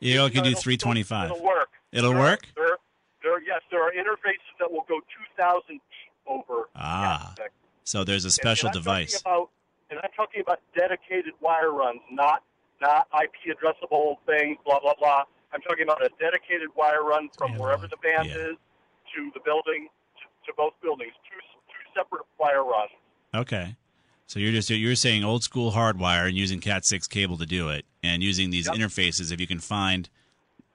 You 0.00 0.18
only 0.18 0.30
can 0.32 0.44
do 0.44 0.54
325. 0.54 1.30
It'll 1.30 1.42
work. 1.44 1.68
It'll 1.92 2.12
There 2.12 2.20
work. 2.20 2.46
There, 2.54 2.76
there, 3.22 3.40
yes, 3.42 3.60
there 3.70 3.82
are 3.82 3.90
interfaces 3.92 4.52
that 4.60 4.70
will 4.70 4.84
go 4.88 5.00
2,000 5.36 5.62
feet 5.68 5.80
over. 6.26 6.68
Ah, 6.76 7.32
Cat 7.36 7.44
6. 7.46 7.54
so 7.84 8.04
there's 8.04 8.24
a 8.24 8.28
And- 8.28 8.32
special 8.32 8.68
and 8.68 8.76
I'm 8.76 8.82
device. 8.82 9.22
Talking 9.22 9.32
about, 9.32 9.50
and 9.90 10.00
I'm 10.02 10.10
talking 10.16 10.40
about 10.42 10.60
dedicated 10.76 11.32
wire 11.40 11.72
runs, 11.72 12.00
not 12.10 12.42
not 12.82 13.08
IP 13.16 13.56
addressable 13.56 14.16
things, 14.26 14.58
blah 14.66 14.78
blah 14.80 14.92
blah. 14.98 15.22
I'm 15.54 15.62
talking 15.62 15.84
about 15.84 16.04
a 16.04 16.10
dedicated 16.20 16.68
wire 16.76 17.02
run 17.02 17.30
from 17.38 17.56
wherever 17.56 17.86
the 17.88 17.96
band 18.02 18.28
is 18.28 18.56
to 19.14 19.30
the 19.32 19.40
building 19.46 19.88
to, 20.20 20.50
to 20.50 20.56
both 20.58 20.74
buildings. 20.82 21.12
Two 21.24 21.38
separate 21.96 22.22
wire 22.38 22.62
runs. 22.62 22.90
Okay. 23.34 23.76
So 24.26 24.40
you're 24.40 24.52
just 24.52 24.68
you're 24.70 24.96
saying 24.96 25.24
old 25.24 25.44
school 25.44 25.72
hardwire 25.72 26.26
and 26.26 26.36
using 26.36 26.60
Cat 26.60 26.84
six 26.84 27.06
cable 27.06 27.38
to 27.38 27.46
do 27.46 27.68
it, 27.68 27.84
and 28.02 28.22
using 28.22 28.50
these 28.50 28.68
interfaces 28.68 29.32
if 29.32 29.40
you 29.40 29.46
can 29.46 29.60
find 29.60 30.08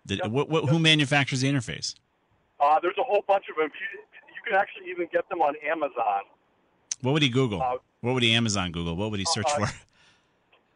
the 0.05 0.21
what, 0.29 0.49
what, 0.49 0.69
who 0.69 0.79
manufactures 0.79 1.41
the 1.41 1.51
interface. 1.51 1.95
Uh, 2.60 2.79
there's 2.81 2.97
a 2.97 3.03
whole 3.03 3.23
bunch 3.27 3.45
of 3.49 3.57
them. 3.57 3.69
You, 3.69 3.99
you 4.36 4.41
can 4.45 4.55
actually 4.55 4.89
even 4.89 5.07
get 5.12 5.27
them 5.29 5.41
on 5.41 5.55
Amazon. 5.69 6.21
What 7.01 7.12
would 7.12 7.23
he 7.23 7.29
Google? 7.29 7.62
Uh, 7.62 7.77
what 7.99 8.13
would 8.13 8.23
he 8.23 8.34
Amazon 8.34 8.71
Google? 8.71 8.95
What 8.95 9.12
would 9.12 9.19
he 9.19 9.25
search 9.25 9.47
uh, 9.47 9.65
for? 9.65 9.73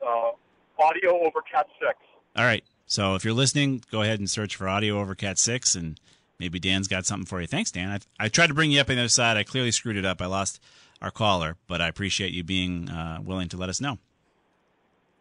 Uh, 0.06 0.32
audio 0.78 1.26
over 1.26 1.42
Cat 1.42 1.68
six. 1.80 1.98
All 2.36 2.44
right. 2.44 2.64
So 2.88 3.16
if 3.16 3.24
you're 3.24 3.34
listening, 3.34 3.84
go 3.90 4.02
ahead 4.02 4.20
and 4.20 4.30
search 4.30 4.56
for 4.56 4.68
audio 4.68 5.00
over 5.00 5.16
Cat 5.16 5.40
six, 5.40 5.76
and 5.76 6.00
maybe 6.40 6.60
Dan's 6.60 6.88
got 6.88 7.06
something 7.06 7.26
for 7.26 7.42
you. 7.42 7.48
Thanks, 7.48 7.72
Dan. 7.72 7.90
I, 7.92 8.26
I 8.26 8.30
tried 8.30 8.48
to 8.48 8.54
bring 8.54 8.72
you 8.72 8.82
up 8.82 8.90
on 8.90 8.96
the 8.96 9.02
other 9.02 9.10
side. 9.10 9.38
I 9.38 9.44
clearly 9.44 9.72
screwed 9.72 9.98
it 9.98 10.06
up. 10.06 10.22
I 10.22 10.26
lost 10.26 10.62
our 11.02 11.12
caller, 11.12 11.58
but 11.68 11.82
I 11.82 11.88
appreciate 11.88 12.34
you 12.34 12.44
being 12.44 12.90
uh, 12.90 13.20
willing 13.24 13.50
to 13.50 13.58
let 13.58 13.70
us 13.70 13.82
know. 13.82 13.98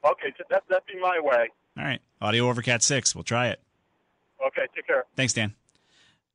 Okay, 0.05 0.29
t- 0.37 0.45
that 0.51 0.63
that'd 0.69 0.85
be 0.87 1.01
my 1.01 1.19
way. 1.21 1.49
All 1.79 1.85
right. 1.85 2.01
Audio 2.21 2.49
over 2.49 2.63
Cat 2.63 2.83
six. 2.83 3.15
We'll 3.15 3.25
try 3.25 3.49
it. 3.49 3.61
Okay, 4.47 4.63
take 4.75 4.87
care. 4.87 5.05
Thanks, 5.17 5.33
Dan. 5.33 5.55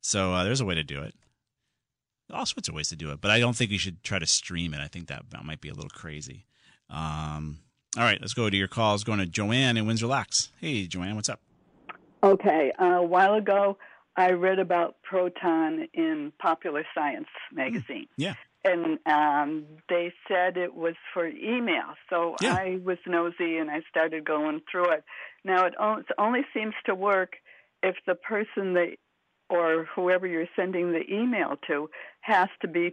So 0.00 0.32
uh, 0.32 0.44
there's 0.44 0.60
a 0.60 0.64
way 0.64 0.74
to 0.74 0.82
do 0.82 1.02
it. 1.02 1.14
All 2.32 2.46
sorts 2.46 2.68
of 2.68 2.74
ways 2.74 2.88
to 2.88 2.96
do 2.96 3.10
it, 3.10 3.20
but 3.20 3.30
I 3.30 3.40
don't 3.40 3.56
think 3.56 3.70
you 3.70 3.78
should 3.78 4.02
try 4.04 4.18
to 4.18 4.26
stream 4.26 4.72
it. 4.72 4.80
I 4.80 4.86
think 4.86 5.08
that, 5.08 5.24
that 5.30 5.44
might 5.44 5.60
be 5.60 5.68
a 5.68 5.74
little 5.74 5.90
crazy. 5.90 6.44
Um, 6.88 7.58
all 7.96 8.04
right, 8.04 8.20
let's 8.20 8.34
go 8.34 8.48
to 8.48 8.56
your 8.56 8.68
calls. 8.68 9.02
Going 9.02 9.18
to 9.18 9.26
Joanne 9.26 9.76
in 9.76 9.86
Windsor 9.86 10.06
Locks. 10.06 10.50
Hey, 10.60 10.86
Joanne, 10.86 11.16
what's 11.16 11.28
up? 11.28 11.40
Okay. 12.22 12.72
Uh, 12.80 12.84
a 12.84 13.02
while 13.02 13.34
ago, 13.34 13.78
I 14.16 14.32
read 14.32 14.58
about 14.58 14.96
proton 15.02 15.88
in 15.94 16.32
Popular 16.40 16.84
Science 16.94 17.28
magazine. 17.52 18.06
Yeah. 18.16 18.34
And 18.62 18.98
um, 19.06 19.64
they 19.88 20.12
said 20.28 20.58
it 20.58 20.74
was 20.74 20.94
for 21.14 21.26
email. 21.26 21.94
So 22.10 22.36
Yeah. 22.42 22.54
I 22.54 22.78
was 22.84 22.98
nosy 23.06 23.56
and 23.56 23.70
I 23.70 23.80
started 23.88 24.24
going 24.24 24.60
through 24.70 24.90
it. 24.92 25.04
Now, 25.44 25.64
it 25.64 25.74
it 25.78 26.06
only 26.18 26.44
seems 26.52 26.74
to 26.84 26.94
work 26.94 27.36
if 27.82 27.96
the 28.06 28.14
person 28.14 28.74
that, 28.74 28.96
or 29.48 29.86
whoever 29.94 30.26
you're 30.26 30.46
sending 30.54 30.92
the 30.92 31.10
email 31.10 31.56
to 31.68 31.88
has 32.20 32.48
to 32.60 32.68
be 32.68 32.92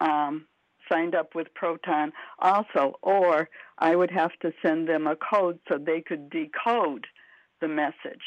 um, 0.00 0.46
signed 0.90 1.14
up 1.14 1.34
with 1.34 1.52
Proton 1.54 2.12
also, 2.38 2.96
or 3.02 3.48
I 3.78 3.96
would 3.96 4.10
have 4.10 4.32
to 4.42 4.52
send 4.64 4.88
them 4.88 5.06
a 5.06 5.16
code 5.16 5.58
so 5.68 5.78
they 5.78 6.02
could 6.02 6.28
decode 6.28 7.06
the 7.60 7.68
message. 7.68 8.22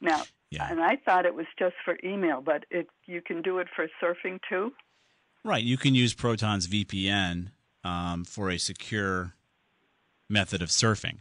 Now, 0.00 0.22
and 0.60 0.80
I 0.80 0.96
thought 0.96 1.26
it 1.26 1.34
was 1.34 1.46
just 1.58 1.74
for 1.84 1.96
email, 2.04 2.40
but 2.40 2.64
it 2.70 2.88
you 3.06 3.22
can 3.22 3.42
do 3.42 3.58
it 3.58 3.68
for 3.74 3.86
surfing 4.02 4.38
too. 4.48 4.72
Right. 5.44 5.62
You 5.62 5.76
can 5.76 5.94
use 5.94 6.14
Proton's 6.14 6.68
VPN 6.68 7.48
um, 7.84 8.24
for 8.24 8.50
a 8.50 8.58
secure 8.58 9.34
method 10.28 10.62
of 10.62 10.68
surfing. 10.68 11.18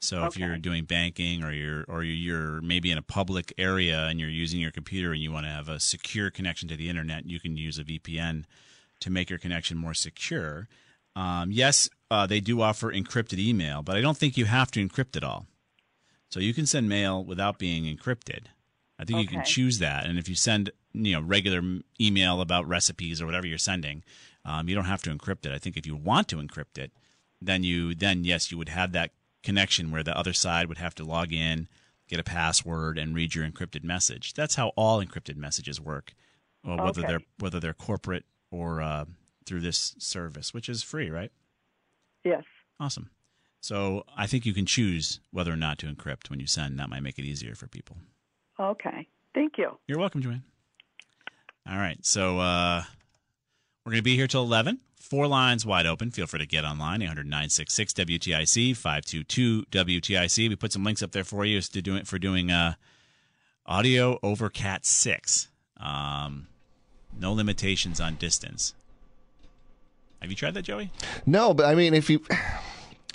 So 0.00 0.26
if 0.26 0.36
you're 0.36 0.56
doing 0.58 0.84
banking 0.84 1.42
or 1.42 1.52
you're 1.52 1.84
or 1.88 2.04
you're 2.04 2.60
maybe 2.60 2.92
in 2.92 2.98
a 2.98 3.02
public 3.02 3.52
area 3.58 4.06
and 4.06 4.20
you're 4.20 4.28
using 4.28 4.60
your 4.60 4.70
computer 4.70 5.12
and 5.12 5.20
you 5.20 5.32
want 5.32 5.46
to 5.46 5.50
have 5.50 5.68
a 5.68 5.80
secure 5.80 6.30
connection 6.30 6.68
to 6.68 6.76
the 6.76 6.88
internet, 6.88 7.26
you 7.26 7.40
can 7.40 7.56
use 7.56 7.78
a 7.78 7.84
VPN 7.84 8.44
to 9.00 9.10
make 9.10 9.28
your 9.28 9.40
connection 9.40 9.76
more 9.76 9.94
secure. 9.94 10.68
Um, 11.16 11.50
yes, 11.50 11.88
uh, 12.12 12.26
they 12.26 12.38
do 12.38 12.60
offer 12.60 12.92
encrypted 12.92 13.38
email, 13.38 13.82
but 13.82 13.96
I 13.96 14.00
don't 14.00 14.16
think 14.16 14.36
you 14.36 14.44
have 14.44 14.70
to 14.72 14.86
encrypt 14.86 15.16
it 15.16 15.24
all. 15.24 15.46
So 16.30 16.40
you 16.40 16.52
can 16.54 16.66
send 16.66 16.88
mail 16.88 17.24
without 17.24 17.58
being 17.58 17.84
encrypted. 17.84 18.46
I 18.98 19.04
think 19.04 19.20
you 19.20 19.28
can 19.28 19.44
choose 19.44 19.78
that, 19.78 20.06
and 20.06 20.18
if 20.18 20.28
you 20.28 20.34
send 20.34 20.70
you 20.92 21.12
know 21.12 21.20
regular 21.22 21.62
email 22.00 22.40
about 22.40 22.66
recipes 22.66 23.22
or 23.22 23.26
whatever 23.26 23.46
you're 23.46 23.56
sending, 23.58 24.02
um, 24.44 24.68
you 24.68 24.74
don't 24.74 24.86
have 24.86 25.02
to 25.04 25.14
encrypt 25.14 25.46
it. 25.46 25.52
I 25.52 25.58
think 25.58 25.76
if 25.76 25.86
you 25.86 25.94
want 25.94 26.28
to 26.28 26.36
encrypt 26.36 26.78
it, 26.78 26.90
then 27.40 27.62
you 27.62 27.94
then 27.94 28.24
yes 28.24 28.50
you 28.50 28.58
would 28.58 28.68
have 28.70 28.92
that 28.92 29.12
connection 29.44 29.92
where 29.92 30.02
the 30.02 30.18
other 30.18 30.32
side 30.32 30.68
would 30.68 30.78
have 30.78 30.96
to 30.96 31.04
log 31.04 31.32
in, 31.32 31.68
get 32.08 32.18
a 32.18 32.24
password, 32.24 32.98
and 32.98 33.14
read 33.14 33.36
your 33.36 33.46
encrypted 33.48 33.84
message. 33.84 34.34
That's 34.34 34.56
how 34.56 34.72
all 34.74 35.02
encrypted 35.02 35.36
messages 35.36 35.80
work, 35.80 36.12
well, 36.64 36.76
whether 36.76 37.00
Okay. 37.00 37.06
they're 37.06 37.22
whether 37.38 37.60
they're 37.60 37.72
corporate 37.74 38.24
or 38.50 38.82
uh, 38.82 39.04
through 39.46 39.60
this 39.60 39.94
service, 39.98 40.52
which 40.52 40.68
is 40.68 40.82
free, 40.82 41.08
right? 41.08 41.30
Yes. 42.24 42.42
Awesome. 42.80 43.10
So 43.60 44.04
I 44.16 44.26
think 44.26 44.46
you 44.46 44.54
can 44.54 44.66
choose 44.66 45.20
whether 45.30 45.52
or 45.52 45.56
not 45.56 45.78
to 45.78 45.86
encrypt 45.86 46.30
when 46.30 46.40
you 46.40 46.46
send. 46.46 46.78
That 46.78 46.88
might 46.88 47.02
make 47.02 47.18
it 47.18 47.24
easier 47.24 47.54
for 47.54 47.66
people. 47.66 47.96
Okay. 48.58 49.06
Thank 49.34 49.58
you. 49.58 49.78
You're 49.86 49.98
welcome, 49.98 50.22
Joanne. 50.22 50.44
All 51.68 51.76
right. 51.76 51.98
So 52.04 52.38
uh, 52.38 52.82
we're 53.84 53.92
going 53.92 53.98
to 54.00 54.02
be 54.04 54.16
here 54.16 54.26
till 54.26 54.42
11. 54.42 54.80
Four 54.96 55.26
lines 55.26 55.64
wide 55.64 55.86
open. 55.86 56.10
Feel 56.10 56.26
free 56.26 56.40
to 56.40 56.46
get 56.46 56.64
online, 56.64 57.02
800 57.02 57.24
966 57.24 57.94
WTIC, 57.94 58.76
522 58.76 59.64
WTIC. 59.70 60.48
We 60.48 60.56
put 60.56 60.72
some 60.72 60.84
links 60.84 61.02
up 61.02 61.12
there 61.12 61.24
for 61.24 61.44
you 61.44 61.58
as 61.58 61.68
to 61.70 61.96
it 61.96 62.06
for 62.06 62.18
doing 62.18 62.50
uh, 62.50 62.74
audio 63.64 64.18
over 64.22 64.50
Cat 64.50 64.84
six. 64.84 65.48
Um, 65.78 66.48
no 67.18 67.32
limitations 67.32 68.00
on 68.00 68.16
distance. 68.16 68.74
Have 70.20 70.30
you 70.30 70.36
tried 70.36 70.54
that, 70.54 70.62
Joey? 70.62 70.90
No, 71.24 71.54
but 71.54 71.66
I 71.66 71.74
mean, 71.74 71.94
if 71.94 72.10
you, 72.10 72.20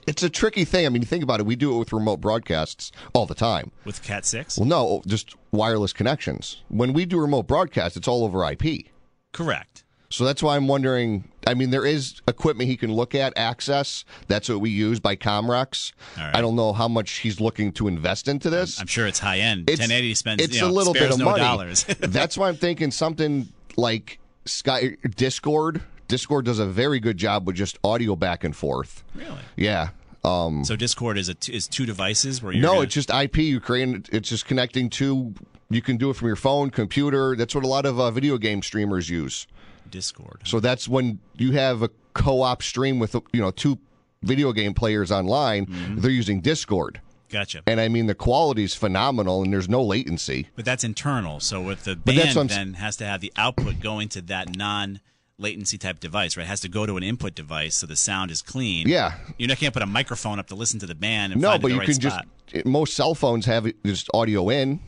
it's 0.07 0.23
a 0.23 0.29
tricky 0.29 0.65
thing. 0.65 0.85
I 0.85 0.89
mean, 0.89 1.01
you 1.01 1.07
think 1.07 1.23
about 1.23 1.39
it. 1.39 1.45
We 1.45 1.55
do 1.55 1.75
it 1.75 1.79
with 1.79 1.93
remote 1.93 2.17
broadcasts 2.21 2.91
all 3.13 3.25
the 3.25 3.35
time. 3.35 3.71
With 3.85 4.01
Cat 4.03 4.25
six? 4.25 4.57
Well, 4.57 4.67
no, 4.67 5.01
just 5.07 5.35
wireless 5.51 5.93
connections. 5.93 6.61
When 6.69 6.93
we 6.93 7.05
do 7.05 7.19
remote 7.19 7.47
broadcasts, 7.47 7.97
it's 7.97 8.07
all 8.07 8.23
over 8.23 8.43
IP. 8.49 8.87
Correct. 9.31 9.83
So 10.09 10.25
that's 10.25 10.43
why 10.43 10.55
I'm 10.55 10.67
wondering. 10.67 11.27
I 11.47 11.55
mean, 11.55 11.71
there 11.71 11.85
is 11.87 12.21
equipment 12.27 12.69
he 12.69 12.77
can 12.77 12.93
look 12.93 13.15
at, 13.15 13.35
access. 13.35 14.05
That's 14.27 14.47
what 14.47 14.61
we 14.61 14.69
use 14.69 14.99
by 14.99 15.15
Comrex. 15.15 15.91
Right. 16.15 16.35
I 16.35 16.39
don't 16.41 16.55
know 16.55 16.71
how 16.71 16.87
much 16.87 17.11
he's 17.17 17.41
looking 17.41 17.71
to 17.73 17.87
invest 17.87 18.27
into 18.27 18.49
this. 18.51 18.79
I'm 18.79 18.85
sure 18.87 19.07
it's 19.07 19.17
high 19.19 19.39
end. 19.39 19.69
It's- 19.69 19.79
1080 19.79 20.13
spends. 20.13 20.43
It's 20.43 20.55
you 20.55 20.61
know, 20.61 20.67
a 20.67 20.71
little 20.71 20.93
bit 20.93 21.11
of 21.11 21.17
no 21.17 21.25
money. 21.25 21.39
dollars. 21.39 21.83
That's 21.99 22.37
why 22.37 22.47
I'm 22.49 22.55
thinking 22.57 22.91
something 22.91 23.49
like 23.75 24.19
Sky 24.45 24.97
Discord. 25.15 25.81
Discord 26.13 26.45
does 26.45 26.59
a 26.59 26.67
very 26.67 26.99
good 26.99 27.17
job 27.17 27.47
with 27.47 27.55
just 27.55 27.79
audio 27.83 28.15
back 28.15 28.43
and 28.43 28.55
forth. 28.55 29.03
really? 29.15 29.39
Yeah. 29.55 29.89
Um, 30.23 30.63
So 30.63 30.75
Discord 30.75 31.17
is 31.17 31.27
a 31.27 31.33
t- 31.33 31.51
is 31.53 31.67
two 31.67 31.85
devices 31.87 32.41
where 32.43 32.53
you're 32.53 32.61
no, 32.61 32.73
gonna- 32.73 32.81
it's 32.81 32.93
just 32.93 33.09
IP. 33.09 33.37
You 33.39 33.59
create. 33.59 34.09
It's 34.11 34.29
just 34.29 34.45
connecting 34.45 34.89
to. 34.91 35.33
You 35.71 35.81
can 35.81 35.97
do 35.97 36.11
it 36.11 36.15
from 36.15 36.27
your 36.27 36.35
phone, 36.35 36.69
computer. 36.69 37.35
That's 37.35 37.55
what 37.55 37.63
a 37.63 37.67
lot 37.67 37.85
of 37.87 37.99
uh, 37.99 38.11
video 38.11 38.37
game 38.37 38.61
streamers 38.61 39.09
use. 39.09 39.47
Discord. 39.89 40.41
So 40.45 40.59
that's 40.59 40.87
when 40.87 41.17
you 41.35 41.51
have 41.53 41.81
a 41.81 41.89
co-op 42.13 42.61
stream 42.61 42.99
with 42.99 43.15
you 43.33 43.41
know 43.41 43.49
two 43.51 43.79
video 44.21 44.53
game 44.53 44.73
players 44.75 45.11
online. 45.11 45.65
Mm-hmm. 45.65 45.99
They're 45.99 46.11
using 46.11 46.41
Discord, 46.41 47.01
Gotcha. 47.29 47.63
and 47.67 47.79
I 47.81 47.87
mean 47.89 48.05
the 48.05 48.15
quality 48.15 48.63
is 48.63 48.75
phenomenal, 48.75 49.41
and 49.43 49.51
there's 49.51 49.67
no 49.67 49.83
latency. 49.83 50.47
But 50.55 50.65
that's 50.65 50.83
internal. 50.83 51.39
So 51.39 51.59
with 51.61 51.83
the 51.85 51.95
band, 51.95 52.19
what 52.19 52.37
I'm 52.37 52.49
s- 52.49 52.55
then 52.55 52.73
has 52.75 52.95
to 52.97 53.05
have 53.05 53.19
the 53.21 53.33
output 53.35 53.79
going 53.81 54.09
to 54.09 54.21
that 54.21 54.55
non 54.55 54.99
latency 55.37 55.77
type 55.77 55.99
device, 55.99 56.37
right? 56.37 56.43
It 56.43 56.47
has 56.47 56.61
to 56.61 56.69
go 56.69 56.85
to 56.85 56.97
an 56.97 57.03
input 57.03 57.35
device 57.35 57.75
so 57.77 57.87
the 57.87 57.95
sound 57.95 58.31
is 58.31 58.41
clean. 58.41 58.87
Yeah. 58.87 59.13
You 59.37 59.47
can't 59.55 59.73
put 59.73 59.83
a 59.83 59.87
microphone 59.87 60.39
up 60.39 60.47
to 60.47 60.55
listen 60.55 60.79
to 60.79 60.85
the 60.85 60.95
band 60.95 61.33
and 61.33 61.41
no, 61.41 61.51
but 61.51 61.63
the 61.63 61.69
you 61.69 61.79
right 61.79 61.85
can 61.85 61.95
spot. 61.95 62.25
just 62.47 62.65
most 62.65 62.93
cell 62.95 63.15
phones 63.15 63.45
have 63.45 63.71
just 63.85 64.09
audio 64.13 64.49
in, 64.49 64.79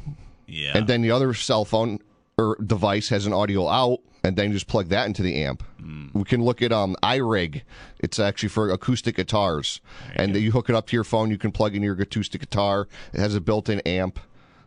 yeah. 0.47 0.77
and 0.77 0.87
then 0.87 1.01
the 1.01 1.11
other 1.11 1.33
cell 1.33 1.65
phone 1.65 1.99
or 2.37 2.57
device 2.65 3.09
has 3.09 3.25
an 3.25 3.33
audio 3.33 3.67
out, 3.67 3.99
and 4.23 4.35
then 4.35 4.49
you 4.49 4.53
just 4.53 4.67
plug 4.67 4.89
that 4.89 5.07
into 5.07 5.23
the 5.23 5.43
amp. 5.43 5.63
Hmm. 5.79 6.07
We 6.13 6.23
can 6.23 6.43
look 6.43 6.61
at 6.61 6.71
um 6.71 6.95
iRig. 7.01 7.61
It's 7.99 8.19
actually 8.19 8.49
for 8.49 8.69
acoustic 8.69 9.15
guitars, 9.15 9.81
and 10.15 10.35
you 10.35 10.51
hook 10.51 10.69
it 10.69 10.75
up 10.75 10.87
to 10.87 10.95
your 10.95 11.03
phone. 11.03 11.31
You 11.31 11.37
can 11.37 11.51
plug 11.51 11.75
in 11.75 11.81
your 11.81 11.99
acoustic 11.99 12.41
guitar. 12.41 12.87
It 13.13 13.19
has 13.19 13.35
a 13.35 13.41
built-in 13.41 13.79
amp, 13.81 14.19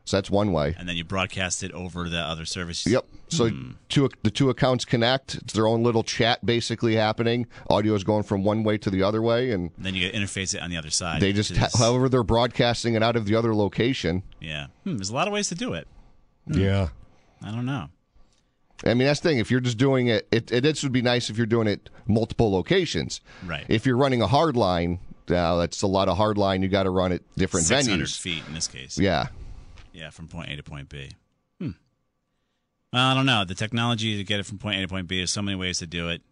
so 0.09 0.17
that's 0.17 0.31
one 0.31 0.53
way. 0.53 0.75
and 0.79 0.89
then 0.89 0.97
you 0.97 1.05
broadcast 1.05 1.63
it 1.63 1.71
over 1.73 2.09
the 2.09 2.19
other 2.21 2.45
service. 2.45 2.87
Yep. 2.87 3.05
So 3.29 3.49
Hmm. 3.51 3.73
two 3.89 4.09
the 4.23 4.31
two 4.31 4.49
accounts 4.51 4.85
connect. 4.85 5.35
It's 5.37 5.53
their 5.53 5.67
own 5.67 5.83
little 5.83 6.03
chat 6.03 6.45
basically 6.47 6.97
happening. 6.97 7.47
Audio 7.69 7.95
is 7.95 8.05
going 8.05 8.23
from 8.23 8.43
one 8.45 8.63
way 8.65 8.79
to 8.79 8.89
the 8.91 9.03
other 9.03 9.21
way, 9.21 9.51
and 9.51 9.71
And 9.77 9.85
then 9.85 9.95
you 9.95 10.11
interface 10.11 10.55
it 10.55 10.63
on 10.63 10.71
the 10.71 10.77
other 10.77 10.91
side. 10.91 11.21
they 11.21 11.33
just, 11.33 11.51
is- 11.51 11.79
however, 11.79 12.09
they're 12.09 12.23
broadcasting 12.23 12.95
it 12.95 13.03
out 13.03 13.17
of 13.17 13.27
the 13.27 13.35
other 13.35 13.55
location. 13.55 14.23
yeah. 14.41 14.67
Hmm, 14.85 14.97
there's 14.97 15.11
a 15.11 15.15
lot 15.15 15.27
of 15.29 15.33
ways 15.35 15.49
to 15.49 15.55
do 15.55 15.75
it. 15.75 15.87
Yeah. 16.47 16.89
I 17.43 17.51
don't 17.51 17.67
know. 17.67 17.89
I 18.85 18.95
mean, 18.95 19.07
that's 19.07 19.21
the 19.21 19.29
thing. 19.29 19.39
If 19.39 19.51
you're 19.51 19.61
just 19.61 19.77
doing 19.77 20.07
it, 20.07 20.27
it, 20.31 20.51
it 20.53 20.61
this 20.63 20.83
would 20.85 20.93
be 20.93 21.03
nice 21.03 21.31
if 21.31 21.37
you're 21.37 21.47
doing 21.47 21.67
it 21.67 21.91
multiple 22.07 22.51
locations. 22.53 23.21
Right. 23.45 23.65
If 23.69 23.85
you're 23.87 23.97
running 23.97 24.23
a 24.23 24.27
hard 24.29 24.57
line, 24.57 25.01
uh, 25.29 25.57
that's 25.59 25.83
a 25.83 25.87
lot 25.87 26.09
of 26.09 26.17
hard 26.17 26.39
line. 26.39 26.63
You 26.63 26.69
got 26.69 26.85
to 26.85 26.91
run 26.91 27.13
at 27.13 27.21
different 27.37 27.67
600 27.67 28.07
venues. 28.07 28.19
feet 28.19 28.43
in 28.49 28.55
this 28.55 28.69
case. 28.69 28.97
Yeah. 28.99 29.27
Yeah, 29.93 30.11
from 30.11 30.29
point 30.29 30.51
A 30.51 30.57
to 30.57 30.63
point 30.63 30.89
B. 30.89 31.11
Hmm. 31.61 31.71
Well, 32.93 33.07
I 33.07 33.15
don't 33.15 33.27
know. 33.27 33.45
The 33.45 33.55
technology 33.55 34.17
to 34.17 34.25
get 34.25 34.41
it 34.41 34.47
from 34.47 34.59
point 34.59 34.79
A 34.79 34.83
to 34.83 34.89
point 34.89 35.09
B, 35.09 35.19
there's 35.19 35.31
so 35.31 35.43
many 35.43 35.57
ways 35.57 35.79
to 35.79 35.87
do 35.87 36.09
it. 36.09 36.23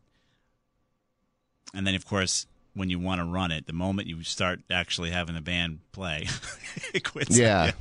And 1.74 1.86
then, 1.86 1.94
of 1.94 2.06
course, 2.06 2.46
when 2.74 2.90
you 2.90 2.98
want 2.98 3.20
to 3.20 3.24
run 3.24 3.50
it, 3.50 3.66
the 3.66 3.72
moment 3.72 4.06
you 4.08 4.22
start 4.22 4.60
actually 4.70 5.10
having 5.10 5.34
the 5.34 5.40
band 5.40 5.80
play, 5.92 6.28
it 6.94 7.04
quits. 7.04 7.36
Yeah. 7.36 7.72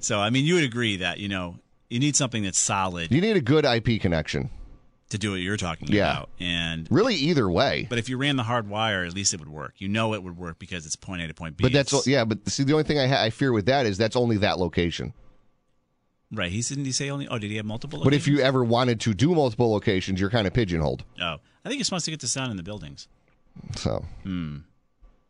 So, 0.00 0.20
I 0.20 0.30
mean, 0.30 0.44
you 0.44 0.54
would 0.54 0.64
agree 0.64 0.96
that, 0.98 1.18
you 1.18 1.28
know, 1.28 1.56
you 1.88 1.98
need 1.98 2.16
something 2.16 2.42
that's 2.42 2.58
solid 2.58 3.12
You 3.12 3.20
need 3.20 3.36
a 3.36 3.40
good 3.40 3.64
IP 3.64 4.00
connection. 4.00 4.50
To 5.10 5.18
do 5.18 5.30
what 5.30 5.40
you're 5.40 5.56
talking 5.56 5.88
Yeah. 5.88 6.10
about. 6.10 6.30
And 6.40 6.88
Really, 6.90 7.14
either 7.14 7.48
way. 7.48 7.86
but 7.88 7.98
if 7.98 8.08
you 8.08 8.16
ran 8.16 8.36
the 8.36 8.42
hard 8.42 8.68
wire, 8.68 9.04
at 9.04 9.14
least 9.14 9.32
it 9.34 9.40
would 9.40 9.48
work. 9.48 9.74
You 9.78 9.88
know 9.88 10.14
it 10.14 10.22
would 10.22 10.36
work 10.36 10.58
because 10.58 10.84
it's 10.84 10.96
point 10.96 11.22
A 11.22 11.28
to 11.28 11.34
point 11.34 11.56
B. 11.56 11.62
But 11.62 11.72
that's 11.72 11.92
It's- 11.92 12.06
yeah. 12.08 12.24
But 12.24 12.48
see, 12.48 12.64
the 12.64 12.72
only 12.72 12.84
thing 12.84 12.98
I, 12.98 13.06
ha- 13.06 13.22
I 13.22 13.30
fear 13.30 13.52
with 13.52 13.66
that 13.66 13.86
is 13.86 13.96
that's 13.98 14.16
only 14.16 14.36
that 14.38 14.58
location. 14.58 15.12
right. 16.32 16.50
He 16.50 16.60
didn't 16.60 16.84
he 16.86 16.92
say 16.92 17.08
only? 17.10 17.28
Oh, 17.28 17.38
did 17.38 17.50
he 17.50 17.56
have 17.56 17.66
multiple? 17.66 18.02
But 18.02 18.14
if 18.14 18.26
you 18.26 18.40
ever 18.40 18.64
wanted 18.64 19.00
to 19.02 19.14
do 19.14 19.32
multiple 19.34 19.70
locations, 19.70 20.20
you're 20.20 20.30
kind 20.30 20.46
of 20.46 20.52
pigeonholed. 20.52 21.04
oh, 21.20 21.36
I 21.64 21.68
think 21.68 21.78
you're 21.78 21.84
supposed 21.84 22.04
to 22.06 22.10
get 22.10 22.20
the 22.20 22.28
sound 22.28 22.50
in 22.50 22.56
the 22.56 22.62
buildings. 22.64 23.06
So 23.76 24.04
Hmm. 24.24 24.58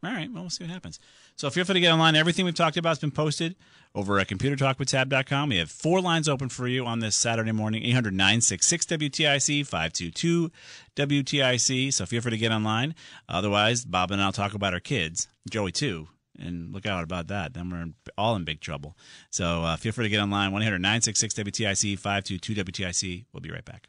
All 0.05 0.13
right. 0.13 0.31
Well, 0.31 0.43
we'll 0.43 0.51
see 0.51 0.65
what 0.65 0.71
happens. 0.71 1.01
So 1.37 1.51
feel 1.51 1.65
free 1.65 1.75
to 1.75 1.81
get 1.81 1.93
online. 1.93 2.15
Everything 2.15 2.45
we've 2.45 2.55
talked 2.55 2.77
about 2.77 2.91
has 2.91 2.99
been 2.99 3.11
posted 3.11 3.57
over 3.95 4.19
at 4.19 4.29
computertalkwithtab.com. 4.29 5.49
We 5.49 5.57
have 5.57 5.71
four 5.71 6.01
lines 6.01 6.29
open 6.29 6.49
for 6.49 6.69
you 6.69 6.85
on 6.85 7.01
this 7.01 7.17
Saturday 7.17 7.53
morning 7.53 7.83
800 7.83 8.13
966 8.13 8.87
WTIC 8.87 9.67
522 9.67 10.51
WTIC. 10.95 11.93
So 11.93 12.07
feel 12.07 12.21
free 12.21 12.31
to 12.31 12.37
get 12.37 12.53
online. 12.53 12.95
Otherwise, 13.29 13.85
Bob 13.85 14.11
and 14.11 14.21
I'll 14.21 14.33
talk 14.33 14.55
about 14.55 14.75
our 14.75 14.81
kids, 14.81 15.29
Joey 15.51 15.73
too. 15.73 16.09
And 16.39 16.75
look 16.75 16.85
out 16.85 17.03
about 17.03 17.29
that. 17.29 17.55
Then 17.55 17.71
we're 17.71 18.13
all 18.19 18.37
in 18.37 18.45
big 18.45 18.61
trouble. 18.61 18.97
So 19.31 19.65
uh, 19.65 19.77
feel 19.77 19.93
free 19.93 20.05
to 20.05 20.11
get 20.11 20.21
online 20.21 20.53
1 20.53 20.63
800 20.63 20.79
966 20.79 21.35
WTIC 21.35 21.99
522 21.99 22.55
WTIC. 22.55 23.25
We'll 23.33 23.41
be 23.41 23.51
right 23.51 23.65
back. 23.65 23.89